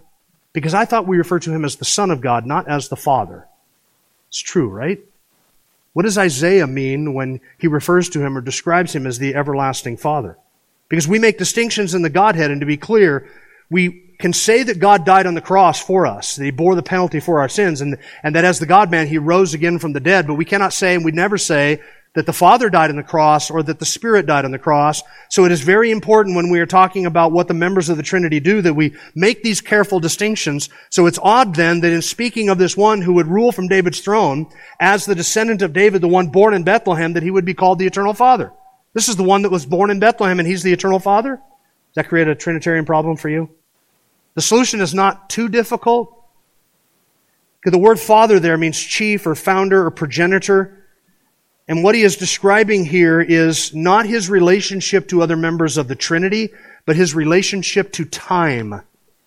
Because 0.54 0.74
I 0.74 0.86
thought 0.86 1.08
we 1.08 1.18
refer 1.18 1.40
to 1.40 1.52
him 1.52 1.66
as 1.66 1.76
the 1.76 1.86
Son 1.86 2.12
of 2.12 2.22
God, 2.22 2.46
not 2.46 2.68
as 2.68 2.90
the 2.90 2.96
Father. 2.96 3.48
It's 4.30 4.40
true, 4.40 4.70
right? 4.70 5.00
What 5.94 6.04
does 6.04 6.18
Isaiah 6.18 6.68
mean 6.68 7.14
when 7.14 7.40
he 7.58 7.68
refers 7.68 8.10
to 8.10 8.26
him 8.26 8.38
or 8.38 8.42
describes 8.42 8.94
him 8.94 9.06
as 9.06 9.20
the 9.20 9.36
everlasting 9.36 9.98
Father? 9.98 10.38
Because 10.90 11.08
we 11.08 11.20
make 11.20 11.38
distinctions 11.38 11.94
in 11.94 12.02
the 12.02 12.10
Godhead, 12.10 12.52
and 12.52 12.60
to 12.62 12.66
be 12.66 12.78
clear, 12.78 13.30
we 13.70 14.05
can 14.20 14.34
say 14.34 14.64
that 14.64 14.80
God 14.80 15.06
died 15.06 15.26
on 15.26 15.34
the 15.34 15.42
cross 15.42 15.82
for 15.82 16.06
us, 16.06 16.36
that 16.36 16.44
He 16.46 16.52
bore 16.52 16.76
the 16.76 16.84
penalty 16.84 17.20
for 17.20 17.40
our 17.40 17.50
sins, 17.50 17.82
and, 17.82 17.98
and 18.24 18.36
that 18.36 18.46
as 18.46 18.60
the 18.60 18.66
God 18.66 18.92
man, 18.92 19.08
He 19.08 19.18
rose 19.18 19.54
again 19.54 19.80
from 19.80 19.94
the 19.94 20.00
dead, 20.00 20.28
but 20.28 20.36
we 20.36 20.46
cannot 20.46 20.74
say, 20.74 20.96
and 20.96 21.06
we 21.06 21.12
never 21.12 21.38
say, 21.38 21.82
that 22.16 22.26
the 22.26 22.34
Father 22.34 22.70
died 22.70 22.90
on 22.90 22.96
the 22.96 23.04
cross 23.04 23.52
or 23.52 23.62
that 23.62 23.80
the 23.80 23.86
Spirit 23.86 24.26
died 24.26 24.46
on 24.46 24.52
the 24.52 24.58
cross. 24.58 25.04
So 25.30 25.46
it 25.46 25.52
is 25.52 25.62
very 25.62 25.92
important 25.92 26.36
when 26.36 26.50
we 26.50 26.60
are 26.62 26.66
talking 26.66 27.06
about 27.06 27.34
what 27.34 27.48
the 27.48 27.54
members 27.54 27.90
of 27.90 27.98
the 27.98 28.04
Trinity 28.04 28.40
do 28.40 28.62
that 28.62 28.74
we 28.74 28.96
make 29.14 29.44
these 29.44 29.62
careful 29.62 30.00
distinctions. 30.00 30.70
So 30.90 31.06
it's 31.06 31.20
odd 31.22 31.56
then 31.56 31.82
that 31.82 31.92
in 31.92 32.02
speaking 32.02 32.50
of 32.50 32.58
this 32.58 32.76
one 32.76 33.02
who 33.02 33.14
would 33.14 33.28
rule 33.28 33.52
from 33.52 33.68
David's 33.68 34.00
throne 34.00 34.48
as 34.80 35.06
the 35.06 35.16
descendant 35.16 35.62
of 35.62 35.74
David, 35.74 36.02
the 36.02 36.08
one 36.08 36.28
born 36.28 36.54
in 36.54 36.64
Bethlehem, 36.64 37.14
that 37.14 37.24
he 37.24 37.32
would 37.32 37.46
be 37.46 37.54
called 37.54 37.80
the 37.80 37.88
Eternal 37.88 38.14
Father. 38.14 38.52
This 38.94 39.10
is 39.10 39.18
the 39.18 39.24
one 39.24 39.42
that 39.42 39.52
was 39.52 39.66
born 39.66 39.92
in 39.92 40.00
Bethlehem 40.00 40.40
and 40.40 40.48
he's 40.48 40.64
the 40.64 40.74
Eternal 40.74 41.00
Father? 41.00 41.36
Does 41.36 41.96
that 41.96 42.08
create 42.08 42.30
a 42.30 42.36
Trinitarian 42.36 42.86
problem 42.86 43.18
for 43.18 43.30
you? 43.30 43.50
The 44.36 44.42
solution 44.42 44.82
is 44.82 44.94
not 44.94 45.30
too 45.30 45.50
difficult. 45.50 46.12
The 47.64 47.78
word 47.78 48.00
father 48.00 48.40
there 48.40 48.58
means 48.58 48.80
chief 48.80 49.26
or 49.26 49.34
founder 49.34 49.86
or 49.86 49.92
progenitor. 49.92 50.86
And 51.68 51.84
what 51.84 51.96
he 51.96 52.04
is 52.04 52.16
describing 52.16 52.86
here 52.86 53.20
is 53.20 53.74
not 53.74 54.06
his 54.06 54.30
relationship 54.30 55.08
to 55.08 55.24
other 55.24 55.36
members 55.36 55.78
of 55.78 55.88
the 55.88 55.96
Trinity, 55.96 56.50
but 56.86 56.96
his 56.96 57.16
relationship 57.16 57.92
to 57.94 58.06
time. 58.06 58.82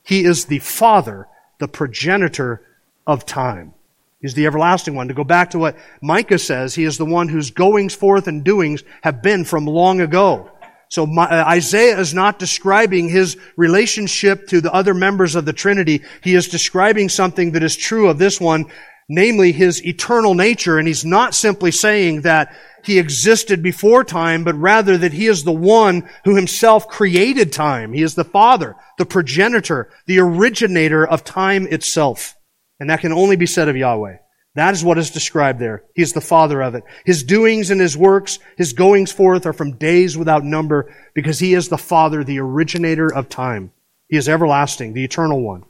He 0.04 0.24
is 0.24 0.44
the 0.44 0.60
Father, 0.60 1.26
the 1.58 1.66
progenitor 1.66 2.62
of 3.06 3.26
time. 3.26 3.74
He's 4.20 4.34
the 4.34 4.46
everlasting 4.46 4.94
one. 4.94 5.08
To 5.08 5.14
go 5.14 5.24
back 5.24 5.50
to 5.50 5.58
what 5.58 5.76
Micah 6.00 6.38
says, 6.38 6.74
he 6.74 6.84
is 6.84 6.98
the 6.98 7.04
one 7.04 7.28
whose 7.28 7.50
goings 7.50 7.94
forth 7.94 8.26
and 8.28 8.44
doings 8.44 8.84
have 9.02 9.22
been 9.22 9.44
from 9.44 9.66
long 9.66 10.00
ago. 10.00 10.50
So 10.90 11.04
uh, 11.04 11.44
Isaiah 11.46 11.98
is 11.98 12.14
not 12.14 12.38
describing 12.38 13.08
his 13.08 13.36
relationship 13.56 14.46
to 14.48 14.60
the 14.60 14.72
other 14.72 14.94
members 14.94 15.34
of 15.34 15.44
the 15.44 15.52
Trinity. 15.52 16.02
He 16.22 16.34
is 16.34 16.48
describing 16.48 17.08
something 17.08 17.52
that 17.52 17.62
is 17.62 17.76
true 17.76 18.08
of 18.08 18.18
this 18.18 18.40
one 18.40 18.66
namely 19.08 19.52
his 19.52 19.84
eternal 19.84 20.34
nature. 20.34 20.78
And 20.78 20.86
he's 20.86 21.04
not 21.04 21.34
simply 21.34 21.70
saying 21.70 22.22
that 22.22 22.54
he 22.84 22.98
existed 22.98 23.62
before 23.62 24.04
time, 24.04 24.44
but 24.44 24.54
rather 24.54 24.98
that 24.98 25.12
he 25.12 25.26
is 25.26 25.44
the 25.44 25.52
one 25.52 26.08
who 26.24 26.36
himself 26.36 26.88
created 26.88 27.52
time. 27.52 27.92
He 27.92 28.02
is 28.02 28.14
the 28.14 28.24
father, 28.24 28.76
the 28.98 29.06
progenitor, 29.06 29.90
the 30.06 30.20
originator 30.20 31.06
of 31.06 31.24
time 31.24 31.66
itself. 31.66 32.34
And 32.78 32.90
that 32.90 33.00
can 33.00 33.12
only 33.12 33.36
be 33.36 33.46
said 33.46 33.68
of 33.68 33.76
Yahweh. 33.76 34.18
That 34.54 34.74
is 34.74 34.82
what 34.82 34.98
is 34.98 35.10
described 35.10 35.60
there. 35.60 35.84
He 35.94 36.02
is 36.02 36.12
the 36.12 36.20
father 36.20 36.60
of 36.62 36.74
it. 36.74 36.84
His 37.04 37.22
doings 37.22 37.70
and 37.70 37.80
his 37.80 37.96
works, 37.96 38.38
his 38.56 38.72
goings 38.72 39.12
forth 39.12 39.46
are 39.46 39.52
from 39.52 39.76
days 39.76 40.16
without 40.16 40.44
number 40.44 40.92
because 41.14 41.38
he 41.38 41.54
is 41.54 41.68
the 41.68 41.78
father, 41.78 42.24
the 42.24 42.40
originator 42.40 43.12
of 43.12 43.28
time. 43.28 43.72
He 44.08 44.16
is 44.16 44.28
everlasting, 44.28 44.94
the 44.94 45.04
eternal 45.04 45.42
one. 45.42 45.64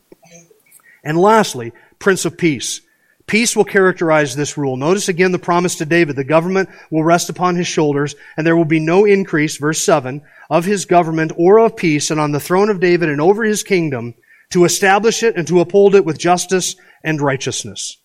And 1.05 1.19
lastly, 1.19 1.73
Prince 1.99 2.25
of 2.25 2.39
Peace. 2.39 2.81
Peace 3.27 3.55
will 3.55 3.65
characterize 3.65 4.35
this 4.35 4.57
rule. 4.57 4.79
Notice 4.79 5.11
again 5.11 5.33
the 5.33 5.39
promise 5.39 5.77
to 5.77 5.85
David. 5.85 6.17
The 6.17 6.25
government 6.25 6.71
will 6.91 7.05
rest 7.05 7.29
upon 7.29 7.57
his 7.57 7.67
shoulders, 7.67 8.15
and 8.39 8.47
there 8.47 8.57
will 8.57 8.65
be 8.65 8.81
no 8.81 9.05
increase, 9.05 9.59
verse 9.59 9.85
7, 9.85 10.23
of 10.49 10.65
his 10.65 10.87
government 10.87 11.33
or 11.37 11.59
of 11.59 11.77
peace, 11.77 12.11
and 12.11 12.19
on 12.19 12.33
the 12.33 12.41
throne 12.41 12.71
of 12.71 12.81
David 12.81 13.11
and 13.11 13.21
over 13.21 13.45
his 13.45 13.63
kingdom, 13.63 14.15
to 14.51 14.65
establish 14.65 15.23
it 15.23 15.37
and 15.37 15.47
to 15.47 15.61
uphold 15.61 15.95
it 15.95 16.07
with 16.07 16.19
justice 16.19 16.75
and 17.05 17.21
righteousness. 17.21 17.99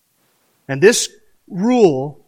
And 0.68 0.80
this 0.80 1.08
rule 1.48 2.20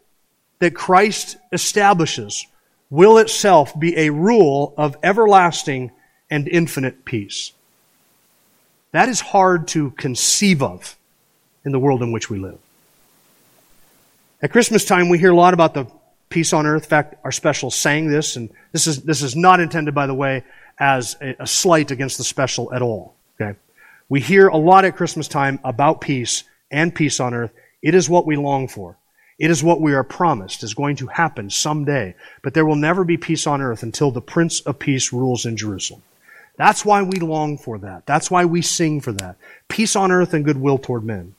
that 0.58 0.74
Christ 0.74 1.36
establishes 1.52 2.46
will 2.90 3.18
itself 3.18 3.78
be 3.78 3.96
a 3.96 4.10
rule 4.10 4.74
of 4.76 4.96
everlasting 5.02 5.90
and 6.30 6.48
infinite 6.48 7.04
peace. 7.04 7.52
That 8.92 9.08
is 9.08 9.20
hard 9.20 9.68
to 9.68 9.90
conceive 9.90 10.62
of 10.62 10.96
in 11.64 11.72
the 11.72 11.78
world 11.78 12.02
in 12.02 12.12
which 12.12 12.30
we 12.30 12.38
live. 12.38 12.58
At 14.42 14.52
Christmas 14.52 14.84
time, 14.84 15.08
we 15.08 15.18
hear 15.18 15.32
a 15.32 15.36
lot 15.36 15.54
about 15.54 15.74
the 15.74 15.86
peace 16.28 16.52
on 16.52 16.66
earth. 16.66 16.84
In 16.84 16.88
fact, 16.88 17.14
our 17.24 17.32
special 17.32 17.70
sang 17.70 18.08
this, 18.08 18.36
and 18.36 18.50
this 18.72 18.86
is, 18.86 19.02
this 19.02 19.22
is 19.22 19.34
not 19.34 19.60
intended, 19.60 19.94
by 19.94 20.06
the 20.06 20.14
way, 20.14 20.44
as 20.78 21.16
a, 21.20 21.36
a 21.40 21.46
slight 21.46 21.90
against 21.90 22.18
the 22.18 22.24
special 22.24 22.72
at 22.72 22.82
all. 22.82 23.14
Okay? 23.40 23.58
We 24.08 24.20
hear 24.20 24.48
a 24.48 24.56
lot 24.56 24.84
at 24.84 24.96
Christmas 24.96 25.26
time 25.26 25.58
about 25.64 26.00
peace 26.00 26.44
and 26.70 26.94
peace 26.94 27.18
on 27.18 27.34
earth. 27.34 27.50
It 27.82 27.94
is 27.94 28.08
what 28.08 28.26
we 28.26 28.36
long 28.36 28.68
for. 28.68 28.96
It 29.38 29.50
is 29.50 29.62
what 29.62 29.80
we 29.80 29.92
are 29.92 30.02
promised 30.02 30.62
is 30.62 30.74
going 30.74 30.96
to 30.96 31.06
happen 31.06 31.50
someday. 31.50 32.14
But 32.42 32.54
there 32.54 32.66
will 32.66 32.76
never 32.76 33.04
be 33.04 33.16
peace 33.16 33.46
on 33.46 33.60
earth 33.60 33.82
until 33.82 34.10
the 34.10 34.22
Prince 34.22 34.60
of 34.60 34.78
Peace 34.78 35.12
rules 35.12 35.44
in 35.46 35.56
Jerusalem. 35.56 36.02
That's 36.56 36.84
why 36.84 37.02
we 37.02 37.20
long 37.20 37.58
for 37.58 37.78
that. 37.78 38.06
That's 38.06 38.30
why 38.30 38.46
we 38.46 38.62
sing 38.62 39.00
for 39.00 39.12
that. 39.12 39.36
Peace 39.68 39.94
on 39.94 40.10
earth 40.10 40.32
and 40.34 40.44
goodwill 40.44 40.78
toward 40.78 41.04
men. 41.04 41.35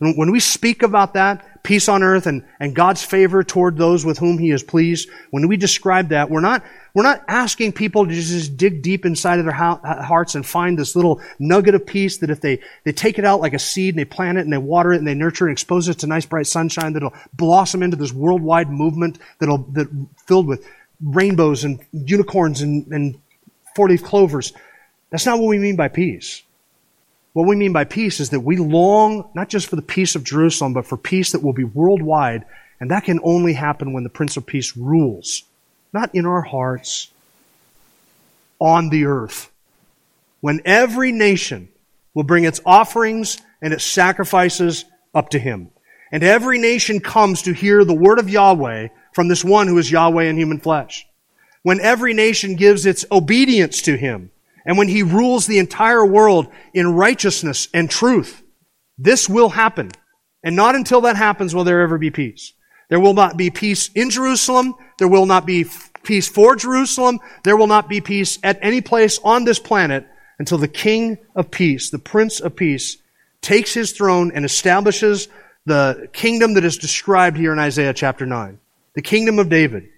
When 0.00 0.32
we 0.32 0.40
speak 0.40 0.82
about 0.82 1.12
that, 1.12 1.62
peace 1.62 1.86
on 1.86 2.02
earth 2.02 2.26
and, 2.26 2.42
and 2.58 2.74
God's 2.74 3.04
favor 3.04 3.44
toward 3.44 3.76
those 3.76 4.02
with 4.02 4.16
whom 4.16 4.38
He 4.38 4.50
is 4.50 4.62
pleased, 4.62 5.10
when 5.30 5.46
we 5.46 5.58
describe 5.58 6.08
that, 6.08 6.30
we're 6.30 6.40
not, 6.40 6.64
we're 6.94 7.02
not 7.02 7.22
asking 7.28 7.72
people 7.72 8.06
to 8.06 8.12
just 8.12 8.56
dig 8.56 8.80
deep 8.80 9.04
inside 9.04 9.38
of 9.38 9.44
their 9.44 9.52
hearts 9.52 10.34
and 10.34 10.46
find 10.46 10.78
this 10.78 10.96
little 10.96 11.20
nugget 11.38 11.74
of 11.74 11.84
peace 11.84 12.16
that 12.18 12.30
if 12.30 12.40
they, 12.40 12.60
they 12.84 12.92
take 12.92 13.18
it 13.18 13.26
out 13.26 13.42
like 13.42 13.52
a 13.52 13.58
seed 13.58 13.94
and 13.94 13.98
they 13.98 14.06
plant 14.06 14.38
it 14.38 14.40
and 14.40 14.52
they 14.52 14.56
water 14.56 14.94
it 14.94 14.96
and 14.96 15.06
they 15.06 15.14
nurture 15.14 15.46
it 15.46 15.50
and 15.50 15.54
expose 15.54 15.86
it 15.86 15.98
to 15.98 16.06
nice 16.06 16.24
bright 16.24 16.46
sunshine, 16.46 16.94
that'll 16.94 17.14
blossom 17.34 17.82
into 17.82 17.98
this 17.98 18.12
worldwide 18.12 18.70
movement 18.70 19.18
that'll, 19.38 19.58
that 19.58 19.86
filled 20.26 20.46
with 20.46 20.66
rainbows 21.04 21.62
and 21.62 21.78
unicorns 21.92 22.62
and, 22.62 22.86
and 22.86 23.20
four-leaf 23.76 24.02
clovers. 24.02 24.54
That's 25.10 25.26
not 25.26 25.38
what 25.38 25.48
we 25.48 25.58
mean 25.58 25.76
by 25.76 25.88
peace. 25.88 26.42
What 27.32 27.46
we 27.46 27.56
mean 27.56 27.72
by 27.72 27.84
peace 27.84 28.18
is 28.18 28.30
that 28.30 28.40
we 28.40 28.56
long 28.56 29.30
not 29.34 29.48
just 29.48 29.68
for 29.68 29.76
the 29.76 29.82
peace 29.82 30.16
of 30.16 30.24
Jerusalem, 30.24 30.74
but 30.74 30.86
for 30.86 30.96
peace 30.96 31.32
that 31.32 31.42
will 31.42 31.52
be 31.52 31.64
worldwide, 31.64 32.44
and 32.80 32.90
that 32.90 33.04
can 33.04 33.20
only 33.22 33.52
happen 33.52 33.92
when 33.92 34.02
the 34.02 34.10
Prince 34.10 34.36
of 34.36 34.46
Peace 34.46 34.76
rules, 34.76 35.44
not 35.92 36.14
in 36.14 36.26
our 36.26 36.42
hearts, 36.42 37.08
on 38.58 38.88
the 38.88 39.04
earth. 39.04 39.50
When 40.40 40.60
every 40.64 41.12
nation 41.12 41.68
will 42.14 42.24
bring 42.24 42.44
its 42.44 42.60
offerings 42.66 43.38
and 43.62 43.72
its 43.72 43.84
sacrifices 43.84 44.84
up 45.14 45.30
to 45.30 45.38
Him. 45.38 45.70
And 46.12 46.22
every 46.22 46.58
nation 46.58 47.00
comes 47.00 47.42
to 47.42 47.52
hear 47.52 47.84
the 47.84 47.94
word 47.94 48.18
of 48.18 48.28
Yahweh 48.28 48.88
from 49.12 49.28
this 49.28 49.44
one 49.44 49.68
who 49.68 49.78
is 49.78 49.90
Yahweh 49.90 50.24
in 50.24 50.36
human 50.36 50.58
flesh. 50.58 51.06
When 51.62 51.80
every 51.80 52.14
nation 52.14 52.56
gives 52.56 52.86
its 52.86 53.04
obedience 53.12 53.82
to 53.82 53.96
Him 53.96 54.30
and 54.64 54.78
when 54.78 54.88
he 54.88 55.02
rules 55.02 55.46
the 55.46 55.58
entire 55.58 56.04
world 56.04 56.48
in 56.74 56.94
righteousness 56.94 57.68
and 57.72 57.90
truth. 57.90 58.42
This 58.98 59.28
will 59.28 59.48
happen. 59.48 59.90
And 60.42 60.56
not 60.56 60.74
until 60.74 61.02
that 61.02 61.16
happens 61.16 61.54
will 61.54 61.64
there 61.64 61.80
ever 61.80 61.98
be 61.98 62.10
peace. 62.10 62.52
There 62.88 63.00
will 63.00 63.14
not 63.14 63.36
be 63.36 63.50
peace 63.50 63.90
in 63.94 64.10
Jerusalem. 64.10 64.74
There 64.98 65.08
will 65.08 65.26
not 65.26 65.46
be 65.46 65.66
peace 66.02 66.28
for 66.28 66.56
Jerusalem. 66.56 67.20
There 67.44 67.56
will 67.56 67.66
not 67.66 67.88
be 67.88 68.00
peace 68.00 68.38
at 68.42 68.58
any 68.62 68.80
place 68.80 69.18
on 69.22 69.44
this 69.44 69.58
planet 69.58 70.06
until 70.38 70.58
the 70.58 70.68
King 70.68 71.18
of 71.36 71.50
Peace, 71.50 71.90
the 71.90 71.98
Prince 71.98 72.40
of 72.40 72.56
Peace, 72.56 72.96
takes 73.42 73.74
his 73.74 73.92
throne 73.92 74.32
and 74.34 74.44
establishes 74.44 75.28
the 75.66 76.08
kingdom 76.14 76.54
that 76.54 76.64
is 76.64 76.78
described 76.78 77.36
here 77.36 77.52
in 77.52 77.58
Isaiah 77.58 77.92
chapter 77.92 78.24
9. 78.24 78.58
The 78.94 79.02
kingdom 79.02 79.38
of 79.38 79.50
David. 79.50 79.89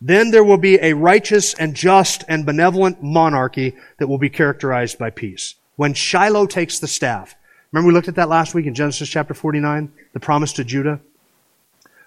Then 0.00 0.30
there 0.30 0.44
will 0.44 0.58
be 0.58 0.78
a 0.80 0.92
righteous 0.92 1.54
and 1.54 1.74
just 1.74 2.24
and 2.28 2.44
benevolent 2.44 3.02
monarchy 3.02 3.76
that 3.98 4.08
will 4.08 4.18
be 4.18 4.28
characterized 4.28 4.98
by 4.98 5.10
peace. 5.10 5.54
When 5.76 5.94
Shiloh 5.94 6.46
takes 6.46 6.78
the 6.78 6.86
staff. 6.86 7.34
Remember 7.72 7.88
we 7.88 7.94
looked 7.94 8.08
at 8.08 8.14
that 8.16 8.28
last 8.28 8.54
week 8.54 8.66
in 8.66 8.74
Genesis 8.74 9.08
chapter 9.08 9.34
49? 9.34 9.92
The 10.12 10.20
promise 10.20 10.52
to 10.54 10.64
Judah? 10.64 11.00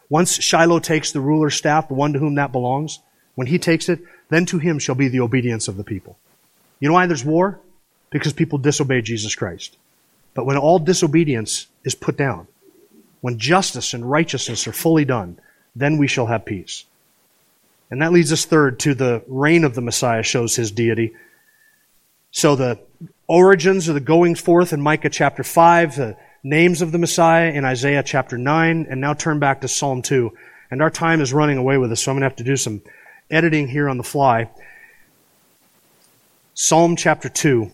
Once 0.09 0.41
Shiloh 0.41 0.79
takes 0.79 1.11
the 1.11 1.21
ruler's 1.21 1.55
staff, 1.55 1.87
the 1.87 1.93
one 1.93 2.13
to 2.13 2.19
whom 2.19 2.35
that 2.35 2.51
belongs, 2.51 2.99
when 3.35 3.47
he 3.47 3.59
takes 3.59 3.89
it, 3.89 3.99
then 4.29 4.45
to 4.47 4.57
him 4.57 4.79
shall 4.79 4.95
be 4.95 5.07
the 5.07 5.19
obedience 5.19 5.67
of 5.67 5.77
the 5.77 5.83
people. 5.83 6.17
You 6.79 6.87
know 6.87 6.93
why 6.93 7.05
there's 7.05 7.25
war? 7.25 7.59
Because 8.09 8.33
people 8.33 8.57
disobey 8.57 9.01
Jesus 9.01 9.35
Christ. 9.35 9.77
But 10.33 10.45
when 10.45 10.57
all 10.57 10.79
disobedience 10.79 11.67
is 11.83 11.95
put 11.95 12.17
down, 12.17 12.47
when 13.21 13.37
justice 13.37 13.93
and 13.93 14.09
righteousness 14.09 14.67
are 14.67 14.73
fully 14.73 15.05
done, 15.05 15.39
then 15.75 15.97
we 15.97 16.07
shall 16.07 16.27
have 16.27 16.45
peace. 16.45 16.85
And 17.91 18.01
that 18.01 18.11
leads 18.11 18.31
us 18.31 18.45
third 18.45 18.79
to 18.81 18.93
the 18.93 19.23
reign 19.27 19.63
of 19.63 19.73
the 19.73 19.81
Messiah 19.81 20.23
shows 20.23 20.55
his 20.55 20.71
deity. 20.71 21.13
So 22.31 22.55
the 22.55 22.79
origins 23.27 23.87
of 23.87 23.95
the 23.95 23.99
going 23.99 24.35
forth 24.35 24.73
in 24.73 24.81
Micah 24.81 25.09
chapter 25.09 25.43
5, 25.43 25.95
the 25.95 26.17
names 26.43 26.81
of 26.81 26.91
the 26.91 26.99
Messiah 26.99 27.51
in 27.51 27.65
Isaiah 27.65 28.03
chapter 28.03 28.37
9, 28.37 28.87
and 28.89 29.01
now 29.01 29.13
turn 29.13 29.39
back 29.39 29.61
to 29.61 29.67
Psalm 29.67 30.01
2. 30.01 30.31
And 30.71 30.81
our 30.81 30.91
time 30.91 31.19
is 31.21 31.33
running 31.33 31.57
away 31.57 31.77
with 31.77 31.91
us, 31.91 32.03
so 32.03 32.11
I'm 32.11 32.15
going 32.15 32.21
to 32.21 32.29
have 32.29 32.37
to 32.37 32.43
do 32.43 32.55
some 32.55 32.81
editing 33.31 33.67
here 33.67 33.89
on 33.89 33.97
the 33.97 34.03
fly. 34.03 34.49
Psalm 36.53 36.95
chapter 36.95 37.29
2. 37.29 37.71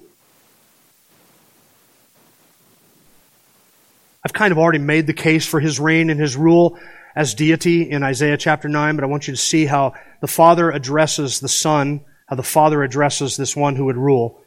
I've 4.24 4.34
kind 4.34 4.51
of 4.51 4.57
already 4.57 4.80
made 4.80 5.07
the 5.07 5.13
case 5.13 5.45
for 5.45 5.59
his 5.59 5.80
reign 5.80 6.09
and 6.09 6.20
his 6.20 6.36
rule 6.36 6.80
as 7.16 7.34
deity 7.34 7.89
in 7.89 8.03
Isaiah 8.03 8.38
chapter 8.38 8.68
9, 8.68 8.95
but 8.95 9.03
I 9.03 9.07
want 9.07 9.28
you 9.28 9.34
to 9.34 9.39
see 9.39 9.66
how 9.66 9.93
the 10.22 10.28
Father 10.28 10.70
addresses 10.70 11.39
the 11.39 11.47
Son, 11.47 12.01
how 12.28 12.36
the 12.36 12.43
Father 12.43 12.84
addresses 12.84 13.38
this 13.38 13.55
one 13.55 13.76
who 13.76 13.86
would 13.86 13.97
rule. 13.97 14.41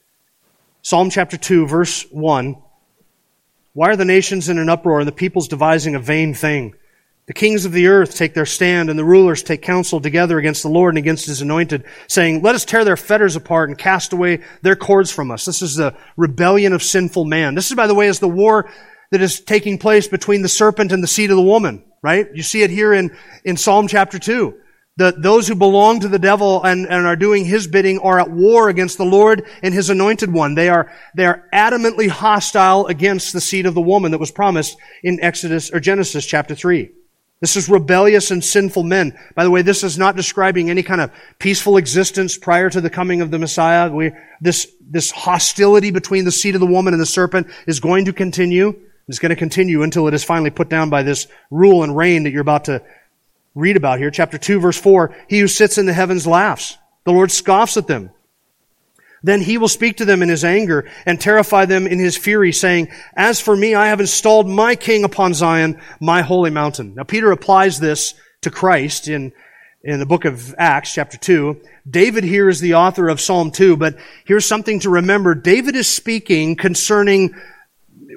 Psalm 0.83 1.11
chapter 1.11 1.37
2, 1.37 1.67
verse 1.67 2.05
1. 2.11 2.57
Why 3.73 3.91
are 3.91 3.97
the 3.97 4.05
nations 4.05 4.49
in 4.49 4.59
an 4.59 4.69
uproar 4.69 5.01
and 5.01 5.09
the 5.09 5.13
peoples 5.13 5.49
devising 5.49 5.95
a 5.95 6.01
vain 6.01 6.35
thing? 6.35 6.75
The 7.27 7.35
kings 7.35 7.67
of 7.67 7.73
the 7.73 7.89
earth 7.89 8.17
take 8.17 8.33
their 8.33 8.47
stand 8.47 8.89
and 8.89 8.99
the 8.99 9.05
rulers 9.05 9.43
take 9.43 9.61
counsel 9.61 10.01
together 10.01 10.39
against 10.39 10.63
the 10.63 10.71
Lord 10.71 10.95
and 10.95 10.99
against 10.99 11.27
his 11.27 11.43
anointed, 11.43 11.85
saying, 12.07 12.43
Let 12.43 12.55
us 12.55 12.65
tear 12.65 12.85
their 12.85 12.97
fetters 12.97 13.37
apart 13.37 13.69
and 13.69 13.79
cast 13.79 14.15
away 14.15 14.43
their 14.63 14.77
cords 14.77 15.11
from 15.11 15.31
us. 15.31 15.45
This 15.45 15.61
is 15.61 15.77
the 15.77 15.95
rebellion 16.17 16.73
of 16.73 16.83
sinful 16.83 17.27
man. 17.27 17.55
This 17.55 17.71
is, 17.71 17.77
by 17.77 17.87
the 17.87 17.95
way, 17.95 18.09
is 18.09 18.19
the 18.19 18.29
war 18.29 18.71
that 19.11 19.21
is 19.21 19.41
taking 19.41 19.79
place 19.79 20.09
between 20.09 20.41
the 20.41 20.49
serpent 20.49 20.91
and 20.91 21.03
the 21.03 21.07
seed 21.07 21.31
of 21.31 21.37
the 21.37 21.43
woman, 21.43 21.85
right? 22.03 22.29
You 22.35 22.43
see 22.43 22.63
it 22.63 22.71
here 22.71 22.93
in, 22.93 23.17
in 23.45 23.57
Psalm 23.57 23.89
chapter 23.89 24.19
2. 24.19 24.55
The, 24.97 25.15
those 25.17 25.47
who 25.47 25.55
belong 25.55 26.01
to 26.01 26.09
the 26.09 26.19
devil 26.19 26.65
and, 26.65 26.85
and 26.87 27.07
are 27.07 27.15
doing 27.15 27.45
his 27.45 27.69
bidding 27.69 28.01
are 28.01 28.19
at 28.19 28.33
war 28.33 28.69
against 28.69 28.99
the 28.99 29.05
Lord 29.05 29.47
and 29.63 29.73
his 29.73 29.91
anointed 29.91 30.33
one. 30.33 30.57
They 30.57 30.69
are, 30.69 30.93
they 31.15 31.25
are 31.25 31.45
adamantly 31.55 32.09
hostile 32.09 32.87
against 32.87 33.33
the 33.33 33.41
seed 33.41 33.67
of 33.67 33.75
the 33.75 33.81
woman 33.81 34.11
that 34.11 34.19
was 34.19 34.33
promised 34.33 34.77
in 35.05 35.21
Exodus 35.23 35.73
or 35.73 35.79
Genesis 35.79 36.27
chapter 36.27 36.57
3. 36.57 36.91
This 37.41 37.55
is 37.55 37.69
rebellious 37.69 38.33
and 38.33 38.43
sinful 38.43 38.83
men. 38.83 39.17
By 39.37 39.45
the 39.45 39.51
way, 39.51 39.63
this 39.63 39.85
is 39.85 39.97
not 39.97 40.17
describing 40.17 40.69
any 40.69 40.83
kind 40.83 41.01
of 41.01 41.13
peaceful 41.39 41.77
existence 41.77 42.37
prior 42.37 42.69
to 42.69 42.81
the 42.81 42.91
coming 42.91 43.21
of 43.21 43.31
the 43.31 43.39
Messiah. 43.39 43.89
We, 43.93 44.11
this, 44.41 44.67
this 44.81 45.13
hostility 45.13 45.93
between 45.93 46.25
the 46.25 46.33
seed 46.33 46.57
of 46.57 46.61
the 46.61 46.67
woman 46.67 46.93
and 46.93 47.01
the 47.01 47.07
serpent 47.07 47.47
is 47.69 47.79
going 47.79 48.07
to 48.07 48.13
continue. 48.13 48.75
It's 49.09 49.19
going 49.19 49.31
to 49.31 49.37
continue 49.37 49.83
until 49.83 50.07
it 50.07 50.15
is 50.15 50.23
finally 50.23 50.51
put 50.51 50.69
down 50.69 50.91
by 50.91 51.03
this 51.03 51.27
rule 51.51 51.83
and 51.83 51.97
reign 51.97 52.25
that 52.25 52.31
you're 52.31 52.43
about 52.43 52.67
to 52.67 52.83
read 53.55 53.77
about 53.77 53.99
here. 53.99 54.11
Chapter 54.11 54.39
2 54.39 54.61
verse 54.61 54.79
4. 54.79 55.17
He 55.29 55.41
who 55.41 55.49
sits 55.49 55.79
in 55.79 55.87
the 55.87 55.93
heavens 55.93 56.27
laughs. 56.27 56.77
The 57.05 57.13
Lord 57.13 57.31
scoffs 57.31 57.77
at 57.77 57.87
them. 57.87 58.11
Then 59.23 59.41
he 59.41 59.59
will 59.59 59.69
speak 59.69 59.97
to 59.97 60.05
them 60.05 60.23
in 60.23 60.29
his 60.29 60.45
anger 60.45 60.89
and 61.05 61.21
terrify 61.21 61.65
them 61.65 61.87
in 61.87 61.99
his 61.99 62.17
fury, 62.17 62.53
saying, 62.53 62.89
As 63.17 63.41
for 63.41 63.57
me, 63.57 63.75
I 63.75 63.89
have 63.89 64.01
installed 64.01 64.49
my 64.49 64.77
king 64.77 65.05
upon 65.05 65.35
Zion, 65.35 65.81
my 66.01 66.23
holy 66.23 66.51
mountain. 66.51 66.95
Now 66.95 67.03
Peter 67.03 67.33
applies 67.33 67.81
this 67.81 68.15
to 68.43 68.51
Christ 68.51 69.09
in, 69.09 69.33
in 69.83 69.99
the 69.99 70.07
book 70.07 70.25
of 70.25 70.55
Acts, 70.57 70.95
chapter 70.95 71.17
2. 71.19 71.61
David 71.89 72.23
here 72.23 72.49
is 72.49 72.61
the 72.61 72.75
author 72.75 73.09
of 73.09 73.21
Psalm 73.21 73.51
2, 73.51 73.77
but 73.77 73.97
here's 74.25 74.47
something 74.47 74.79
to 74.81 74.91
remember. 74.91 75.35
David 75.35 75.75
is 75.75 75.89
speaking 75.89 76.55
concerning 76.55 77.35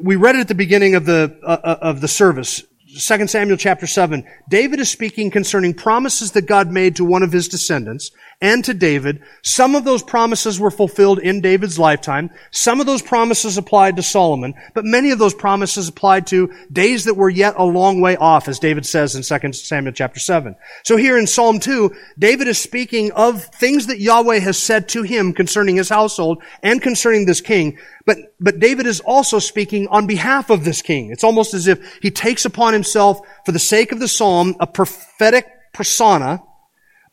we 0.02 0.16
read 0.16 0.36
it 0.36 0.41
at 0.41 0.47
the 0.47 0.56
beginning 0.56 0.95
of 0.95 1.06
the, 1.06 1.38
uh, 1.43 1.58
uh 1.64 1.78
of 1.82 2.02
the 2.02 2.08
service. 2.08 2.64
2 2.97 3.28
Samuel 3.28 3.58
chapter 3.58 3.88
7, 3.88 4.26
David 4.49 4.82
is 4.82 4.89
speaking 4.89 5.32
concerning 5.32 5.74
promises 5.74 6.34
that 6.34 6.45
God 6.45 6.72
made 6.72 6.97
to 6.97 7.06
one 7.06 7.24
of 7.24 7.32
his 7.32 7.47
descendants 7.47 8.12
and 8.42 8.66
to 8.66 8.74
David. 8.74 9.22
Some 9.44 9.76
of 9.76 9.84
those 9.84 10.02
promises 10.02 10.60
were 10.60 10.72
fulfilled 10.72 11.20
in 11.20 11.42
David's 11.42 11.78
lifetime. 11.78 12.32
Some 12.50 12.80
of 12.80 12.88
those 12.88 13.02
promises 13.02 13.58
applied 13.58 13.96
to 13.98 14.04
Solomon, 14.04 14.56
but 14.74 14.84
many 14.84 15.12
of 15.12 15.20
those 15.20 15.36
promises 15.36 15.88
applied 15.88 16.28
to 16.28 16.52
days 16.72 17.06
that 17.06 17.14
were 17.14 17.30
yet 17.30 17.54
a 17.58 17.64
long 17.64 18.02
way 18.02 18.18
off, 18.18 18.48
as 18.48 18.60
David 18.60 18.86
says 18.86 19.16
in 19.16 19.22
2 19.22 19.54
Samuel 19.54 19.94
chapter 19.94 20.20
7. 20.20 20.56
So 20.84 20.98
here 20.98 21.18
in 21.18 21.28
Psalm 21.28 21.60
2, 21.60 21.92
David 22.18 22.48
is 22.48 22.58
speaking 22.58 23.12
of 23.12 23.44
things 23.44 23.88
that 23.88 24.00
Yahweh 24.00 24.39
has 24.39 24.58
said 24.58 24.89
to 24.89 25.04
him 25.04 25.34
concerning 25.34 25.76
his 25.76 25.89
household 25.89 26.42
and 26.64 26.82
concerning 26.82 27.26
this 27.26 27.42
king, 27.42 27.78
but, 28.06 28.18
but 28.39 28.60
David 28.60 28.88
is 28.88 29.00
also 29.02 29.38
speaking 29.38 29.88
on 29.89 30.08
behalf 30.08 30.50
of 30.50 30.66
this 30.66 30.82
king. 30.82 31.12
It's 31.12 31.24
almost 31.24 31.54
as 31.54 31.68
if 31.68 32.00
he 32.02 32.10
takes 32.10 32.46
upon 32.46 32.74
himself, 32.74 33.22
for 33.46 33.52
the 33.52 33.60
sake 33.60 33.92
of 33.92 34.00
the 34.00 34.08
psalm, 34.08 34.56
a 34.60 34.66
prophetic 34.66 35.48
persona 35.74 36.42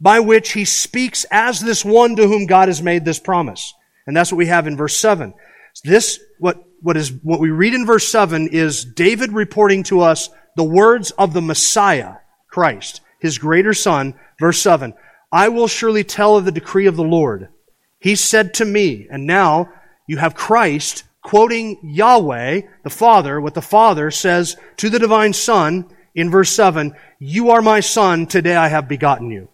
by 0.01 0.21
which 0.21 0.53
he 0.53 0.65
speaks 0.65 1.25
as 1.31 1.61
this 1.61 1.85
one 1.85 2.17
to 2.17 2.27
whom 2.27 2.47
God 2.47 2.69
has 2.69 2.83
made 2.83 3.05
this 3.05 3.19
promise. 3.19 3.75
And 4.07 4.17
that's 4.17 4.33
what 4.33 4.39
we 4.39 4.47
have 4.47 4.67
in 4.67 4.77
verse 4.77 4.97
7. 4.97 5.35
This, 5.85 6.21
what, 6.39 6.65
what 6.81 6.97
is, 6.97 7.13
what 7.23 7.41
we 7.41 7.51
read 7.51 7.75
in 7.75 7.87
verse 7.87 8.09
7 8.09 8.49
is 8.49 8.85
David 8.85 9.33
reporting 9.33 9.83
to 9.85 10.01
us 10.01 10.31
the 10.57 10.65
words 10.65 11.11
of 11.13 11.33
the 11.33 11.43
Messiah, 11.43 12.15
Christ, 12.49 13.01
his 13.21 13.39
greater 13.39 13.75
son, 13.75 14.15
verse 14.41 14.61
7. 14.61 14.95
I 15.31 15.49
will 15.49 15.69
surely 15.69 16.05
tell 16.05 16.37
of 16.37 16.45
the 16.45 16.53
decree 16.53 16.87
of 16.87 16.97
the 16.97 17.05
Lord. 17.05 17.49
He 17.99 18.17
said 18.17 18.55
to 18.55 18.65
me, 18.65 19.09
and 19.11 19.27
now 19.27 19.71
you 20.07 20.17
have 20.17 20.35
Christ 20.35 21.05
quoting 21.23 21.79
Yahweh, 21.83 22.63
the 22.85 22.91
Father, 22.91 23.41
what 23.41 23.55
the 23.55 23.61
Father 23.61 24.11
says 24.11 24.57
to 24.79 24.89
the 24.89 24.99
divine 24.99 25.33
Son 25.33 25.85
in 26.15 26.31
verse 26.31 26.51
7, 26.51 26.95
You 27.19 27.51
are 27.51 27.61
my 27.61 27.81
Son, 27.81 28.27
today 28.27 28.57
I 28.57 28.69
have 28.69 28.89
begotten 28.89 29.31
you. 29.31 29.49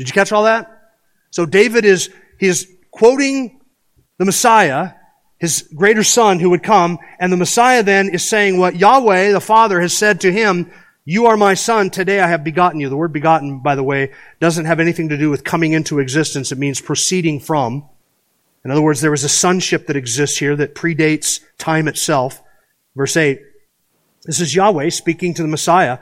Did 0.00 0.08
you 0.08 0.14
catch 0.14 0.32
all 0.32 0.44
that? 0.44 0.92
So 1.28 1.44
David 1.44 1.84
is, 1.84 2.08
he 2.38 2.46
is 2.46 2.66
quoting 2.90 3.60
the 4.16 4.24
Messiah, 4.24 4.92
his 5.36 5.68
greater 5.74 6.02
son 6.02 6.40
who 6.40 6.48
would 6.48 6.62
come, 6.62 6.98
and 7.18 7.30
the 7.30 7.36
Messiah 7.36 7.82
then 7.82 8.08
is 8.08 8.26
saying 8.26 8.56
what 8.56 8.76
Yahweh, 8.76 9.32
the 9.32 9.42
Father, 9.42 9.78
has 9.78 9.94
said 9.94 10.22
to 10.22 10.32
him, 10.32 10.70
you 11.04 11.26
are 11.26 11.36
my 11.36 11.52
son, 11.52 11.90
today 11.90 12.18
I 12.18 12.28
have 12.28 12.42
begotten 12.42 12.80
you. 12.80 12.88
The 12.88 12.96
word 12.96 13.12
begotten, 13.12 13.58
by 13.60 13.74
the 13.74 13.82
way, 13.82 14.12
doesn't 14.40 14.64
have 14.64 14.80
anything 14.80 15.10
to 15.10 15.18
do 15.18 15.28
with 15.28 15.44
coming 15.44 15.74
into 15.74 15.98
existence. 15.98 16.50
It 16.50 16.56
means 16.56 16.80
proceeding 16.80 17.38
from. 17.38 17.84
In 18.64 18.70
other 18.70 18.80
words, 18.80 19.02
there 19.02 19.12
is 19.12 19.24
a 19.24 19.28
sonship 19.28 19.86
that 19.88 19.96
exists 19.96 20.38
here 20.38 20.56
that 20.56 20.74
predates 20.74 21.40
time 21.58 21.88
itself. 21.88 22.42
Verse 22.96 23.18
8. 23.18 23.38
This 24.24 24.40
is 24.40 24.54
Yahweh 24.54 24.88
speaking 24.88 25.34
to 25.34 25.42
the 25.42 25.48
Messiah. 25.48 25.98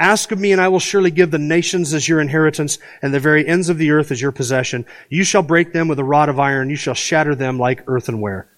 Ask 0.00 0.32
of 0.32 0.40
me, 0.40 0.50
and 0.50 0.60
I 0.62 0.68
will 0.68 0.80
surely 0.80 1.10
give 1.10 1.30
the 1.30 1.38
nations 1.38 1.92
as 1.92 2.08
your 2.08 2.22
inheritance, 2.22 2.78
and 3.02 3.12
the 3.12 3.20
very 3.20 3.46
ends 3.46 3.68
of 3.68 3.76
the 3.76 3.90
earth 3.90 4.10
as 4.10 4.20
your 4.20 4.32
possession. 4.32 4.86
You 5.10 5.24
shall 5.24 5.42
break 5.42 5.74
them 5.74 5.88
with 5.88 5.98
a 5.98 6.04
rod 6.04 6.30
of 6.30 6.40
iron, 6.40 6.70
you 6.70 6.76
shall 6.76 6.94
shatter 6.94 7.34
them 7.34 7.58
like 7.58 7.84
earthenware. 7.86 8.48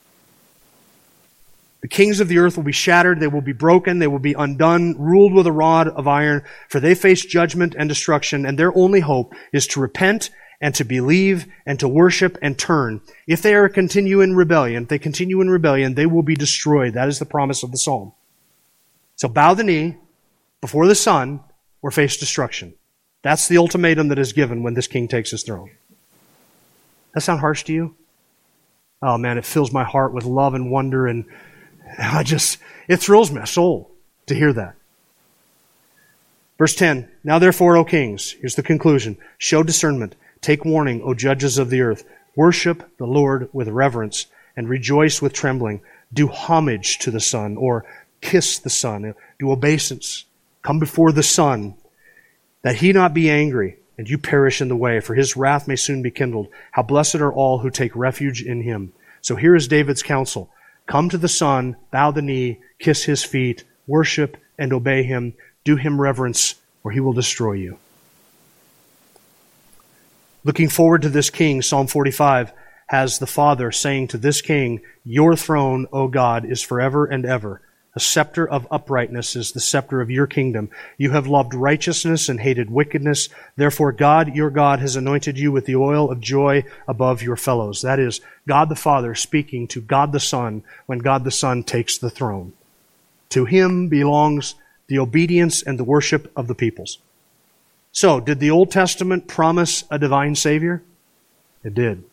The 1.80 1.88
kings 1.88 2.20
of 2.20 2.28
the 2.28 2.38
earth 2.38 2.57
will 2.57 2.62
be 2.62 2.70
shattered, 2.70 3.18
they 3.18 3.26
will 3.26 3.40
be 3.40 3.53
broken, 3.53 3.99
they 3.99 4.07
will 4.07 4.20
be 4.20 4.34
undone, 4.34 4.95
ruled 4.97 5.34
with 5.34 5.49
a 5.49 5.53
rod 5.53 5.88
of 5.88 6.07
iron, 6.07 6.45
for 6.68 6.78
they 6.78 6.95
face 6.95 7.26
judgment 7.26 7.74
and 7.76 7.88
destruction, 7.88 8.47
and 8.47 8.57
their 8.57 8.74
only 8.78 9.01
hope 9.01 9.34
is 9.53 9.66
to 9.66 9.80
repent 9.80 10.30
and 10.61 10.76
to 10.76 10.84
believe 10.84 11.47
and 11.66 11.80
to 11.80 11.88
worship 11.88 12.38
and 12.40 12.57
turn. 12.57 13.01
If 13.26 13.43
they 13.43 13.57
are 13.57 13.68
continue 13.68 14.20
in 14.20 14.36
rebellion, 14.36 14.84
if 14.84 14.90
they 14.90 15.01
continue 15.01 15.40
in 15.40 15.51
rebellion, 15.51 15.95
they 15.95 16.07
will 16.07 16.22
be 16.22 16.36
destroyed. 16.36 16.95
That 16.95 17.09
is 17.09 17.18
the 17.18 17.26
promise 17.26 17.64
of 17.64 17.72
the 17.72 17.78
psalm. 17.78 18.12
So 19.16 19.26
bow 19.26 19.55
the 19.55 19.64
knee, 19.64 19.97
before 20.62 20.86
the 20.86 20.94
Son 20.94 21.40
or 21.82 21.90
face 21.90 22.16
destruction. 22.16 22.72
That's 23.20 23.48
the 23.48 23.58
ultimatum 23.58 24.08
that 24.08 24.18
is 24.18 24.32
given 24.32 24.62
when 24.62 24.72
this 24.72 24.86
king 24.86 25.06
takes 25.06 25.30
his 25.30 25.42
throne. 25.42 25.70
That 27.12 27.20
sound 27.20 27.40
harsh 27.40 27.64
to 27.64 27.74
you? 27.74 27.94
Oh 29.02 29.18
man, 29.18 29.36
it 29.36 29.44
fills 29.44 29.72
my 29.72 29.84
heart 29.84 30.14
with 30.14 30.24
love 30.24 30.54
and 30.54 30.70
wonder 30.70 31.06
and 31.06 31.26
I 31.98 32.22
just, 32.22 32.58
it 32.88 32.96
thrills 32.96 33.30
my 33.30 33.44
soul 33.44 33.90
to 34.26 34.34
hear 34.34 34.52
that. 34.54 34.76
Verse 36.56 36.74
10 36.74 37.10
Now 37.24 37.38
therefore, 37.38 37.76
O 37.76 37.84
kings, 37.84 38.32
here's 38.40 38.54
the 38.54 38.62
conclusion 38.62 39.18
show 39.36 39.62
discernment, 39.62 40.14
take 40.40 40.64
warning, 40.64 41.02
O 41.02 41.12
judges 41.12 41.58
of 41.58 41.68
the 41.70 41.82
earth. 41.82 42.04
Worship 42.34 42.96
the 42.96 43.06
Lord 43.06 43.50
with 43.52 43.68
reverence 43.68 44.26
and 44.56 44.68
rejoice 44.68 45.20
with 45.20 45.34
trembling. 45.34 45.82
Do 46.14 46.28
homage 46.28 46.98
to 47.00 47.10
the 47.10 47.20
Son, 47.20 47.56
or 47.56 47.84
kiss 48.20 48.58
the 48.58 48.70
Son. 48.70 49.14
Do 49.38 49.50
obeisance. 49.50 50.24
Come 50.62 50.78
before 50.78 51.12
the 51.12 51.22
Son, 51.22 51.74
that 52.62 52.76
he 52.76 52.92
not 52.92 53.12
be 53.12 53.28
angry, 53.28 53.78
and 53.98 54.08
you 54.08 54.16
perish 54.16 54.60
in 54.60 54.68
the 54.68 54.76
way, 54.76 55.00
for 55.00 55.14
his 55.14 55.36
wrath 55.36 55.68
may 55.68 55.76
soon 55.76 56.02
be 56.02 56.10
kindled. 56.10 56.48
How 56.70 56.82
blessed 56.82 57.16
are 57.16 57.32
all 57.32 57.58
who 57.58 57.70
take 57.70 57.94
refuge 57.94 58.42
in 58.42 58.62
him. 58.62 58.92
So 59.20 59.36
here 59.36 59.54
is 59.54 59.68
David's 59.68 60.02
counsel. 60.02 60.50
Come 60.86 61.08
to 61.08 61.18
the 61.18 61.28
Son, 61.28 61.76
bow 61.90 62.10
the 62.10 62.22
knee, 62.22 62.60
kiss 62.78 63.04
his 63.04 63.24
feet, 63.24 63.64
worship 63.86 64.36
and 64.58 64.72
obey 64.72 65.02
him, 65.02 65.34
do 65.64 65.76
him 65.76 66.00
reverence, 66.00 66.56
or 66.84 66.90
he 66.90 67.00
will 67.00 67.12
destroy 67.12 67.52
you. 67.52 67.78
Looking 70.44 70.68
forward 70.68 71.02
to 71.02 71.08
this 71.08 71.30
king, 71.30 71.62
Psalm 71.62 71.86
45 71.86 72.52
has 72.88 73.18
the 73.18 73.26
Father 73.26 73.70
saying 73.70 74.08
to 74.08 74.18
this 74.18 74.42
king, 74.42 74.80
Your 75.04 75.36
throne, 75.36 75.86
O 75.92 76.08
God, 76.08 76.44
is 76.44 76.60
forever 76.60 77.06
and 77.06 77.24
ever. 77.24 77.62
A 77.95 78.01
scepter 78.01 78.49
of 78.49 78.66
uprightness 78.70 79.36
is 79.36 79.53
the 79.53 79.61
scepter 79.61 80.01
of 80.01 80.11
your 80.11 80.26
kingdom. 80.26 80.70
You 80.97 81.11
have 81.11 81.26
loved 81.26 81.53
righteousness 81.53 82.30
and 82.30 82.40
hated 82.40 82.70
wickedness. 82.70 83.28
Therefore, 83.57 83.93
God, 83.93 84.34
your 84.34 84.49
God, 84.49 84.78
has 84.78 84.97
anointed 84.97 85.38
you 85.38 85.53
with 85.53 85.66
the 85.66 85.76
oil 85.76 86.11
of 86.11 86.20
joy 86.20 86.64
above 86.88 87.22
your 87.22 87.36
fellows. 87.36 87.82
That 87.82 87.99
is, 87.99 88.22
God 88.49 88.70
the 88.70 88.76
Father 88.76 89.14
speaking 89.14 89.68
to 89.68 89.82
God 89.82 90.12
the 90.12 90.20
Son 90.20 90.62
when 90.86 91.01
God 91.01 91.24
the 91.24 91.30
Son 91.30 91.62
takes 91.62 91.99
the 91.99 92.09
throne. 92.09 92.55
To 93.30 93.45
him 93.45 93.88
belongs 93.88 94.55
the 94.86 94.99
obedience 94.99 95.62
and 95.62 95.78
the 95.78 95.84
worship 95.84 96.32
of 96.34 96.49
the 96.49 96.55
peoples. 96.55 96.99
So, 97.93 98.20
did 98.20 98.40
the 98.40 98.51
Old 98.51 98.70
Testament 98.70 99.28
promise 99.28 99.84
a 99.90 99.99
divine 99.99 100.34
Savior? 100.34 100.82
It 101.62 101.74
did. 101.74 102.05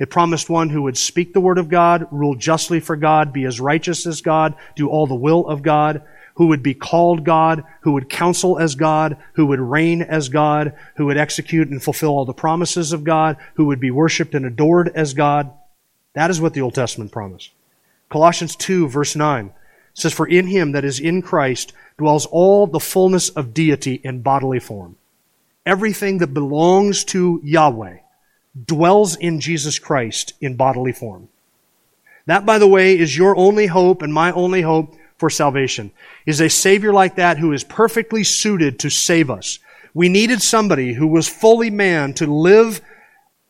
It 0.00 0.08
promised 0.08 0.48
one 0.48 0.70
who 0.70 0.82
would 0.82 0.96
speak 0.96 1.34
the 1.34 1.42
word 1.42 1.58
of 1.58 1.68
God, 1.68 2.08
rule 2.10 2.34
justly 2.34 2.80
for 2.80 2.96
God, 2.96 3.34
be 3.34 3.44
as 3.44 3.60
righteous 3.60 4.06
as 4.06 4.22
God, 4.22 4.54
do 4.74 4.88
all 4.88 5.06
the 5.06 5.14
will 5.14 5.46
of 5.46 5.62
God, 5.62 6.02
who 6.36 6.46
would 6.46 6.62
be 6.62 6.72
called 6.72 7.22
God, 7.22 7.64
who 7.82 7.92
would 7.92 8.08
counsel 8.08 8.58
as 8.58 8.76
God, 8.76 9.18
who 9.34 9.44
would 9.44 9.60
reign 9.60 10.00
as 10.00 10.30
God, 10.30 10.72
who 10.96 11.04
would 11.04 11.18
execute 11.18 11.68
and 11.68 11.82
fulfill 11.82 12.12
all 12.12 12.24
the 12.24 12.32
promises 12.32 12.94
of 12.94 13.04
God, 13.04 13.36
who 13.56 13.66
would 13.66 13.78
be 13.78 13.90
worshiped 13.90 14.34
and 14.34 14.46
adored 14.46 14.90
as 14.94 15.12
God. 15.12 15.50
That 16.14 16.30
is 16.30 16.40
what 16.40 16.54
the 16.54 16.62
Old 16.62 16.74
Testament 16.74 17.12
promised. 17.12 17.50
Colossians 18.08 18.56
2 18.56 18.88
verse 18.88 19.14
9 19.14 19.52
says, 19.92 20.14
For 20.14 20.26
in 20.26 20.46
him 20.46 20.72
that 20.72 20.84
is 20.84 20.98
in 20.98 21.20
Christ 21.20 21.74
dwells 21.98 22.24
all 22.24 22.66
the 22.66 22.80
fullness 22.80 23.28
of 23.28 23.52
deity 23.52 24.00
in 24.02 24.22
bodily 24.22 24.60
form. 24.60 24.96
Everything 25.66 26.18
that 26.18 26.32
belongs 26.32 27.04
to 27.04 27.38
Yahweh 27.44 27.98
dwells 28.64 29.16
in 29.16 29.40
Jesus 29.40 29.78
Christ 29.78 30.34
in 30.40 30.56
bodily 30.56 30.92
form. 30.92 31.28
That, 32.26 32.46
by 32.46 32.58
the 32.58 32.68
way, 32.68 32.98
is 32.98 33.16
your 33.16 33.36
only 33.36 33.66
hope 33.66 34.02
and 34.02 34.12
my 34.12 34.32
only 34.32 34.62
hope 34.62 34.94
for 35.16 35.30
salvation, 35.30 35.90
is 36.26 36.40
a 36.40 36.48
Savior 36.48 36.92
like 36.92 37.16
that 37.16 37.38
who 37.38 37.52
is 37.52 37.62
perfectly 37.62 38.24
suited 38.24 38.78
to 38.78 38.88
save 38.88 39.30
us. 39.30 39.58
We 39.92 40.08
needed 40.08 40.40
somebody 40.40 40.94
who 40.94 41.06
was 41.06 41.28
fully 41.28 41.70
man 41.70 42.14
to 42.14 42.26
live 42.26 42.80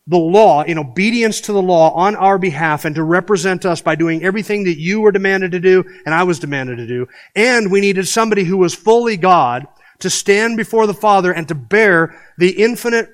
the 0.07 0.17
law 0.17 0.63
in 0.63 0.77
obedience 0.77 1.39
to 1.41 1.53
the 1.53 1.61
law 1.61 1.91
on 1.91 2.15
our 2.15 2.37
behalf 2.37 2.85
and 2.85 2.95
to 2.95 3.03
represent 3.03 3.65
us 3.65 3.81
by 3.81 3.95
doing 3.95 4.23
everything 4.23 4.63
that 4.65 4.79
you 4.79 4.99
were 4.99 5.11
demanded 5.11 5.51
to 5.51 5.59
do 5.59 5.83
and 6.05 6.13
I 6.13 6.23
was 6.23 6.39
demanded 6.39 6.77
to 6.77 6.87
do. 6.87 7.07
And 7.35 7.71
we 7.71 7.81
needed 7.81 8.07
somebody 8.07 8.43
who 8.43 8.57
was 8.57 8.73
fully 8.73 9.15
God 9.15 9.67
to 9.99 10.09
stand 10.09 10.57
before 10.57 10.87
the 10.87 10.93
Father 10.93 11.31
and 11.31 11.47
to 11.47 11.55
bear 11.55 12.19
the 12.37 12.49
infinite 12.49 13.09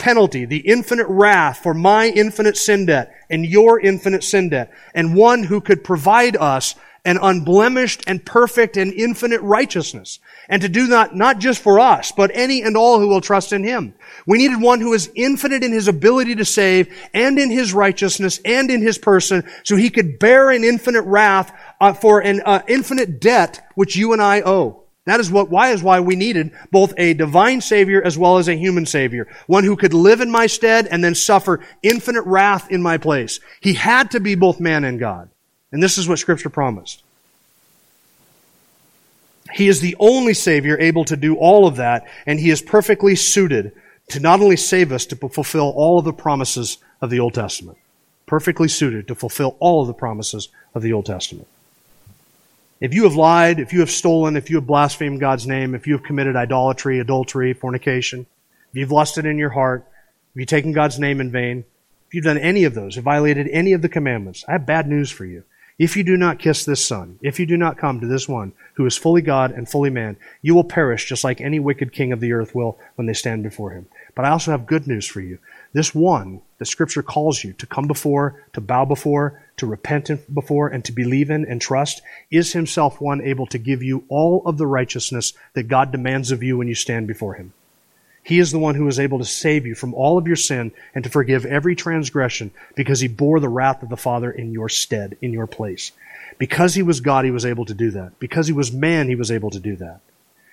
penalty, 0.00 0.44
the 0.44 0.58
infinite 0.58 1.06
wrath 1.08 1.58
for 1.62 1.74
my 1.74 2.08
infinite 2.08 2.56
sin 2.56 2.86
debt 2.86 3.14
and 3.30 3.46
your 3.46 3.78
infinite 3.78 4.24
sin 4.24 4.48
debt, 4.48 4.72
and 4.94 5.14
one 5.14 5.44
who 5.44 5.60
could 5.60 5.84
provide 5.84 6.36
us 6.36 6.74
an 7.04 7.18
unblemished 7.20 8.02
and 8.06 8.24
perfect 8.24 8.76
and 8.76 8.92
infinite 8.92 9.40
righteousness. 9.40 10.18
And 10.48 10.60
to 10.62 10.68
do 10.68 10.88
that 10.88 11.14
not 11.14 11.38
just 11.38 11.62
for 11.62 11.80
us, 11.80 12.12
but 12.12 12.30
any 12.34 12.62
and 12.62 12.76
all 12.76 12.98
who 12.98 13.08
will 13.08 13.20
trust 13.20 13.52
in 13.52 13.64
Him. 13.64 13.94
We 14.26 14.38
needed 14.38 14.60
one 14.60 14.80
who 14.80 14.92
is 14.92 15.10
infinite 15.14 15.62
in 15.62 15.72
His 15.72 15.88
ability 15.88 16.34
to 16.36 16.44
save 16.44 16.92
and 17.14 17.38
in 17.38 17.50
His 17.50 17.72
righteousness 17.72 18.40
and 18.44 18.70
in 18.70 18.82
His 18.82 18.98
person 18.98 19.44
so 19.62 19.76
He 19.76 19.90
could 19.90 20.18
bear 20.18 20.50
an 20.50 20.64
infinite 20.64 21.02
wrath 21.02 21.56
uh, 21.80 21.94
for 21.94 22.20
an 22.20 22.42
uh, 22.44 22.62
infinite 22.68 23.20
debt 23.20 23.66
which 23.74 23.96
you 23.96 24.12
and 24.12 24.20
I 24.20 24.42
owe. 24.42 24.79
That 25.10 25.18
is 25.18 25.28
what, 25.28 25.50
why 25.50 25.72
is 25.72 25.82
why 25.82 25.98
we 25.98 26.14
needed 26.14 26.52
both 26.70 26.94
a 26.96 27.14
divine 27.14 27.62
Savior 27.62 28.00
as 28.00 28.16
well 28.16 28.38
as 28.38 28.46
a 28.46 28.54
human 28.54 28.86
Savior. 28.86 29.26
One 29.48 29.64
who 29.64 29.74
could 29.74 29.92
live 29.92 30.20
in 30.20 30.30
my 30.30 30.46
stead 30.46 30.86
and 30.86 31.02
then 31.02 31.16
suffer 31.16 31.58
infinite 31.82 32.22
wrath 32.26 32.70
in 32.70 32.80
my 32.80 32.96
place. 32.96 33.40
He 33.60 33.74
had 33.74 34.12
to 34.12 34.20
be 34.20 34.36
both 34.36 34.60
man 34.60 34.84
and 34.84 35.00
God. 35.00 35.28
And 35.72 35.82
this 35.82 35.98
is 35.98 36.06
what 36.06 36.20
Scripture 36.20 36.48
promised. 36.48 37.02
He 39.52 39.66
is 39.66 39.80
the 39.80 39.96
only 39.98 40.32
Savior 40.32 40.78
able 40.78 41.04
to 41.06 41.16
do 41.16 41.34
all 41.34 41.66
of 41.66 41.74
that, 41.74 42.06
and 42.24 42.38
He 42.38 42.50
is 42.50 42.62
perfectly 42.62 43.16
suited 43.16 43.72
to 44.10 44.20
not 44.20 44.40
only 44.40 44.56
save 44.56 44.92
us, 44.92 45.06
to 45.06 45.16
fulfill 45.16 45.70
all 45.74 45.98
of 45.98 46.04
the 46.04 46.12
promises 46.12 46.78
of 47.00 47.10
the 47.10 47.18
Old 47.18 47.34
Testament. 47.34 47.78
Perfectly 48.26 48.68
suited 48.68 49.08
to 49.08 49.16
fulfill 49.16 49.56
all 49.58 49.80
of 49.80 49.88
the 49.88 49.92
promises 49.92 50.50
of 50.72 50.82
the 50.82 50.92
Old 50.92 51.06
Testament. 51.06 51.48
If 52.80 52.94
you 52.94 53.04
have 53.04 53.14
lied, 53.14 53.60
if 53.60 53.74
you 53.74 53.80
have 53.80 53.90
stolen, 53.90 54.36
if 54.36 54.48
you 54.48 54.56
have 54.56 54.66
blasphemed 54.66 55.20
God's 55.20 55.46
name, 55.46 55.74
if 55.74 55.86
you 55.86 55.92
have 55.92 56.02
committed 56.02 56.34
idolatry, 56.34 56.98
adultery, 56.98 57.52
fornication, 57.52 58.26
if 58.70 58.76
you've 58.76 58.90
lusted 58.90 59.26
in 59.26 59.36
your 59.36 59.50
heart, 59.50 59.86
if 60.32 60.40
you've 60.40 60.48
taken 60.48 60.72
God's 60.72 60.98
name 60.98 61.20
in 61.20 61.30
vain, 61.30 61.64
if 62.08 62.14
you've 62.14 62.24
done 62.24 62.38
any 62.38 62.64
of 62.64 62.74
those, 62.74 62.96
if 62.96 63.04
violated 63.04 63.48
any 63.48 63.74
of 63.74 63.82
the 63.82 63.88
commandments, 63.90 64.46
I 64.48 64.52
have 64.52 64.64
bad 64.64 64.88
news 64.88 65.10
for 65.10 65.26
you. 65.26 65.44
If 65.78 65.94
you 65.94 66.02
do 66.02 66.16
not 66.16 66.38
kiss 66.38 66.64
this 66.64 66.86
son, 66.86 67.18
if 67.20 67.38
you 67.38 67.44
do 67.44 67.56
not 67.58 67.76
come 67.76 68.00
to 68.00 68.06
this 68.06 68.28
one 68.28 68.52
who 68.74 68.86
is 68.86 68.96
fully 68.96 69.22
God 69.22 69.50
and 69.50 69.68
fully 69.68 69.90
man, 69.90 70.16
you 70.40 70.54
will 70.54 70.64
perish 70.64 71.06
just 71.06 71.22
like 71.22 71.40
any 71.40 71.60
wicked 71.60 71.92
king 71.92 72.12
of 72.12 72.20
the 72.20 72.32
earth 72.32 72.54
will 72.54 72.78
when 72.94 73.06
they 73.06 73.12
stand 73.12 73.42
before 73.42 73.72
him. 73.72 73.88
But 74.14 74.24
I 74.24 74.30
also 74.30 74.52
have 74.52 74.66
good 74.66 74.86
news 74.86 75.06
for 75.06 75.20
you. 75.20 75.38
This 75.72 75.94
one 75.94 76.42
that 76.58 76.66
Scripture 76.66 77.02
calls 77.02 77.44
you 77.44 77.52
to 77.54 77.66
come 77.66 77.86
before, 77.86 78.44
to 78.54 78.60
bow 78.60 78.84
before, 78.84 79.40
to 79.56 79.66
repent 79.66 80.10
before, 80.32 80.68
and 80.68 80.84
to 80.84 80.92
believe 80.92 81.30
in 81.30 81.44
and 81.44 81.60
trust 81.60 82.02
is 82.30 82.52
himself 82.52 83.00
one 83.00 83.20
able 83.20 83.46
to 83.46 83.58
give 83.58 83.82
you 83.82 84.04
all 84.08 84.42
of 84.46 84.58
the 84.58 84.66
righteousness 84.66 85.32
that 85.54 85.68
God 85.68 85.92
demands 85.92 86.32
of 86.32 86.42
you 86.42 86.58
when 86.58 86.66
you 86.66 86.74
stand 86.74 87.06
before 87.06 87.34
him. 87.34 87.52
He 88.22 88.38
is 88.38 88.50
the 88.50 88.58
one 88.58 88.74
who 88.74 88.86
is 88.88 89.00
able 89.00 89.18
to 89.18 89.24
save 89.24 89.64
you 89.64 89.74
from 89.74 89.94
all 89.94 90.18
of 90.18 90.26
your 90.26 90.36
sin 90.36 90.72
and 90.94 91.04
to 91.04 91.10
forgive 91.10 91.46
every 91.46 91.74
transgression 91.74 92.50
because 92.74 93.00
he 93.00 93.08
bore 93.08 93.40
the 93.40 93.48
wrath 93.48 93.82
of 93.82 93.88
the 93.88 93.96
Father 93.96 94.30
in 94.30 94.52
your 94.52 94.68
stead, 94.68 95.16
in 95.22 95.32
your 95.32 95.46
place. 95.46 95.92
Because 96.38 96.74
he 96.74 96.82
was 96.82 97.00
God, 97.00 97.24
he 97.24 97.30
was 97.30 97.46
able 97.46 97.64
to 97.64 97.74
do 97.74 97.90
that. 97.92 98.18
Because 98.18 98.46
he 98.46 98.52
was 98.52 98.72
man, 98.72 99.08
he 99.08 99.14
was 99.14 99.30
able 99.30 99.50
to 99.50 99.60
do 99.60 99.76
that. 99.76 100.00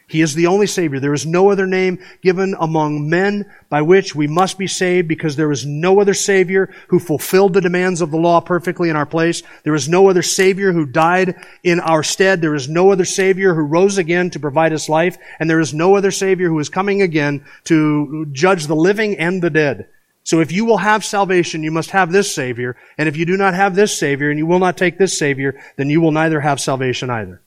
He 0.10 0.22
is 0.22 0.36
the 0.36 0.48
only 0.48 0.68
Savior. 0.68 1.02
There 1.02 1.14
is 1.14 1.26
no 1.26 1.52
other 1.52 1.68
name 1.68 2.00
given 2.22 2.56
among 2.58 3.10
men 3.10 3.52
by 3.70 3.82
which 3.82 4.16
we 4.16 4.26
must 4.26 4.58
be 4.58 4.66
saved 4.66 5.10
because 5.10 5.36
there 5.36 5.52
is 5.52 5.66
no 5.66 6.00
other 6.00 6.14
Savior 6.14 6.74
who 6.88 6.98
fulfilled 6.98 7.54
the 7.54 7.60
demands 7.60 8.00
of 8.00 8.10
the 8.10 8.18
law 8.18 8.40
perfectly 8.40 8.90
in 8.90 8.96
our 8.96 9.06
place. 9.06 9.44
There 9.64 9.76
is 9.76 9.90
no 9.90 10.10
other 10.10 10.22
Savior 10.22 10.72
who 10.72 10.86
died 10.86 11.36
in 11.62 11.82
our 11.82 12.04
stead. 12.04 12.42
There 12.42 12.56
is 12.56 12.70
no 12.70 12.94
other 12.94 13.04
Savior 13.04 13.54
who 13.54 13.64
rose 13.64 13.98
again 13.98 14.30
to 14.30 14.40
provide 14.40 14.72
us 14.72 14.88
life. 14.88 15.18
And 15.42 15.50
there 15.50 15.60
is 15.60 15.74
no 15.74 15.98
other 15.98 16.12
Savior 16.12 16.48
who 16.48 16.60
is 16.60 16.70
coming 16.70 17.02
again 17.02 17.44
to 17.66 18.28
judge 18.32 18.68
the 18.68 18.78
living 18.78 19.18
and 19.18 19.42
the 19.42 19.50
dead. 19.50 19.90
So 20.24 20.40
if 20.40 20.54
you 20.54 20.64
will 20.64 20.78
have 20.78 21.04
salvation, 21.04 21.64
you 21.64 21.72
must 21.72 21.90
have 21.90 22.14
this 22.14 22.34
Savior. 22.34 22.78
And 22.98 23.10
if 23.10 23.18
you 23.18 23.26
do 23.26 23.36
not 23.36 23.56
have 23.56 23.76
this 23.76 23.98
Savior 23.98 24.30
and 24.30 24.40
you 24.40 24.46
will 24.46 24.60
not 24.60 24.78
take 24.78 24.98
this 24.98 25.18
Savior, 25.18 25.60
then 25.76 25.90
you 25.90 26.00
will 26.00 26.14
neither 26.14 26.40
have 26.40 26.62
salvation 26.62 27.10
either. 27.10 27.42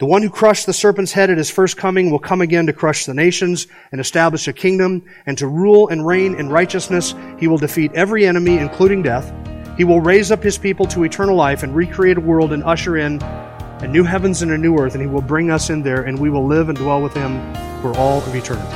The 0.00 0.06
one 0.06 0.22
who 0.22 0.30
crushed 0.30 0.64
the 0.64 0.72
serpent's 0.72 1.12
head 1.12 1.28
at 1.28 1.36
his 1.36 1.50
first 1.50 1.76
coming 1.76 2.10
will 2.10 2.18
come 2.18 2.40
again 2.40 2.64
to 2.64 2.72
crush 2.72 3.04
the 3.04 3.12
nations 3.12 3.66
and 3.92 4.00
establish 4.00 4.48
a 4.48 4.52
kingdom 4.54 5.04
and 5.26 5.36
to 5.36 5.46
rule 5.46 5.88
and 5.88 6.06
reign 6.06 6.36
in 6.36 6.48
righteousness. 6.48 7.14
He 7.38 7.48
will 7.48 7.58
defeat 7.58 7.92
every 7.92 8.26
enemy, 8.26 8.56
including 8.56 9.02
death. 9.02 9.30
He 9.76 9.84
will 9.84 10.00
raise 10.00 10.32
up 10.32 10.42
his 10.42 10.56
people 10.56 10.86
to 10.86 11.04
eternal 11.04 11.36
life 11.36 11.62
and 11.62 11.76
recreate 11.76 12.16
a 12.16 12.20
world 12.22 12.54
and 12.54 12.64
usher 12.64 12.96
in 12.96 13.20
a 13.20 13.86
new 13.86 14.02
heavens 14.02 14.40
and 14.40 14.52
a 14.52 14.56
new 14.56 14.78
earth, 14.78 14.94
and 14.94 15.02
he 15.02 15.06
will 15.06 15.20
bring 15.20 15.50
us 15.50 15.68
in 15.68 15.82
there, 15.82 16.04
and 16.04 16.18
we 16.18 16.30
will 16.30 16.46
live 16.46 16.70
and 16.70 16.78
dwell 16.78 17.02
with 17.02 17.12
him 17.12 17.38
for 17.82 17.94
all 17.98 18.22
of 18.22 18.34
eternity. 18.34 18.74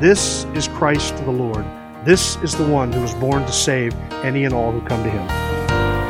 This 0.00 0.44
is 0.54 0.68
Christ 0.68 1.14
the 1.26 1.30
Lord. 1.30 1.66
This 2.06 2.36
is 2.36 2.54
the 2.54 2.66
one 2.66 2.90
who 2.90 3.02
was 3.02 3.12
born 3.16 3.44
to 3.44 3.52
save 3.52 3.94
any 4.24 4.46
and 4.46 4.54
all 4.54 4.72
who 4.72 4.80
come 4.88 5.04
to 5.04 5.10
him. 5.10 5.28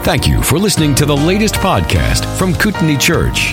Thank 0.05 0.29
you 0.29 0.45
for 0.45 0.61
listening 0.61 0.95
to 0.95 1.07
the 1.07 1.17
latest 1.17 1.55
podcast 1.55 2.25
from 2.39 2.55
Kootenai 2.55 2.99
Church. 2.99 3.53